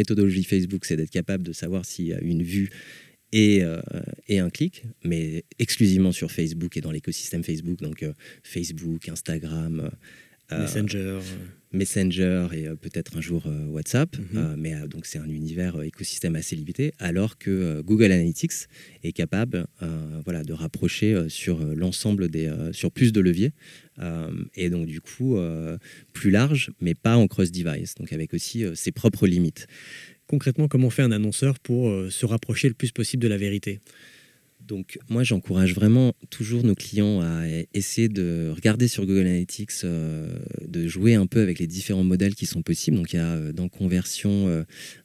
Facebook, 0.43 0.86
c'est 0.86 0.97
d'être 0.97 1.10
capable 1.10 1.43
de 1.43 1.53
savoir 1.53 1.86
s'il 1.86 2.08
y 2.08 2.13
a 2.13 2.19
une 2.21 2.43
vue 2.43 2.69
et, 3.32 3.63
euh, 3.63 3.79
un 4.29 4.49
clic, 4.49 4.84
mais 5.03 5.43
exclusivement 5.60 6.12
sur 6.12 6.32
Facebook 6.32 6.77
et 6.77 6.82
dans 6.82 6.91
l'écosystème 6.91 7.43
Facebook, 7.43 7.79
donc 7.79 8.03
euh, 8.03 8.13
Facebook, 8.43 9.10
Instagram, 9.10 9.82
euh, 9.82 9.89
Messenger. 10.51 11.19
Messenger 11.71 12.47
et 12.51 12.63
peut-être 12.81 13.15
un 13.15 13.21
jour 13.21 13.43
WhatsApp, 13.67 14.17
mhm. 14.17 14.55
mais 14.57 14.73
donc 14.88 15.05
c'est 15.05 15.19
un 15.19 15.29
univers 15.29 15.83
écosystème 15.83 16.35
assez 16.35 16.55
limité, 16.55 16.93
alors 16.97 17.38
que 17.38 17.81
Google 17.81 18.12
Analytics 18.12 18.67
est 19.03 19.12
capable 19.12 19.67
voilà, 20.25 20.43
de 20.43 20.53
rapprocher 20.53 21.29
sur 21.29 21.63
l'ensemble 21.63 22.29
des, 22.29 22.51
sur 22.71 22.91
plus 22.91 23.12
de 23.12 23.21
leviers, 23.21 23.51
et 24.55 24.71
donc 24.71 24.88
du 24.88 24.99
coup 24.99 25.38
plus 26.12 26.31
large, 26.31 26.71
mais 26.81 26.95
pas 26.95 27.17
en 27.17 27.27
cross-device, 27.27 27.93
donc 27.93 28.13
avec 28.13 28.33
aussi 28.33 28.65
ses 28.73 28.91
propres 28.91 29.27
limites 29.27 29.67
concrètement, 30.29 30.67
comment 30.67 30.89
fait 30.89 31.01
un 31.01 31.12
annonceur 31.12 31.59
pour 31.59 31.89
euh, 31.89 32.09
se 32.09 32.25
rapprocher 32.25 32.69
le 32.69 32.75
plus 32.75 32.91
possible 32.91 33.23
de 33.23 33.27
la 33.27 33.38
vérité? 33.38 33.81
Donc 34.69 34.99
moi 35.10 35.23
j'encourage 35.23 35.73
vraiment 35.73 36.13
toujours 36.29 36.63
nos 36.63 36.75
clients 36.75 37.21
à 37.21 37.41
essayer 37.73 38.08
de 38.08 38.53
regarder 38.55 38.88
sur 38.88 39.05
Google 39.08 39.21
Analytics, 39.21 39.71
euh, 39.84 40.32
de 40.65 40.88
jouer 40.88 41.15
un 41.15 41.25
peu 41.25 41.41
avec 41.41 41.58
les 41.58 41.65
différents 41.65 42.03
modèles 42.03 42.36
qui 42.36 42.45
sont 42.45 42.62
possibles. 42.62 42.95
Donc 42.95 43.12
il 43.12 43.15
y 43.15 43.19
a 43.19 43.36
euh, 43.36 43.51
dans 43.51 43.67
conversion 43.67 44.29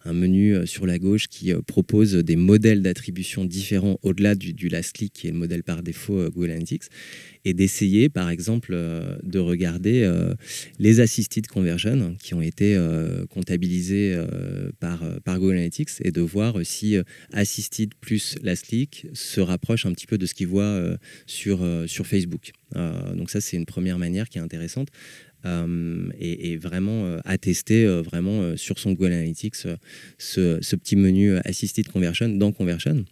un 0.04 0.12
menu 0.12 0.66
sur 0.66 0.86
la 0.86 0.98
gauche 0.98 1.28
qui 1.28 1.52
propose 1.66 2.14
des 2.14 2.36
modèles 2.36 2.82
d'attribution 2.82 3.44
différents 3.44 3.98
au-delà 4.02 4.34
du, 4.34 4.52
du, 4.52 4.68
last 4.68 4.92
click 4.92 5.12
qui 5.14 5.28
est 5.28 5.30
le 5.30 5.38
modèle 5.38 5.62
par 5.62 5.82
défaut 5.82 6.28
Google 6.30 6.50
Analytics 6.50 6.84
et 7.44 7.54
d'essayer, 7.54 8.08
par 8.08 8.30
exemple, 8.30 8.70
euh, 8.72 9.16
de 9.22 9.38
regarder 9.38 10.02
euh, 10.02 10.34
les 10.78 11.00
assisted 11.00 11.46
conversion 11.46 12.16
qui 12.18 12.34
ont 12.34 12.40
été 12.40 12.74
euh, 12.74 13.26
comptabilisés 13.26 14.16
par, 14.80 15.02
par 15.24 15.38
Google 15.38 15.54
Analytics 15.54 15.90
et 16.02 16.10
de 16.10 16.20
voir 16.20 16.58
si 16.64 16.96
assisted 17.32 17.94
plus 18.00 18.36
last 18.42 18.66
click 18.66 19.06
se 19.12 19.40
rapproche 19.40 19.86
un 19.86 19.92
petit 19.92 20.06
peu 20.06 20.18
de 20.18 20.26
ce 20.26 20.34
qu'ils 20.34 20.46
voient 20.46 20.96
sur, 21.26 21.66
sur 21.86 22.06
Facebook. 22.06 22.52
donc 22.74 23.30
ça, 23.30 23.40
c'est 23.40 23.56
une 23.56 23.66
première 23.66 23.98
manière 23.98 24.28
qui 24.28 24.38
est 24.38 24.42
intéressante. 24.42 24.88
et, 25.44 26.56
vraiment 26.56 27.18
attester 27.24 27.86
vraiment 28.02 28.56
sur 28.56 28.78
son 28.78 28.92
Google 28.92 29.12
Analytics 29.12 29.56
ce, 29.56 29.76
ce, 30.18 30.76
petit 30.76 30.96
menu 30.96 31.36
Assisted 31.44 31.88
Conversion 31.88 32.28
dans 32.28 32.52
Conversion 32.52 33.04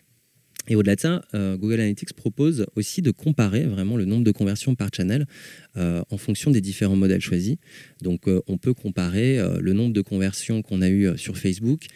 Et 0.68 0.76
au-delà 0.76 0.96
de 0.96 1.00
ça, 1.00 1.22
Google 1.34 1.80
Analytics 1.80 2.12
propose 2.12 2.66
aussi 2.76 3.02
de 3.02 3.10
comparer 3.10 3.64
vraiment 3.64 3.96
le 3.96 4.04
nombre 4.04 4.24
de 4.24 4.30
conversions 4.30 4.74
par 4.74 4.90
channel 4.94 5.26
en 5.76 6.16
fonction 6.16 6.50
des 6.50 6.60
différents 6.60 6.96
modèles 6.96 7.20
choisis. 7.20 7.56
Donc 8.00 8.28
on 8.46 8.58
peut 8.58 8.74
comparer 8.74 9.38
le 9.60 9.72
nombre 9.72 9.92
de 9.92 10.00
conversions 10.02 10.62
qu'on 10.62 10.82
a 10.82 10.88
eu 10.88 11.16
sur 11.18 11.36
Facebook 11.36 11.88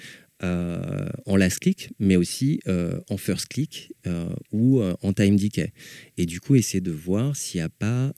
euh, 0.43 1.09
en 1.25 1.37
last 1.37 1.61
click, 1.61 1.89
mais 1.99 2.17
aussi 2.17 2.61
euh, 2.69 3.01
en 3.09 3.17
first 3.17 3.49
click 3.49 3.95
euh, 4.07 4.29
ou 4.53 4.83
en 4.83 5.13
time 5.15 5.37
decay. 5.37 5.73
Et 6.19 6.27
du 6.27 6.41
coup, 6.41 6.57
essayer 6.57 6.83
de 6.83 6.91
voir 6.91 7.35
s'il 7.35 7.59
n'y 7.61 7.65
a 7.65 7.71
pas 7.71 8.13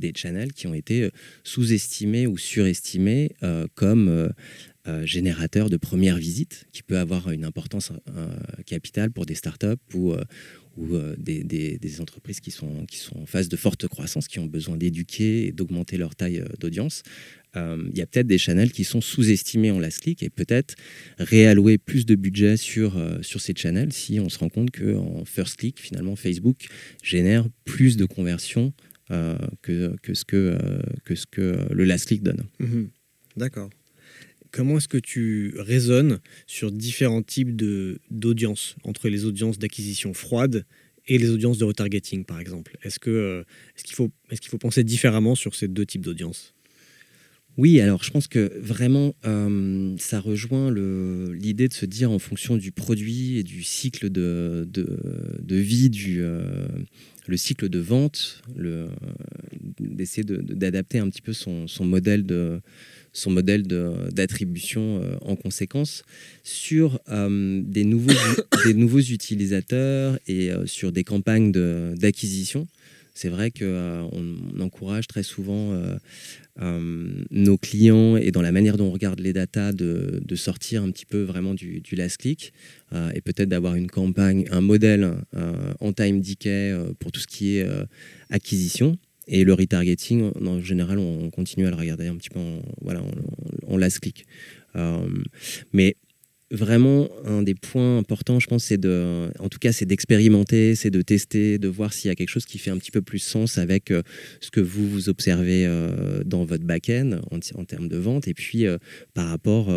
des 0.00 0.12
channels 0.14 0.52
qui 0.52 0.66
ont 0.66 0.74
été 0.74 1.08
sous-estimés 1.44 2.26
ou 2.26 2.36
surestimés 2.36 3.30
comme 3.74 4.32
générateurs 5.04 5.70
de 5.70 5.76
première 5.76 6.16
visite, 6.16 6.66
qui 6.72 6.82
peut 6.82 6.98
avoir 6.98 7.30
une 7.30 7.44
importance 7.44 7.92
capitale 8.66 9.10
pour 9.12 9.26
des 9.26 9.34
startups 9.34 9.76
ou 9.94 10.14
ou 10.78 10.98
des, 11.18 12.00
entreprises 12.00 12.40
qui 12.40 12.50
sont, 12.50 12.86
qui 12.86 12.96
sont 12.96 13.18
en 13.18 13.26
phase 13.26 13.48
de 13.48 13.56
forte 13.56 13.86
croissance, 13.88 14.26
qui 14.26 14.38
ont 14.38 14.46
besoin 14.46 14.76
d'éduquer 14.76 15.46
et 15.46 15.52
d'augmenter 15.52 15.98
leur 15.98 16.16
taille 16.16 16.42
d'audience. 16.58 17.02
Euh, 17.56 17.84
il 17.92 17.98
y 17.98 18.02
a 18.02 18.06
peut-être 18.06 18.26
des 18.26 18.38
channels 18.38 18.72
qui 18.72 18.84
sont 18.84 19.00
sous-estimés 19.00 19.70
en 19.70 19.78
last 19.78 20.00
click 20.00 20.22
et 20.22 20.30
peut-être 20.30 20.74
réallouer 21.18 21.76
plus 21.76 22.06
de 22.06 22.14
budget 22.14 22.56
sur, 22.56 22.96
euh, 22.96 23.20
sur 23.20 23.40
ces 23.40 23.52
channels 23.54 23.92
si 23.92 24.20
on 24.20 24.28
se 24.28 24.38
rend 24.38 24.48
compte 24.48 24.70
qu'en 24.70 25.24
first 25.24 25.56
click, 25.56 25.78
finalement, 25.78 26.16
Facebook 26.16 26.68
génère 27.02 27.46
plus 27.64 27.96
de 27.96 28.06
conversions 28.06 28.72
euh, 29.10 29.36
que, 29.60 29.94
que, 30.02 30.14
ce 30.14 30.24
que, 30.24 30.58
que 31.04 31.14
ce 31.14 31.26
que 31.26 31.68
le 31.70 31.84
last 31.84 32.06
click 32.06 32.22
donne. 32.22 32.44
Mhm. 32.58 32.88
D'accord. 33.36 33.70
Comment 34.52 34.76
est-ce 34.76 34.88
que 34.88 34.98
tu 34.98 35.54
raisonnes 35.56 36.20
sur 36.46 36.70
différents 36.70 37.22
types 37.22 37.56
d'audience, 38.10 38.76
entre 38.84 39.08
les 39.08 39.24
audiences 39.24 39.58
d'acquisition 39.58 40.12
froide 40.12 40.66
et 41.08 41.16
les 41.16 41.30
audiences 41.30 41.56
de 41.56 41.64
retargeting, 41.64 42.26
par 42.26 42.38
exemple? 42.38 42.76
Est-ce 42.82 42.98
qu'il 43.00 43.94
faut, 43.94 44.58
penser 44.58 44.84
différemment 44.84 45.34
sur 45.34 45.54
ces 45.54 45.68
deux 45.68 45.86
types 45.86 46.02
d'audience 46.02 46.54
oui, 47.58 47.82
alors 47.82 48.02
je 48.02 48.10
pense 48.10 48.28
que 48.28 48.50
vraiment, 48.60 49.14
euh, 49.26 49.94
ça 49.98 50.20
rejoint 50.20 50.72
l'idée 50.72 51.68
de 51.68 51.74
se 51.74 51.84
dire 51.84 52.10
en 52.10 52.18
fonction 52.18 52.56
du 52.56 52.72
produit 52.72 53.36
et 53.36 53.42
du 53.42 53.62
cycle 53.62 54.08
de, 54.08 54.66
de, 54.66 55.56
vie, 55.56 55.90
du, 55.90 56.22
euh, 56.22 56.42
le 57.26 57.36
cycle 57.36 57.68
de 57.68 57.78
vente, 57.78 58.42
d'essayer 59.78 60.24
d'adapter 60.24 60.98
un 60.98 61.10
petit 61.10 61.20
peu 61.20 61.34
son, 61.34 61.66
son 61.68 61.84
modèle 61.84 62.24
de 62.24 62.62
son 63.12 63.30
modèle 63.30 63.62
d'attribution 63.64 65.00
euh, 65.02 65.16
en 65.22 65.36
conséquence 65.36 66.04
sur 66.42 67.00
des, 67.08 67.84
nouveaux, 67.84 68.12
des 68.64 68.74
nouveaux 68.74 69.00
utilisateurs 69.00 70.18
et 70.26 70.50
sur 70.66 70.92
des 70.92 71.04
campagnes 71.04 71.52
d'acquisition 71.96 72.66
c'est 73.14 73.28
vrai 73.28 73.50
qu'on 73.50 73.64
euh, 73.64 74.08
on 74.12 74.60
encourage 74.60 75.06
très 75.06 75.22
souvent 75.22 75.72
euh, 75.72 75.96
euh, 76.60 77.24
nos 77.30 77.58
clients 77.58 78.16
et 78.16 78.30
dans 78.30 78.40
la 78.42 78.52
manière 78.52 78.76
dont 78.76 78.86
on 78.86 78.90
regarde 78.90 79.20
les 79.20 79.32
datas 79.32 79.72
de, 79.72 80.22
sortir 80.34 80.82
un 80.82 80.90
petit 80.90 81.04
peu 81.04 81.22
vraiment 81.22 81.52
du, 81.52 81.82
last 81.92 82.16
click 82.16 82.52
et 83.14 83.20
peut-être 83.20 83.48
d'avoir 83.50 83.74
une 83.74 83.90
campagne, 83.90 84.46
un 84.50 84.62
modèle 84.62 85.12
en 85.80 85.92
time 85.92 86.20
decay 86.20 86.74
pour 86.98 87.12
tout 87.12 87.20
ce 87.20 87.26
qui 87.26 87.58
est 87.58 87.66
acquisition. 88.30 88.98
Et 89.28 89.44
le 89.44 89.54
retargeting, 89.54 90.30
en 90.44 90.60
général, 90.60 90.98
on 90.98 91.30
continue 91.30 91.66
à 91.66 91.70
le 91.70 91.76
regarder 91.76 92.06
un 92.06 92.16
petit 92.16 92.30
peu 92.30 92.40
en, 92.40 92.60
voilà, 92.80 93.02
en, 93.66 93.76
last 93.76 94.00
click. 94.00 94.26
mais 95.72 95.96
vraiment 96.52 97.08
un 97.24 97.42
des 97.42 97.54
points 97.54 97.98
importants, 97.98 98.38
je 98.38 98.46
pense, 98.46 98.64
c'est 98.64 98.78
de, 98.78 99.30
en 99.38 99.48
tout 99.48 99.58
cas, 99.58 99.72
c'est 99.72 99.86
d'expérimenter, 99.86 100.74
c'est 100.74 100.90
de 100.90 101.00
tester, 101.00 101.58
de 101.58 101.68
voir 101.68 101.92
s'il 101.92 102.08
y 102.08 102.12
a 102.12 102.14
quelque 102.14 102.28
chose 102.28 102.44
qui 102.44 102.58
fait 102.58 102.70
un 102.70 102.76
petit 102.76 102.90
peu 102.90 103.00
plus 103.00 103.18
sens 103.18 103.56
avec 103.58 103.90
euh, 103.90 104.02
ce 104.40 104.50
que 104.50 104.60
vous 104.60 104.88
vous 104.88 105.08
observez 105.08 105.66
euh, 105.66 106.22
dans 106.24 106.44
votre 106.44 106.64
back-end 106.64 107.20
en, 107.30 107.64
termes 107.64 107.88
de 107.88 107.96
vente, 107.96 108.28
et 108.28 108.34
puis 108.34 108.66
euh, 108.66 108.76
par 109.14 109.28
rapport 109.28 109.68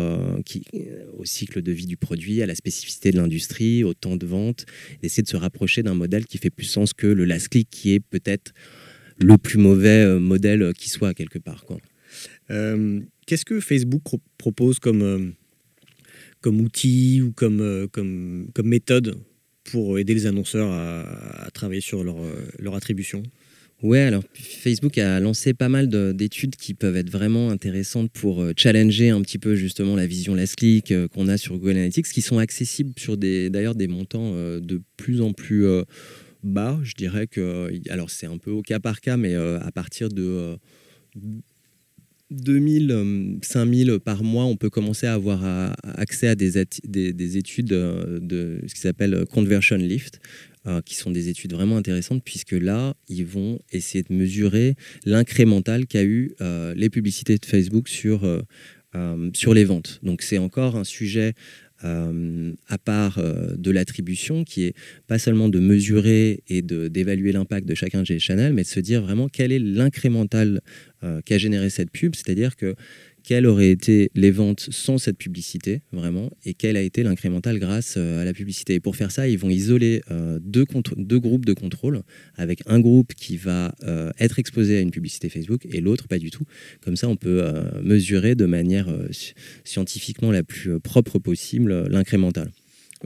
au 1.16 1.24
cycle 1.24 1.62
de 1.62 1.72
vie 1.72 1.86
du 1.86 1.96
produit, 1.96 2.42
à 2.42 2.46
la 2.46 2.54
spécificité 2.54 3.10
de 3.10 3.16
l'industrie, 3.16 3.82
au 3.82 3.94
temps 3.94 4.16
de 4.16 4.26
vente, 4.26 4.66
d'essayer 5.02 5.22
de 5.22 5.28
se 5.28 5.36
rapprocher 5.36 5.82
d'un 5.82 5.94
modèle 5.94 6.26
qui 6.26 6.36
fait 6.38 6.50
plus 6.50 6.66
sens 6.66 6.92
que 6.92 7.06
le 7.06 7.24
last 7.24 7.48
click, 7.48 7.70
qui 7.70 7.94
est 7.94 8.00
peut-être 8.00 8.52
le 9.18 9.36
plus 9.38 9.58
mauvais 9.58 10.18
modèle 10.18 10.72
qui 10.74 10.88
soit 10.88 11.14
quelque 11.14 11.38
part. 11.38 11.64
Qu'est-ce 12.48 13.44
que 13.44 13.60
Facebook 13.60 14.02
propose 14.38 14.78
comme 14.78 15.34
comme 16.46 16.60
outil 16.60 17.22
ou 17.22 17.32
comme, 17.32 17.60
euh, 17.60 17.88
comme, 17.88 18.46
comme 18.54 18.68
méthode 18.68 19.16
pour 19.64 19.98
aider 19.98 20.14
les 20.14 20.26
annonceurs 20.26 20.70
à, 20.70 21.48
travailler 21.52 21.80
sur 21.80 22.04
leur, 22.04 22.18
euh, 22.18 22.36
leur 22.60 22.76
attribution? 22.76 23.24
Ouais, 23.82 24.02
alors 24.02 24.22
Facebook 24.32 24.96
a 24.96 25.18
lancé 25.18 25.54
pas 25.54 25.68
mal 25.68 25.88
d'études 26.14 26.54
qui 26.54 26.72
peuvent 26.72 26.96
être 26.96 27.10
vraiment 27.10 27.50
intéressantes 27.50 28.12
pour 28.12 28.42
euh, 28.42 28.52
challenger 28.56 29.10
un 29.10 29.22
petit 29.22 29.38
peu 29.38 29.56
justement 29.56 29.96
la 29.96 30.06
vision 30.06 30.36
last 30.36 30.54
click 30.54 30.94
qu'on 31.12 31.26
a 31.26 31.36
sur 31.36 31.58
Google 31.58 31.72
Analytics, 31.72 32.06
qui 32.06 32.22
sont 32.22 32.38
accessibles 32.38 32.92
sur 32.96 33.16
des 33.16 33.50
d'ailleurs 33.50 33.74
des 33.74 33.88
montants 33.88 34.32
de 34.32 34.80
plus 34.96 35.20
en 35.20 35.32
plus 35.32 35.66
bas. 36.42 36.78
Je 36.82 36.94
dirais 36.94 37.26
que 37.26 37.70
alors 37.90 38.10
c'est 38.10 38.26
un 38.26 38.38
peu 38.38 38.50
au 38.50 38.62
cas 38.62 38.80
par 38.80 39.00
cas, 39.00 39.16
mais 39.16 39.34
à 39.34 39.70
partir 39.72 40.08
de 40.08 40.58
2000, 42.30 43.38
5000 43.42 43.90
euh, 43.90 43.98
par 43.98 44.22
mois, 44.22 44.44
on 44.44 44.56
peut 44.56 44.70
commencer 44.70 45.06
à 45.06 45.14
avoir 45.14 45.44
accès 45.84 46.28
à 46.28 46.34
des, 46.34 46.58
études 47.36 47.72
euh, 47.72 48.18
de 48.20 48.60
ce 48.66 48.74
qui 48.74 48.80
s'appelle 48.80 49.14
euh, 49.14 49.24
Conversion 49.24 49.76
Lift, 49.76 50.20
qui 50.84 50.96
sont 50.96 51.12
des 51.12 51.28
études 51.28 51.52
vraiment 51.52 51.76
intéressantes, 51.76 52.24
puisque 52.24 52.50
là, 52.50 52.94
ils 53.08 53.24
vont 53.24 53.60
essayer 53.70 54.02
de 54.02 54.12
mesurer 54.12 54.74
l'incrémental 55.04 55.86
qu'a 55.86 56.02
eu 56.02 56.34
les 56.74 56.90
publicités 56.90 57.38
de 57.38 57.46
Facebook 57.46 57.86
sur, 57.86 58.28
sur 59.32 59.54
les 59.54 59.62
ventes. 59.62 60.00
Donc 60.02 60.22
c'est 60.22 60.38
encore 60.38 60.74
un 60.74 60.82
sujet 60.82 61.34
euh, 61.84 62.52
à 62.68 62.78
part 62.78 63.18
euh, 63.18 63.54
de 63.56 63.70
l'attribution, 63.70 64.44
qui 64.44 64.64
est 64.64 64.74
pas 65.06 65.18
seulement 65.18 65.50
de 65.50 65.58
mesurer 65.58 66.42
et 66.48 66.62
d'évaluer 66.62 67.32
l'impact 67.32 67.68
de 67.68 67.74
chacun 67.74 68.02
des 68.02 68.18
channels, 68.18 68.54
mais 68.54 68.62
de 68.62 68.66
se 68.66 68.80
dire 68.80 69.02
vraiment 69.02 69.28
quel 69.28 69.52
est 69.52 69.58
l'incrémental 69.58 70.62
euh, 71.04 71.20
qu'a 71.22 71.36
généré 71.36 71.68
cette 71.68 71.90
pub, 71.90 72.14
c'est-à-dire 72.14 72.56
que 72.56 72.74
quelles 73.26 73.46
auraient 73.46 73.70
été 73.70 74.10
les 74.14 74.30
ventes 74.30 74.68
sans 74.70 74.98
cette 74.98 75.18
publicité, 75.18 75.82
vraiment, 75.92 76.30
et 76.44 76.54
quel 76.54 76.76
a 76.76 76.80
été 76.80 77.02
l'incrémental 77.02 77.58
grâce 77.58 77.96
euh, 77.96 78.22
à 78.22 78.24
la 78.24 78.32
publicité. 78.32 78.74
Et 78.74 78.80
pour 78.80 78.94
faire 78.94 79.10
ça, 79.10 79.26
ils 79.26 79.36
vont 79.36 79.50
isoler 79.50 80.00
euh, 80.12 80.38
deux, 80.40 80.64
deux, 80.96 81.18
groupes 81.18 81.44
de 81.44 81.52
contrôle, 81.52 82.02
avec 82.36 82.60
un 82.66 82.78
groupe 82.78 83.14
qui 83.14 83.36
va 83.36 83.74
euh, 83.82 84.12
être 84.20 84.38
exposé 84.38 84.78
à 84.78 84.80
une 84.80 84.92
publicité 84.92 85.28
Facebook 85.28 85.66
et 85.68 85.80
l'autre 85.80 86.06
pas 86.06 86.18
du 86.18 86.30
tout. 86.30 86.44
Comme 86.82 86.94
ça, 86.94 87.08
on 87.08 87.16
peut 87.16 87.42
mesurer 87.82 88.36
de 88.36 88.46
manière 88.46 88.88
scientifiquement 89.64 90.30
la 90.30 90.44
plus 90.44 90.78
propre 90.78 91.18
possible 91.18 91.88
l'incrémental. 91.88 92.52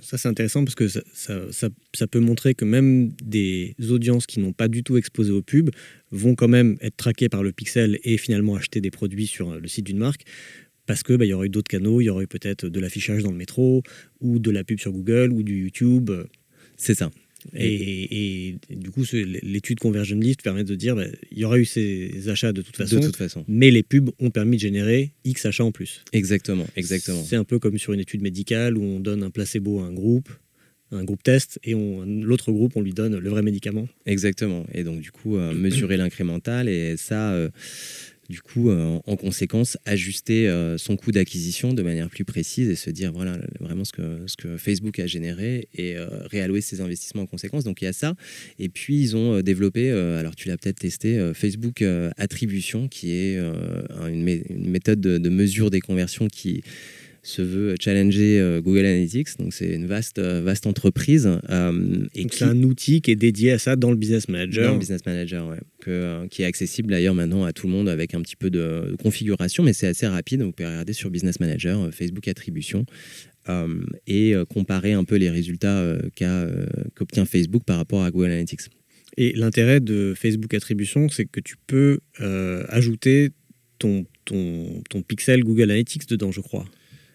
Ça, 0.03 0.19
c'est 0.19 0.29
intéressant 0.29 0.65
parce 0.65 0.75
que 0.75 0.89
ça, 0.89 1.03
ça, 1.51 2.07
peut 2.07 2.21
montrer 2.21 2.55
que 2.55 2.65
même 2.65 3.13
des 3.23 3.75
audiences 3.91 4.27
qui 4.27 4.41
n'ont 4.41 4.53
pas 4.53 4.69
du 4.69 4.83
tout 4.83 4.97
exposé 4.97 5.31
aux 5.31 5.43
pubs 5.43 5.71
vont 6.11 6.35
quand 6.35 6.49
même 6.49 6.77
être 6.81 6.97
traquées 6.97 7.29
par 7.29 7.43
le 7.43 7.53
pixel 7.53 7.99
et 8.05 8.17
finalement 8.17 8.57
acheter 8.57 8.81
des 8.81 8.91
produits 8.91 9.27
sur 9.27 9.59
le 9.59 9.69
site 9.69 9.87
d'une 9.87 9.99
marque 9.99 10.23
parce 10.87 11.03
qu'il 11.03 11.17
bah, 11.19 11.25
y 11.25 11.33
aurait 11.33 11.47
eu 11.47 11.51
d'autres 11.51 11.71
canaux, 11.71 12.01
il 12.01 12.07
y 12.07 12.11
aurait 12.11 12.25
eu 12.25 12.27
peut-être 12.27 12.67
de 12.67 12.81
l'affichage 12.81 13.23
dans 13.23 13.31
le 13.31 13.37
métro 13.37 13.83
ou 14.21 14.39
de 14.41 14.51
la 14.51 14.65
pub 14.65 14.81
sur 14.81 14.93
Google 14.93 15.31
ou 15.33 15.43
du 15.43 15.63
YouTube. 15.63 16.11
C'est 16.77 16.95
ça. 16.95 17.11
Et, 17.55 18.57
du 18.71 18.91
coup, 18.91 19.05
l'étude 19.13 19.79
Conversion 19.81 20.17
List 20.19 20.43
permet 20.43 20.65
de 20.65 20.75
dire 20.75 20.95
qu'il 20.95 21.05
bah, 21.05 21.19
il 21.31 21.39
y 21.39 21.45
aura 21.45 21.59
eu 21.59 21.65
ces 21.65 22.29
achats 22.29 22.53
de 22.53 22.63
toute, 22.63 22.77
façon, 22.77 22.97
de 22.97 23.05
toute 23.05 23.17
façon, 23.17 23.45
mais 23.49 23.71
les 23.71 23.83
pubs 23.83 24.11
ont 24.19 24.31
permis 24.31 24.57
de 24.57 24.63
générer 24.63 25.13
X 25.25 25.47
achats 25.47 25.65
en 25.65 25.73
plus. 25.73 26.05
Exactement, 26.13 26.67
exactement. 26.77 27.23
C'est 27.25 27.37
un 27.37 27.45
peu 27.45 27.59
comme 27.59 27.79
sur 27.79 27.93
une 27.93 28.01
étude 28.01 28.23
médicale 28.23 28.77
où 28.77 28.83
on 28.83 29.01
donne 29.01 29.23
un 29.23 29.31
placebo 29.31 29.81
à 29.81 29.85
un 29.85 29.93
groupe, 29.93 30.31
un 30.93 31.05
groupe 31.05 31.23
test, 31.23 31.59
et 31.63 31.75
l'autre 31.75 32.53
groupe, 32.53 32.77
on 32.77 32.83
lui 32.83 32.93
donne 32.93 33.17
le 33.17 33.31
vrai 33.31 33.43
médicament. 33.43 33.89
Exactement. 34.07 34.67
Et 34.75 34.83
donc, 34.83 35.01
du 35.01 35.13
coup, 35.13 35.37
euh, 35.37 35.53
mesurer 35.53 35.97
l'incrémental, 35.97 36.69
et 36.69 36.97
ça. 36.97 37.33
Euh, 37.33 37.49
du 38.31 38.41
coup, 38.41 38.71
euh, 38.71 39.01
en 39.07 39.17
conséquence, 39.17 39.77
ajuster 39.85 40.49
euh, 40.49 40.79
son 40.79 40.97
coût 40.97 41.11
d'acquisition 41.11 41.75
de 41.75 41.83
manière 41.83 42.09
plus 42.09 42.25
précise 42.25 42.71
et 42.71 42.77
se 42.77 42.89
dire 42.89 43.13
voilà 43.13 43.37
vraiment 43.59 43.85
ce 43.85 43.91
que, 43.91 44.23
ce 44.27 44.37
que 44.37 44.57
Facebook 44.57 45.01
a 45.01 45.07
généré 45.09 45.69
et 45.75 45.97
euh, 45.97 46.07
réallouer 46.27 46.61
ses 46.61 46.81
investissements 46.81 47.23
en 47.23 47.27
conséquence. 47.27 47.65
Donc 47.65 47.83
il 47.83 47.87
y 47.87 47.89
a 47.89 47.93
ça. 47.93 48.15
Et 48.61 48.69
puis 48.69 49.01
ils 49.01 49.17
ont 49.17 49.41
développé, 49.43 49.91
alors 49.91 50.37
tu 50.37 50.47
l'as 50.47 50.57
peut-être 50.57 50.79
testé, 50.79 51.33
Facebook 51.35 51.83
Attribution, 52.17 52.87
qui 52.87 53.13
est 53.13 53.39
une, 54.09 54.23
méthode 54.71 55.01
de, 55.01 55.29
mesure 55.29 55.71
des 55.71 55.81
conversions 55.81 56.29
qui 56.29 56.63
se 57.23 57.43
veut 57.43 57.75
challenger 57.81 58.61
Google 58.63 58.81
Analytics. 58.87 59.39
Donc 59.39 59.53
c'est 59.53 59.69
une 59.75 59.87
vaste, 59.87 60.19
vaste 60.19 60.67
entreprise. 60.67 61.29
et 62.15 62.27
c'est 62.31 62.45
un 62.45 62.63
outil 62.63 63.01
qui 63.01 63.11
est 63.11 63.17
dédié 63.17 63.53
à 63.53 63.59
ça 63.59 63.77
dans 63.77 63.91
le 63.91 63.97
Business 63.97 64.29
Manager. 64.29 64.67
Dans 64.67 64.73
le 64.75 64.79
Business 64.79 65.05
Manager, 65.05 65.49
ouais. 65.49 65.59
Que, 65.81 66.27
qui 66.29 66.43
est 66.43 66.47
accessible 66.47 66.91
d'ailleurs 66.91 67.15
maintenant 67.15 67.45
à 67.45 67.53
tout 67.53 67.67
le 67.67 67.73
monde 67.73 67.89
avec 67.89 68.15
un 68.15 68.21
petit 68.21 68.37
peu 68.37 68.51
de 68.51 68.97
configuration, 69.03 69.63
mais 69.63 69.73
c'est 69.73 69.87
assez 69.87 70.07
rapide. 70.07 70.43
Vous 70.43 70.53
pouvez 70.53 70.69
regarder 70.69 70.93
sur 70.93 71.11
Business 71.11 71.41
Manager, 71.41 71.91
Facebook 71.93 72.27
Attribution. 72.29 72.85
et 74.07 74.35
comparer 74.49 74.93
un 74.93 75.05
peu 75.05 75.17
les 75.17 75.31
résultats 75.31 75.97
qu'obtient 76.17 77.25
Facebook 77.25 77.65
par 77.65 77.77
rapport 77.77 78.03
à 78.03 78.11
Google 78.11 78.27
Analytics. 78.27 78.71
Et 79.17 79.33
l'intérêt 79.33 79.81
de 79.81 80.15
Facebook 80.17 80.55
Attribution, 80.55 81.09
c'est 81.09 81.25
que 81.25 81.41
tu 81.41 81.57
peux 81.67 81.99
euh, 82.21 82.65
ajouter 82.69 83.31
ton, 83.79 84.07
ton, 84.25 84.83
ton, 84.89 85.03
pixel 85.03 85.43
Google 85.43 85.65
Analytics 85.65 86.07
dedans, 86.09 86.31
je 86.31 86.41
crois. 86.41 86.65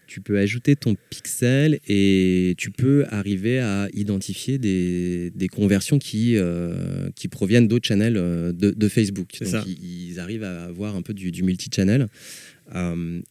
Tu 0.06 0.20
peux 0.20 0.38
ajouter 0.38 0.76
ton 0.76 0.96
pixel 1.10 1.80
et 1.88 2.54
tu 2.58 2.70
peux 2.70 3.04
arriver 3.10 3.58
à 3.58 3.88
identifier 3.92 4.58
des, 4.58 5.30
des 5.34 5.48
conversions 5.48 5.98
qui, 5.98 6.36
euh, 6.36 7.10
qui 7.14 7.28
proviennent 7.28 7.68
d'autres 7.68 7.86
channels 7.86 8.16
euh, 8.16 8.52
de, 8.52 8.70
de, 8.70 8.88
Facebook. 8.88 9.28
Donc 9.40 9.48
ça. 9.48 9.64
Ils, 9.66 10.18
arrivent 10.20 10.44
à 10.44 10.64
avoir 10.64 10.96
un 10.96 11.02
peu 11.02 11.14
du, 11.14 11.30
du 11.30 11.42
multi-channel. 11.42 12.06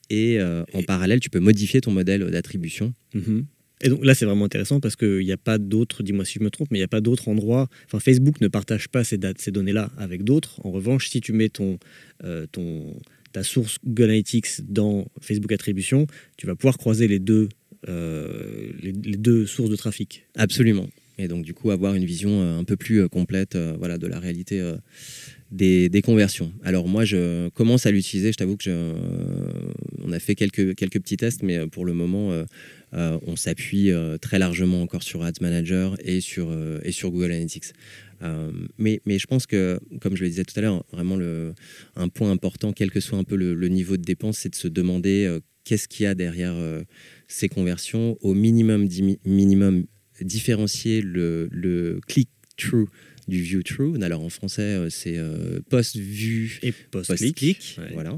et, 0.09 0.39
en 0.73 0.84
parallèle, 0.84 1.19
tu 1.19 1.30
peux 1.30 1.39
modifier 1.39 1.82
ton 1.82 1.91
modèle 1.91 2.30
d'attribution. 2.30 2.93
Mhm. 3.13 3.45
Et 3.82 3.89
donc 3.89 4.05
là, 4.05 4.15
c'est 4.15 4.26
vraiment 4.26 4.45
intéressant 4.45 4.80
parce 4.80 4.95
qu'il 4.95 5.19
n'y 5.19 5.32
a 5.32 5.38
pas 5.38 5.57
d'autres, 5.57 6.01
dis-moi 6.01 6.23
si 6.23 6.39
je 6.39 6.43
me 6.43 6.49
trompe, 6.49 6.69
mais 6.71 6.78
il 6.78 6.82
n'y 6.82 6.86
a 6.86 6.89
pas 6.89 7.01
d'autres 7.01 7.28
endroits. 7.28 7.67
Enfin, 7.86 7.99
Facebook 7.99 8.39
ne 8.39 8.47
partage 8.47 8.88
pas 8.88 9.03
ces, 9.03 9.19
ces 9.38 9.51
données-là 9.51 9.91
avec 9.97 10.23
d'autres. 10.23 10.65
En 10.65 10.71
revanche, 10.71 11.09
si 11.09 11.19
tu 11.19 11.34
mets 11.34 11.49
ton, 11.49 11.78
euh, 12.23 12.45
ton, 12.51 12.95
ta 13.36 13.43
source 13.43 13.79
Google 13.86 14.05
Analytics 14.05 14.61
dans 14.69 15.07
Facebook 15.19 15.51
Attribution, 15.51 16.07
tu 16.38 16.47
vas 16.47 16.55
pouvoir 16.55 16.77
croiser 16.77 17.05
les 17.09 17.19
deux, 17.19 17.49
euh, 17.89 19.45
sources 19.45 19.69
de 19.69 19.75
trafic. 19.75 20.25
Absolument. 20.36 20.88
Et 21.17 21.27
donc, 21.27 21.43
du 21.43 21.53
coup, 21.53 21.71
avoir 21.71 21.95
une 21.95 22.05
vision 22.05 22.41
euh, 22.41 22.57
un 22.57 22.63
peu 22.63 22.77
plus 22.77 23.09
complète 23.09 23.57
voilà, 23.77 23.97
de 23.97 24.07
la 24.07 24.19
réalité 24.19 24.63
des, 25.51 26.01
conversions. 26.01 26.53
Alors, 26.63 26.88
moi, 26.88 27.03
je 27.03 27.49
commence 27.49 27.86
à 27.86 27.91
l'utiliser. 27.91 28.31
Je 28.31 28.38
t'avoue 28.38 28.55
que 28.55 28.63
je, 28.63 28.93
on 30.01 30.13
a 30.13 30.19
fait 30.19 30.36
quelques, 30.36 30.73
quelques 30.75 31.01
petits 31.01 31.17
tests, 31.17 31.43
mais 31.43 31.67
pour 31.67 31.83
le 31.83 31.91
moment, 31.91 32.31
euh, 32.95 33.19
on 33.27 33.36
s'appuie 33.36 33.91
euh, 33.91 34.17
très 34.17 34.39
largement 34.39 34.81
encore 34.81 35.03
sur 35.03 35.23
Ads 35.23 35.41
Manager 35.41 35.97
et 35.99 36.19
euh, 36.38 36.79
et 36.83 36.91
sur 36.91 37.11
Google 37.11 37.31
Analytics. 37.31 37.73
Mais, 38.78 39.01
mais 39.05 39.20
je 39.20 39.28
pense 39.28 39.45
que, 39.45 39.80
comme 40.01 40.16
je 40.16 40.24
le 40.24 40.30
disais 40.30 40.43
tout 40.43 40.57
à 40.57 40.61
l'heure, 40.61 40.84
vraiment 40.91 41.16
le, 41.16 41.53
un 41.95 42.07
point 42.07 42.32
important, 42.32 42.74
quel 42.74 42.91
que 42.91 42.99
soit 42.99 43.18
un 43.18 43.24
peu 43.24 43.36
le, 43.36 43.68
niveau 43.68 43.97
de 43.97 44.03
dépense, 44.03 44.39
c'est 44.39 44.49
de 44.49 44.55
se 44.55 44.68
demander 44.68 45.39
qu'est-ce 45.63 45.88
qu'il 45.88 46.03
y 46.03 46.07
a 46.07 46.16
derrière 46.16 46.55
ces 47.28 47.49
conversions. 47.49 48.18
Au 48.22 48.34
minimum, 48.34 48.88
minimum 49.26 49.86
différencier 50.22 51.01
le, 51.01 51.49
le 51.51 51.99
click-through 52.07 52.88
du 53.28 53.41
view-through. 53.41 54.01
Alors 54.01 54.22
en 54.22 54.30
français, 54.30 54.89
c'est 54.89 55.20
post-vue 55.70 56.59
et 56.63 56.72
post-click. 56.91 57.80
Voilà. 57.93 58.16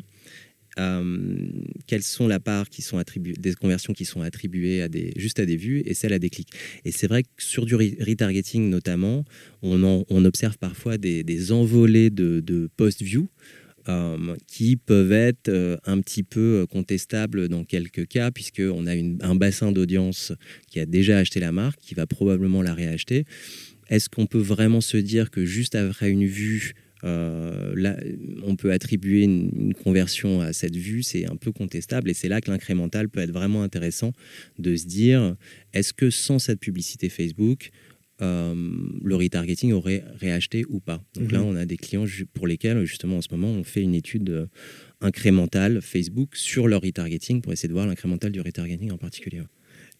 Euh, 0.77 1.17
quelles 1.87 2.03
sont 2.03 2.27
la 2.27 2.39
part 2.39 2.69
qui 2.69 2.81
sont 2.81 2.97
attribuées, 2.97 3.33
des 3.33 3.53
conversions 3.53 3.93
qui 3.93 4.05
sont 4.05 4.21
attribuées 4.21 4.81
à 4.81 4.87
des, 4.87 5.11
juste 5.15 5.39
à 5.39 5.45
des 5.45 5.57
vues 5.57 5.81
et 5.85 5.93
celles 5.93 6.13
à 6.13 6.19
des 6.19 6.29
clics. 6.29 6.51
Et 6.85 6.91
c'est 6.91 7.07
vrai 7.07 7.23
que 7.23 7.29
sur 7.37 7.65
du 7.65 7.75
retargeting 7.75 8.69
notamment, 8.69 9.25
on, 9.61 10.25
observe 10.25 10.57
parfois 10.57 10.97
des, 10.97 11.23
des 11.23 11.51
envolées 11.51 12.09
de, 12.09 12.41
de 12.41 12.69
post-view. 12.77 13.29
Euh, 13.89 14.35
qui 14.47 14.75
peuvent 14.75 15.13
être 15.13 15.47
euh, 15.47 15.77
un 15.85 16.01
petit 16.01 16.23
peu 16.23 16.65
contestables 16.69 17.47
dans 17.47 17.63
quelques 17.63 18.05
cas, 18.05 18.31
puisqu'on 18.31 18.85
a 18.85 18.93
une, 18.93 19.17
un 19.21 19.33
bassin 19.33 19.71
d'audience 19.71 20.33
qui 20.69 20.81
a 20.81 20.85
déjà 20.85 21.19
acheté 21.19 21.39
la 21.39 21.53
marque, 21.53 21.79
qui 21.79 21.95
va 21.95 22.05
probablement 22.05 22.61
la 22.61 22.73
réacheter. 22.73 23.23
Est-ce 23.89 24.09
qu'on 24.09 24.25
peut 24.25 24.41
vraiment 24.41 24.81
se 24.81 24.97
dire 24.97 25.31
que 25.31 25.45
juste 25.45 25.75
après 25.75 26.09
une 26.09 26.25
vue, 26.25 26.73
euh, 27.03 27.73
là, 27.75 27.97
on 28.43 28.55
peut 28.55 28.71
attribuer 28.71 29.23
une, 29.23 29.73
conversion 29.83 30.41
à 30.41 30.53
cette 30.53 30.75
vue, 30.75 31.03
c'est 31.03 31.29
un 31.29 31.35
peu 31.35 31.51
contestable 31.51 32.09
et 32.09 32.13
c'est 32.13 32.29
là 32.29 32.41
que 32.41 32.49
l'incrémental 32.49 33.09
peut 33.09 33.19
être 33.19 33.31
vraiment 33.31 33.63
intéressant 33.63 34.11
de 34.57 34.75
se 34.75 34.85
dire 34.85 35.35
est-ce 35.73 35.93
que 35.93 36.09
sans 36.09 36.39
cette 36.39 36.59
publicité 36.59 37.09
Facebook, 37.09 37.69
euh, 38.21 38.55
le 39.03 39.15
retargeting 39.15 39.71
aurait 39.73 40.03
réacheté 40.19 40.65
ou 40.69 40.79
pas? 40.79 41.03
Donc 41.13 41.31
là, 41.31 41.39
mhm. 41.39 41.45
on 41.45 41.55
a 41.55 41.65
des 41.65 41.77
clients 41.77 42.05
pour 42.33 42.47
lesquels, 42.47 42.83
justement, 42.85 43.17
en 43.17 43.21
ce 43.21 43.27
moment, 43.31 43.49
on 43.49 43.63
fait 43.63 43.81
une 43.81 43.95
étude 43.95 44.29
euh, 44.29 44.47
incrémentale 45.01 45.81
Facebook 45.81 46.35
sur 46.35 46.67
leur 46.67 46.81
retargeting 46.81 47.41
pour 47.41 47.53
essayer 47.53 47.69
de 47.69 47.73
voir 47.73 47.85
l'incrémental 47.85 48.31
du 48.31 48.41
retargeting 48.41 48.91
en 48.91 48.97
particulier. 48.97 49.41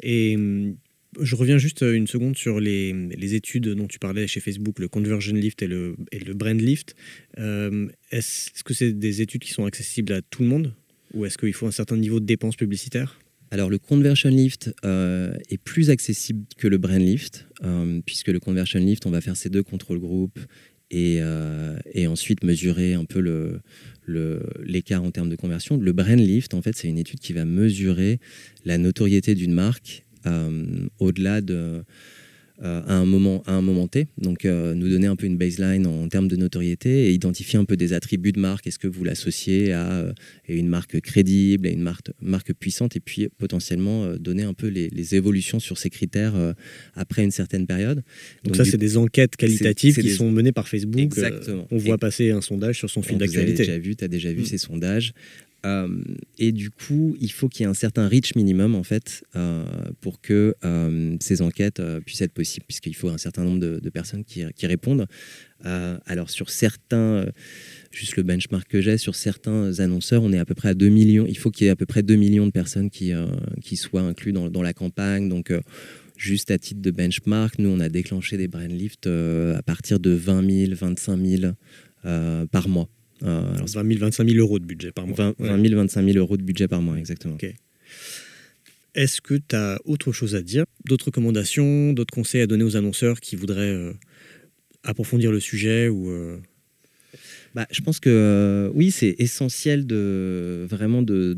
Et 0.02 0.36
hum, 0.36 0.76
je 1.20 1.36
reviens 1.36 1.58
juste 1.58 1.84
euh, 1.84 1.94
une 1.94 2.08
seconde 2.08 2.38
sur 2.38 2.60
les, 2.60 3.36
études 3.36 3.70
dont 3.70 3.88
tu 3.88 4.00
parlais 4.00 4.28
chez 4.28 4.40
Facebook, 4.40 4.80
le 4.80 4.88
Conversion 4.88 5.36
Lift 5.36 5.62
et 5.62 5.68
le, 5.68 5.96
le 6.12 6.34
Brand 6.34 6.60
Lift. 6.60 6.96
Euh, 7.38 7.88
est-ce 8.12 8.64
que 8.64 8.74
c'est 8.74 8.94
des 8.94 9.22
études 9.22 9.42
qui 9.42 9.52
sont 9.52 9.66
accessibles 9.66 10.14
à 10.14 10.22
tout 10.22 10.44
le 10.44 10.50
monde 10.50 10.74
ou 11.14 11.26
est-ce 11.26 11.38
qu'il 11.38 11.54
faut 11.54 11.68
un 11.68 11.72
certain 11.72 11.98
niveau 11.98 12.20
de 12.20 12.26
dépenses 12.26 12.58
publicitaires? 12.58 13.20
Alors 13.50 13.70
le 13.70 13.78
conversion 13.78 14.30
lift 14.30 14.74
euh, 14.84 15.34
est 15.50 15.58
plus 15.58 15.90
accessible 15.90 16.46
que 16.58 16.68
le 16.68 16.78
brand 16.78 17.00
lift, 17.00 17.48
puisque 18.06 18.28
le 18.28 18.42
conversion 18.42 18.80
lift, 18.80 19.06
on 19.06 19.12
va 19.12 19.22
faire 19.22 19.38
ces 19.38 19.50
deux 19.50 19.64
contrôles 19.64 20.00
groupes 20.00 20.40
et, 20.92 21.20
et 21.94 22.08
ensuite 22.08 22.44
mesurer 22.44 22.94
un 22.94 23.06
peu 23.06 23.20
l'écart 24.66 25.02
le, 25.02 25.08
en 25.08 25.12
termes 25.12 25.30
de 25.30 25.38
conversion. 25.38 25.78
Le 25.78 25.94
brand 25.94 26.20
lift, 26.20 26.54
en 26.54 26.62
fait, 26.62 26.76
c'est 26.76 26.90
une 26.90 26.98
étude 26.98 27.20
qui 27.20 27.32
va 27.32 27.46
mesurer 27.46 28.20
la 28.66 28.78
notoriété 28.78 29.34
d'une 29.34 29.54
marque 29.54 30.04
au-delà 31.00 31.42
de 31.42 31.84
euh, 32.64 32.82
à, 32.88 32.96
un 32.96 33.06
moment, 33.06 33.44
à 33.46 33.54
un 33.54 33.62
moment 33.62 33.88
T. 33.88 34.08
Donc, 34.18 34.44
euh, 34.44 34.74
nous 34.74 34.90
donner 34.90 35.06
un 35.06 35.16
peu 35.16 35.28
une 35.28 35.38
baseline 35.38 35.86
en, 35.86 36.08
termes 36.08 36.28
de 36.28 36.36
notoriété 36.36 37.06
et 37.06 37.12
identifier 37.12 37.60
un 37.60 37.66
peu 37.66 37.78
des 37.78 37.94
attributs 37.94 38.32
de 38.32 38.40
marque. 38.40 38.66
Est-ce 38.66 38.80
que 38.80 38.88
vous 38.88 39.04
l'associez 39.04 39.74
à, 39.74 40.12
une 40.48 40.68
marque 40.68 41.00
crédible, 41.02 41.68
à 41.68 41.70
une 41.70 41.84
marque, 41.84 42.10
marque 42.20 42.54
puissante 42.54 42.96
Et 42.96 43.00
puis, 43.00 43.30
potentiellement, 43.38 44.12
donner 44.16 44.42
un 44.42 44.56
peu 44.56 44.68
les, 44.68 45.16
évolutions 45.16 45.60
sur 45.60 45.78
ces 45.78 45.92
critères 45.92 46.34
après 46.96 47.24
une 47.24 47.32
certaine 47.32 47.68
période. 47.68 48.04
Donc, 48.44 48.56
ça, 48.56 48.66
c'est 48.66 48.78
des 48.78 48.98
enquêtes 48.98 49.36
qualitatives 49.36 50.00
qui 50.00 50.10
sont 50.10 50.32
menées 50.32 50.52
par 50.52 50.68
Facebook. 50.68 51.00
Exactement. 51.00 51.68
on 51.70 51.78
voit 51.78 52.00
passer 52.00 52.32
un 52.32 52.42
sondage 52.42 52.80
sur 52.80 52.90
son 52.90 53.04
fil 53.04 53.20
d'actualité. 53.20 53.66
Tu 53.66 54.04
as 54.04 54.08
déjà 54.08 54.34
vu 54.34 54.42
mm. 54.42 54.46
ces 54.46 54.58
sondages. 54.58 55.14
Euh, 55.66 55.88
et 56.38 56.52
du 56.52 56.70
coup, 56.70 57.18
il 57.20 57.32
faut 57.32 57.50
qu'il 57.50 57.62
y 57.62 57.64
ait 57.66 57.70
un 57.70 57.74
certain 57.74 58.08
reach 58.08 58.36
minimum 58.36 58.76
en 58.76 58.84
fait 58.84 59.24
euh, 59.36 59.66
pour 60.02 60.22
que 60.22 60.56
euh, 60.64 61.18
ces 61.20 61.42
enquêtes 61.42 61.82
puissent 62.06 62.22
être 62.22 62.34
possibles, 62.34 62.66
puisqu'il 62.68 62.96
faut 62.96 63.10
un 63.10 63.18
certain 63.18 63.44
nombre 63.44 63.60
de, 63.60 63.90
personnes 63.90 64.24
qui, 64.24 64.46
répondent. 64.68 65.08
alors 65.64 66.30
sur 66.30 66.50
certains, 66.50 67.26
juste 67.92 68.18
le 68.18 68.24
benchmark 68.24 68.68
que 68.68 68.82
j'ai, 68.82 68.98
sur 68.98 69.16
certains 69.16 69.80
annonceurs, 69.80 70.22
on 70.22 70.32
est 70.32 70.40
à 70.40 70.46
peu 70.46 70.54
près 70.54 70.70
à 70.70 70.74
2 70.74 70.90
millions. 70.90 71.26
Il 71.28 71.38
faut 71.38 71.50
qu'il 71.50 71.66
y 71.66 71.68
ait 71.68 71.72
à 71.72 71.76
peu 71.76 71.86
près 71.86 72.04
2 72.04 72.16
millions 72.16 72.46
de 72.46 72.52
personnes 72.52 72.90
qui, 72.90 73.14
soient 73.76 74.02
inclus 74.02 74.34
dans, 74.34 74.62
la 74.62 74.74
campagne. 74.74 75.30
Donc 75.30 75.52
juste 76.18 76.52
à 76.52 76.58
titre 76.58 76.82
de 76.82 76.92
benchmark, 76.92 77.58
nous 77.60 77.70
on 77.70 77.80
a 77.80 77.90
déclenché 77.90 78.38
des 78.38 78.48
brand 78.48 78.70
lift 78.70 79.08
à 79.08 79.62
partir 79.64 80.00
de 80.00 80.12
20 80.12 80.68
000, 80.68 80.76
25 80.76 81.26
000 81.26 81.54
par 82.52 82.70
mois. 82.70 82.90
Euh, 83.24 83.54
alors 83.56 83.68
20 83.68 83.88
000, 83.88 84.00
25 84.00 84.30
000 84.30 84.40
euros 84.40 84.60
de 84.60 84.66
budget 84.66 84.92
par 84.92 85.08
mois. 85.08 85.34
20, 85.40 85.62
000, 85.62 85.76
25 85.76 86.06
000 86.06 86.18
euros 86.18 86.38
de 86.38 86.44
budget 86.44 86.68
par 86.68 86.82
mois, 86.82 86.98
exactement. 86.98 87.38
Est-ce 88.96 89.22
que 89.22 89.36
tu 89.36 89.56
as 89.56 89.80
autre 89.86 90.12
chose 90.12 90.36
à 90.36 90.42
dire 90.42 90.66
D'autres 90.86 91.06
recommandations, 91.06 91.94
d'autres 91.94 92.14
conseils 92.14 92.42
à 92.42 92.48
donner 92.48 92.64
aux 92.64 92.78
annonceurs 92.78 93.20
qui 93.20 93.36
voudraient 93.36 93.62
euh, 93.62 93.94
approfondir 94.84 95.32
le 95.32 95.40
sujet 95.40 95.88
ou 95.88 96.10
euh, 96.10 96.40
bah, 97.58 97.66
je 97.72 97.82
pense 97.82 98.00
que 98.00 98.12
euh, 98.12 98.70
oui, 98.76 98.92
c'est 98.92 99.16
essentiel 99.18 99.88
de 99.88 100.68
vraiment 100.70 101.02
de, 101.02 101.36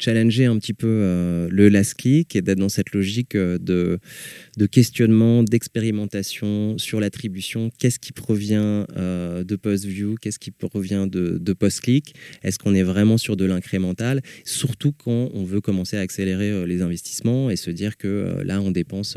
challenger 0.00 0.46
un 0.46 0.58
petit 0.58 0.74
peu 0.74 0.88
euh, 0.88 1.46
le 1.48 1.68
last 1.68 1.94
click 1.94 2.34
et 2.34 2.42
d'être 2.42 2.58
dans 2.58 2.68
cette 2.68 2.90
logique 2.92 3.36
euh, 3.36 3.56
de, 3.56 4.66
questionnement, 4.66 5.44
d'expérimentation 5.44 6.76
sur 6.76 6.98
l'attribution. 6.98 7.70
Qu'est-ce 7.78 8.00
qui 8.00 8.10
provient 8.10 8.84
de 8.96 9.56
post-view? 9.56 10.16
Qu'est-ce 10.20 10.40
qui 10.40 10.50
provient 10.50 11.06
de, 11.06 11.38
de 11.38 11.52
post-click? 11.52 12.16
Est-ce 12.42 12.58
qu'on 12.58 12.74
est 12.74 12.82
vraiment 12.82 13.16
sur 13.16 13.36
de 13.36 13.44
l'incrémental? 13.44 14.22
Surtout 14.44 14.90
quand 14.90 15.30
on 15.34 15.44
veut 15.44 15.60
commencer 15.60 15.96
à 15.96 16.00
accélérer 16.00 16.66
les 16.66 16.82
investissements 16.82 17.48
et 17.48 17.54
se 17.54 17.70
dire 17.70 17.96
que 17.96 18.42
là, 18.44 18.60
on 18.60 18.72
dépense 18.72 19.16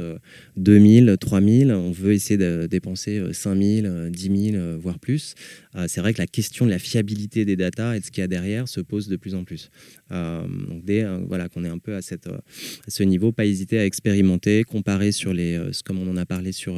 2000, 0.57 1.17
3000, 1.19 1.71
on 1.71 1.89
veut 1.89 2.13
essayer 2.13 2.37
de 2.37 2.67
dépenser 2.67 3.23
5000, 3.31 4.09
10 4.11 4.51
000, 4.51 4.77
voire 4.77 4.99
plus 4.99 5.33
c'est 5.95 6.01
vrai 6.01 6.13
que 6.13 6.21
la 6.21 6.27
question 6.27 6.65
de 6.65 6.71
la 6.71 6.77
fiabilité 6.77 7.45
des 7.45 7.55
datas 7.55 7.95
et 7.95 8.01
de 8.01 8.05
ce 8.05 8.11
qu'il 8.11 8.19
y 8.19 8.25
a 8.25 8.27
derrière 8.27 8.67
se 8.67 8.81
pose 8.81 9.07
de 9.07 9.15
plus 9.15 9.33
en 9.33 9.45
plus. 9.45 9.69
donc 10.11 10.83
dès 10.83 11.05
voilà, 11.25 11.47
qu'on 11.47 11.63
est 11.63 11.69
un 11.69 11.77
peu 11.77 11.95
à, 11.95 12.01
cette, 12.01 12.27
à 12.27 12.41
ce 12.89 13.03
niveau, 13.03 13.31
pas 13.31 13.45
hésiter 13.45 13.79
à 13.79 13.85
expérimenter, 13.85 14.65
comparer 14.65 15.13
sur 15.13 15.33
les, 15.33 15.57
comme 15.85 15.99
on 15.99 16.11
en 16.11 16.17
a 16.17 16.25
parlé 16.25 16.51
sur 16.51 16.75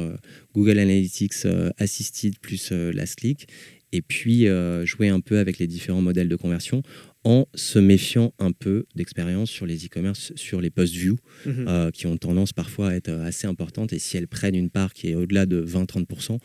Google 0.54 0.78
Analytics 0.78 1.46
Assisted 1.78 2.38
plus 2.38 2.70
Last 2.70 3.16
Click, 3.16 3.48
et 3.90 4.02
puis 4.02 4.46
jouer 4.84 5.08
un 5.08 5.18
peu 5.18 5.38
avec 5.38 5.58
les 5.58 5.66
différents 5.66 6.02
modèles 6.02 6.28
de 6.28 6.36
conversion 6.36 6.84
en 7.24 7.46
se 7.54 7.78
méfiant 7.78 8.32
un 8.38 8.52
peu 8.52 8.86
d'expérience 8.94 9.50
sur 9.50 9.66
les 9.66 9.84
e-commerce, 9.84 10.32
sur 10.36 10.60
les 10.60 10.70
post-view, 10.70 11.18
mhm. 11.44 11.66
euh, 11.68 11.90
qui 11.90 12.06
ont 12.06 12.16
tendance 12.16 12.52
parfois 12.52 12.90
à 12.90 12.94
être 12.94 13.10
assez 13.10 13.46
importantes. 13.46 13.92
Et 13.92 13.98
si 13.98 14.16
elles 14.16 14.28
prennent 14.28 14.54
une 14.54 14.70
part 14.70 14.94
qui 14.94 15.10
est 15.10 15.14
au-delà 15.14 15.44
de 15.44 15.62
20-30%, 15.62 16.38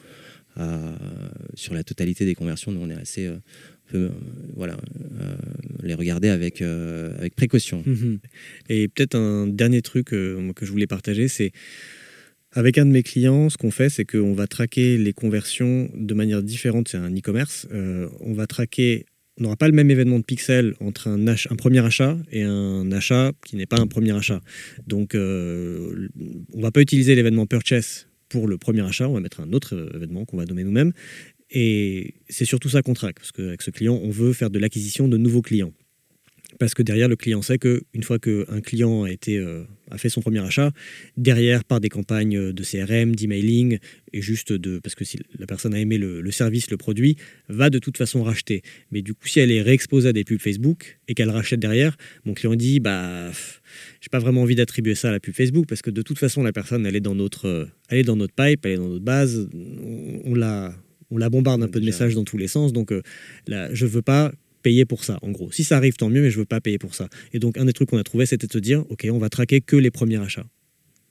euh, 0.58 0.96
sur 1.56 1.74
la 1.74 1.84
totalité 1.84 2.26
des 2.26 2.36
conversions, 2.36 2.72
nous, 2.72 2.82
on 2.82 2.90
est 2.90 3.00
assez... 3.00 3.28
Euh, 3.94 4.10
voilà, 4.56 4.76
les 5.84 5.94
regarder 5.94 6.30
avec, 6.30 6.64
précaution. 7.36 7.84
Mhm. 7.86 8.20
Et 8.70 8.88
peut-être 8.88 9.14
un 9.16 9.46
dernier 9.46 9.84
truc 9.84 10.08
que 10.08 10.54
je 10.62 10.72
voulais 10.72 10.88
partager, 10.88 11.28
c'est 11.28 11.52
avec 12.54 12.80
un 12.80 12.86
de 12.88 12.92
mes 12.92 13.04
clients, 13.04 13.50
ce 13.50 13.58
qu'on 13.58 13.70
fait, 13.70 13.90
c'est 13.90 14.06
qu'on 14.06 14.34
va 14.34 14.48
traquer 14.48 14.98
les 14.98 15.14
conversions 15.14 15.92
de 15.94 16.14
manière 16.16 16.42
différente. 16.42 16.88
C'est 16.88 16.98
un 16.98 17.14
e-commerce. 17.16 17.68
on 17.72 18.34
va 18.34 18.48
traquer 18.48 19.06
on 19.40 19.44
n'aura 19.44 19.56
pas 19.56 19.68
le 19.68 19.74
même 19.74 19.90
événement 19.90 20.20
de 20.20 20.24
pixels 20.24 20.76
entre 20.80 21.08
un, 21.08 21.56
premier 21.56 21.84
achat 21.84 22.18
et 22.32 22.44
un 22.44 22.92
achat 22.92 23.32
qui 23.46 23.56
n'est 23.56 23.66
pas 23.66 23.80
un 23.80 23.88
premier 23.88 24.12
achat. 24.12 24.42
Donc, 24.88 25.16
euh, 25.16 26.08
on 26.54 26.58
ne 26.58 26.62
va 26.62 26.72
pas 26.72 26.82
utiliser 26.82 27.16
l'événement 27.16 27.46
purchase 27.46 28.08
pour 28.34 28.48
le 28.48 28.58
premier 28.58 28.82
achat, 28.82 29.08
on 29.08 29.14
va 29.14 29.20
mettre 29.20 29.42
un 29.42 29.54
autre 29.54 29.92
événement 29.94 30.26
qu'on 30.26 30.38
va 30.38 30.46
nommer 30.46 30.64
nous-mêmes. 30.64 30.92
Et 31.52 32.16
c'est 32.30 32.46
surtout 32.46 32.68
ça 32.68 32.82
qu'on 32.82 32.96
traque, 32.96 33.18
parce 33.18 33.32
qu'avec 33.32 33.62
ce 33.62 33.70
client, 33.70 34.00
on 34.02 34.10
veut 34.10 34.34
faire 34.34 34.50
de 34.50 34.58
l'acquisition 34.58 35.08
de 35.08 35.18
nouveaux 35.18 35.44
clients 35.44 35.72
parce 36.64 36.76
que 36.76 36.82
derrière 36.82 37.10
le 37.10 37.18
client 37.18 37.42
sait 37.42 37.58
qu'une 37.58 38.04
fois 38.04 38.20
qu'un 38.20 38.62
client 38.62 39.04
a, 39.04 39.12
été, 39.12 39.38
euh, 39.38 39.66
a 39.92 39.98
fait 39.98 40.08
son 40.08 40.22
premier 40.22 40.40
achat, 40.40 40.72
derrière 41.18 41.66
par 41.66 41.82
des 41.82 41.90
campagnes 41.90 42.54
de 42.54 42.64
CRM, 42.64 43.14
d'emailing, 43.18 43.80
et 44.14 44.22
juste 44.22 44.54
de 44.54 44.80
parce 44.80 44.96
que 44.96 45.04
si 45.04 45.20
la 45.38 45.46
personne 45.46 45.74
a 45.74 45.80
aimé 45.80 45.98
le, 45.98 46.32
service, 46.32 46.72
le 46.72 46.78
produit, 46.78 47.18
va 47.50 47.70
de 47.70 47.80
toute 47.80 47.98
façon 47.98 48.24
racheter. 48.24 48.62
Mais 48.92 49.02
du 49.02 49.14
coup, 49.14 49.28
si 49.28 49.42
elle 49.42 49.52
est 49.52 49.62
réexposée 49.62 50.08
à 50.08 50.14
des 50.14 50.24
pubs 50.24 50.40
Facebook 50.40 51.00
et 51.10 51.16
qu'elle 51.16 51.32
rachète 51.32 51.60
derrière, 51.60 51.98
mon 52.24 52.34
client 52.34 52.56
dit 52.56 52.80
bah 52.80 53.30
j'ai 54.00 54.10
pas 54.10 54.20
vraiment 54.20 54.44
envie 54.44 54.56
d'attribuer 54.56 54.96
ça 54.96 55.10
à 55.10 55.12
la 55.12 55.20
pub 55.20 55.34
Facebook 55.34 55.66
parce 55.68 55.82
que 55.82 55.90
de 55.90 56.02
toute 56.02 56.18
façon 56.18 56.44
la 56.44 56.54
personne 56.54 56.86
elle 56.86 56.96
est 56.96 57.02
dans 57.02 57.16
notre 57.16 57.68
elle 57.90 57.98
est 57.98 58.04
dans 58.04 58.16
notre 58.16 58.34
pipe, 58.34 58.66
elle 58.66 58.72
est 58.72 58.78
dans 58.78 58.88
notre 58.88 59.04
base, 59.04 59.50
on, 60.24 60.34
la 60.34 60.74
on 61.12 61.18
la 61.18 61.30
bombarde 61.30 61.62
un 61.62 61.68
peu 61.68 61.82
de 61.82 61.86
messages 61.86 62.16
dans 62.16 62.24
tous 62.24 62.38
les 62.38 62.48
sens. 62.48 62.72
Donc, 62.72 62.94
euh, 62.94 63.02
là, 63.48 63.68
je 63.74 63.86
veux 63.86 64.02
pas 64.02 64.32
payer 64.64 64.86
pour 64.86 65.04
ça, 65.04 65.20
en 65.22 65.30
gros. 65.30 65.52
Si 65.52 65.64
ça 65.64 65.78
arrive, 65.78 65.96
tant 65.96 66.10
mieux, 66.10 66.22
mais 66.22 66.32
je 66.32 66.40
veux 66.40 66.46
pas 66.46 66.62
payer 66.62 66.80
pour 66.80 66.96
ça. 66.96 67.08
Et 67.34 67.40
donc, 67.40 67.58
un 67.58 67.66
des 67.66 67.74
trucs 67.74 67.90
qu'on 67.90 67.98
a 67.98 68.04
trouvé, 68.04 68.26
c'était 68.26 68.48
de 68.48 68.52
se 68.54 68.58
dire, 68.58 68.84
OK, 68.90 69.06
on 69.12 69.20
va 69.20 69.30
traquer 69.30 69.62
que 69.62 69.76
les 69.76 69.92
premiers 69.92 70.20
achats. 70.20 70.48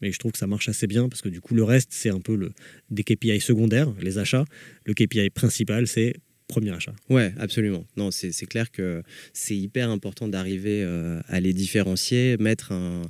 Mais 0.01 0.11
je 0.11 0.19
trouve 0.19 0.33
que 0.33 0.39
ça 0.39 0.49
marche 0.49 0.69
assez 0.69 0.89
bien 0.89 1.09
parce 1.09 1.23
que 1.23 1.29
du 1.29 1.41
coup, 1.41 1.55
le 1.55 1.63
reste, 1.63 1.91
c'est 1.93 2.11
un 2.11 2.21
peu 2.21 2.35
le, 2.35 2.53
des 2.91 3.05
KPI 3.05 3.41
secondaires, 3.41 3.93
les 4.01 4.19
achats. 4.19 4.45
Le 4.85 4.95
KPI 4.95 5.31
principal, 5.31 5.87
c'est 5.87 6.15
premier 6.49 6.73
achat. 6.73 6.93
Ouais, 7.09 7.33
absolument. 7.39 7.87
Non, 7.97 8.11
c'est 8.11 8.47
clair 8.47 8.71
que 8.71 9.03
c'est 9.33 9.57
hyper 9.57 9.89
important 9.91 10.29
d'arriver 10.29 10.83
euh, 10.83 11.21
à 11.29 11.41
les 11.41 11.53
différencier, 11.53 12.37
mettre 12.39 12.73
un, 12.73 13.03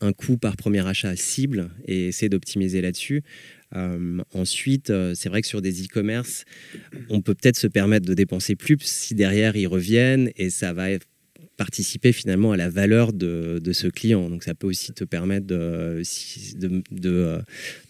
un 0.00 0.12
coût 0.12 0.36
par 0.36 0.56
premier 0.56 0.86
achat 0.86 1.14
cible 1.16 1.70
et 1.86 2.08
essayer 2.08 2.28
d'optimiser 2.28 2.82
là-dessus. 2.82 3.22
Euh, 3.76 4.18
ensuite, 4.34 4.90
euh, 4.90 5.14
c'est 5.14 5.28
vrai 5.28 5.42
que 5.42 5.48
sur 5.48 5.62
des 5.62 5.84
e-commerce, 5.84 6.44
on 7.08 7.20
peut 7.20 7.34
peut-être 7.34 7.56
se 7.56 7.66
permettre 7.66 8.06
de 8.06 8.14
dépenser 8.14 8.56
plus 8.56 8.78
si 8.80 9.14
derrière 9.14 9.56
ils 9.56 9.66
reviennent 9.66 10.30
et 10.36 10.50
ça 10.50 10.72
va 10.72 10.88
participer 11.56 12.12
finalement 12.12 12.52
à 12.52 12.56
la 12.56 12.70
valeur 12.70 13.12
de, 13.12 13.60
ce 13.72 13.86
client. 13.86 14.28
Donc 14.30 14.42
ça 14.42 14.54
peut 14.54 14.66
aussi 14.66 14.92
te 14.92 15.04
permettre 15.04 15.46
d'investir 15.46 16.56
de, 16.90 17.38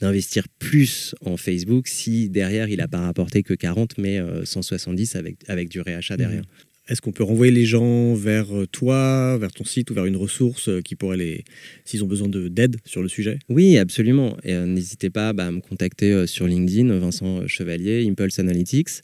d'investir 0.01 0.49
plus 0.59 1.15
en 1.25 1.37
Facebook 1.37 1.87
si 1.87 2.29
derrière 2.29 2.69
il 2.69 2.79
n'a 2.79 2.89
pas 2.89 3.01
rapporté 3.01 3.43
que 3.43 3.55
40 3.55 3.99
mais 3.99 4.21
170 4.45 5.15
avec, 5.15 5.37
avec 5.49 5.69
du 5.69 5.81
réachat 5.81 6.17
derrière. 6.17 6.43
Mmh. 6.43 6.70
Est-ce 6.91 7.01
qu'on 7.01 7.13
peut 7.13 7.23
renvoyer 7.23 7.53
les 7.53 7.67
gens 7.67 8.15
vers 8.15 8.53
euh, 8.53 8.67
toi, 8.67 9.39
vers 9.39 9.53
ton 9.53 9.63
site 9.63 9.93
ou 9.93 9.95
vers 9.95 10.07
une 10.07 10.17
ressource 10.17 10.69
euh, 10.69 10.81
qui 10.81 10.97
pourrait 10.97 11.19
les, 11.19 11.45
s'ils 11.85 12.03
ont 12.03 12.09
besoin 12.09 12.27
d'aide 12.29 12.79
sur 12.85 13.01
le 13.01 13.07
sujet? 13.07 13.39
Oui, 13.49 13.79
absolument. 13.79 14.37
Et 14.43 14.55
euh, 14.55 14.67
n'hésitez 14.67 15.09
pas 15.09 15.33
bah, 15.33 15.47
à 15.47 15.53
me 15.53 15.61
contacter 15.61 16.27
sur 16.27 16.49
LinkedIn, 16.49 16.99
Vincent 16.99 17.47
Chevalier, 17.47 18.05
Impulse 18.09 18.41
Analytics. 18.41 19.03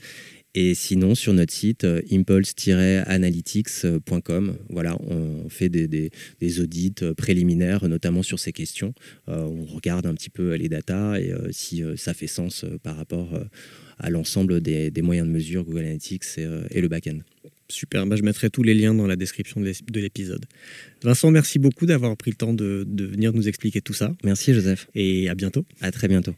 Et 0.57 0.75
sinon, 0.75 1.15
sur 1.15 1.33
notre 1.33 1.53
site, 1.53 1.87
impulse-analytics.com, 2.11 4.57
voilà, 4.71 4.99
on 5.03 5.49
fait 5.51 5.69
des, 5.69 6.11
audits 6.61 6.95
préliminaires, 7.17 7.87
notamment 7.87 8.23
sur 8.23 8.41
ces 8.41 8.53
questions. 8.53 8.95
on 9.27 9.67
regarde 9.67 10.07
un 10.07 10.15
petit 10.15 10.31
peu 10.31 10.55
les 10.55 10.71
datas 10.71 11.19
et 11.19 11.35
si 11.51 11.83
ça 11.97 12.15
fait 12.15 12.27
sens 12.27 12.65
par 12.83 12.97
rapport 12.97 13.39
à 13.99 14.09
l'ensemble 14.09 14.63
des, 14.63 14.91
moyens 15.03 15.29
de 15.29 15.33
mesure 15.33 15.65
Google 15.65 15.81
Analytics 15.81 16.25
et, 16.39 16.49
et 16.71 16.81
le 16.81 16.89
back-end. 16.89 17.19
Super, 17.69 18.07
bah, 18.07 18.17
je 18.17 18.23
mettrai 18.23 18.51
tous 18.51 18.63
les 18.63 18.75
liens 18.75 18.95
dans 18.95 19.07
la 19.07 19.17
description 19.17 19.61
de 19.61 20.01
l'épisode. 20.01 20.45
Vincent, 21.03 21.31
merci 21.31 21.59
beaucoup 21.59 21.87
d'avoir 21.87 22.17
pris 22.17 22.31
le 22.31 22.37
temps 22.37 22.53
de, 22.53 22.85
de 22.87 23.05
venir 23.05 23.33
nous 23.33 23.49
expliquer 23.49 23.81
tout 23.81 23.95
ça. 23.95 24.15
Merci 24.25 24.55
Joseph. 24.55 24.89
Et 24.95 25.29
à 25.29 25.35
bientôt. 25.35 25.65
À 25.81 25.91
très 25.91 26.09
bientôt. 26.09 26.35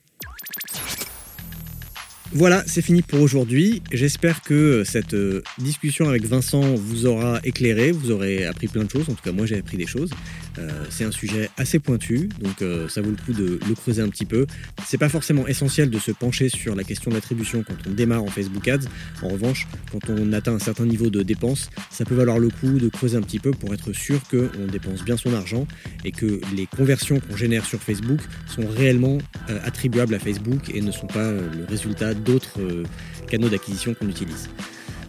Voilà, 2.32 2.62
c'est 2.66 2.82
fini 2.82 3.00
pour 3.00 3.22
aujourd'hui. 3.22 3.82
J'espère 3.90 4.42
que 4.42 4.84
cette 4.84 5.14
euh, 5.14 5.42
discussion 5.56 6.10
avec 6.10 6.26
Vincent 6.26 6.74
vous 6.74 7.06
aura 7.06 7.40
éclairé, 7.42 7.90
vous 7.90 8.10
aurez 8.10 8.44
appris 8.44 8.68
plein 8.68 8.84
de 8.84 8.90
choses. 8.90 9.08
En 9.08 9.14
tout 9.14 9.22
cas, 9.22 9.32
moi 9.32 9.46
j'ai 9.46 9.56
appris 9.56 9.78
des 9.78 9.86
choses. 9.86 10.10
Euh, 10.58 10.68
c'est 10.90 11.04
un 11.04 11.10
sujet 11.10 11.50
assez 11.56 11.78
pointu, 11.78 12.28
donc 12.40 12.62
euh, 12.62 12.88
ça 12.88 13.00
vaut 13.00 13.10
le 13.10 13.16
coup 13.16 13.32
de 13.32 13.58
le 13.66 13.74
creuser 13.74 14.02
un 14.02 14.08
petit 14.08 14.24
peu. 14.24 14.46
C'est 14.84 14.98
pas 14.98 15.08
forcément 15.08 15.46
essentiel 15.46 15.90
de 15.90 15.98
se 15.98 16.10
pencher 16.10 16.48
sur 16.48 16.74
la 16.74 16.84
question 16.84 17.10
d'attribution 17.10 17.62
quand 17.66 17.74
on 17.86 17.90
démarre 17.90 18.22
en 18.22 18.28
Facebook 18.28 18.66
Ads. 18.68 18.86
En 19.22 19.28
revanche, 19.28 19.66
quand 19.92 20.10
on 20.10 20.32
atteint 20.32 20.54
un 20.54 20.58
certain 20.58 20.86
niveau 20.86 21.10
de 21.10 21.22
dépenses, 21.22 21.70
ça 21.90 22.04
peut 22.04 22.14
valoir 22.14 22.38
le 22.38 22.50
coup 22.50 22.78
de 22.78 22.88
creuser 22.88 23.16
un 23.16 23.22
petit 23.22 23.38
peu 23.38 23.52
pour 23.52 23.72
être 23.72 23.92
sûr 23.92 24.20
qu'on 24.28 24.66
dépense 24.70 25.04
bien 25.04 25.16
son 25.16 25.32
argent 25.34 25.66
et 26.04 26.12
que 26.12 26.40
les 26.56 26.66
conversions 26.66 27.20
qu'on 27.20 27.36
génère 27.36 27.64
sur 27.64 27.80
Facebook 27.80 28.20
sont 28.46 28.66
réellement 28.66 29.18
attribuables 29.64 30.14
à 30.14 30.18
Facebook 30.18 30.70
et 30.74 30.80
ne 30.80 30.90
sont 30.90 31.06
pas 31.06 31.30
le 31.30 31.64
résultat 31.68 32.14
d'autres 32.14 32.60
euh, 32.60 32.84
canaux 33.28 33.48
d'acquisition 33.48 33.94
qu'on 33.94 34.08
utilise. 34.08 34.48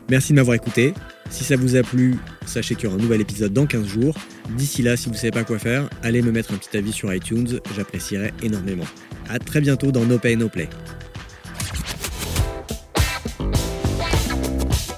Merci 0.09 0.33
de 0.33 0.37
m'avoir 0.37 0.55
écouté. 0.55 0.93
Si 1.29 1.43
ça 1.43 1.55
vous 1.55 1.75
a 1.75 1.83
plu, 1.83 2.17
sachez 2.45 2.75
qu'il 2.75 2.85
y 2.85 2.87
aura 2.87 2.97
un 2.97 3.01
nouvel 3.01 3.21
épisode 3.21 3.53
dans 3.53 3.65
15 3.65 3.87
jours. 3.87 4.15
D'ici 4.57 4.81
là, 4.81 4.97
si 4.97 5.05
vous 5.05 5.13
ne 5.13 5.17
savez 5.17 5.31
pas 5.31 5.43
quoi 5.43 5.59
faire, 5.59 5.89
allez 6.03 6.21
me 6.21 6.31
mettre 6.31 6.53
un 6.53 6.57
petit 6.57 6.75
avis 6.77 6.91
sur 6.91 7.13
iTunes, 7.13 7.59
j'apprécierais 7.75 8.33
énormément. 8.41 8.85
A 9.29 9.39
très 9.39 9.61
bientôt 9.61 9.91
dans 9.91 10.05
No 10.05 10.17
Pay 10.17 10.35
No 10.35 10.49
Play. 10.49 10.69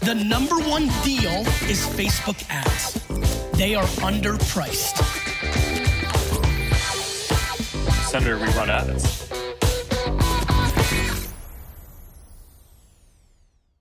The 0.02 0.16
number 0.16 0.58
one 0.68 0.88
deal 1.04 1.46
is 1.70 1.86
Facebook 1.96 2.38
ads. 2.50 3.00
They 3.58 3.76
are 3.76 3.88
underpriced. 4.02 4.98
Senator, 8.10 8.38
we 8.38 8.48
run 8.58 8.70
ads. 8.70 9.21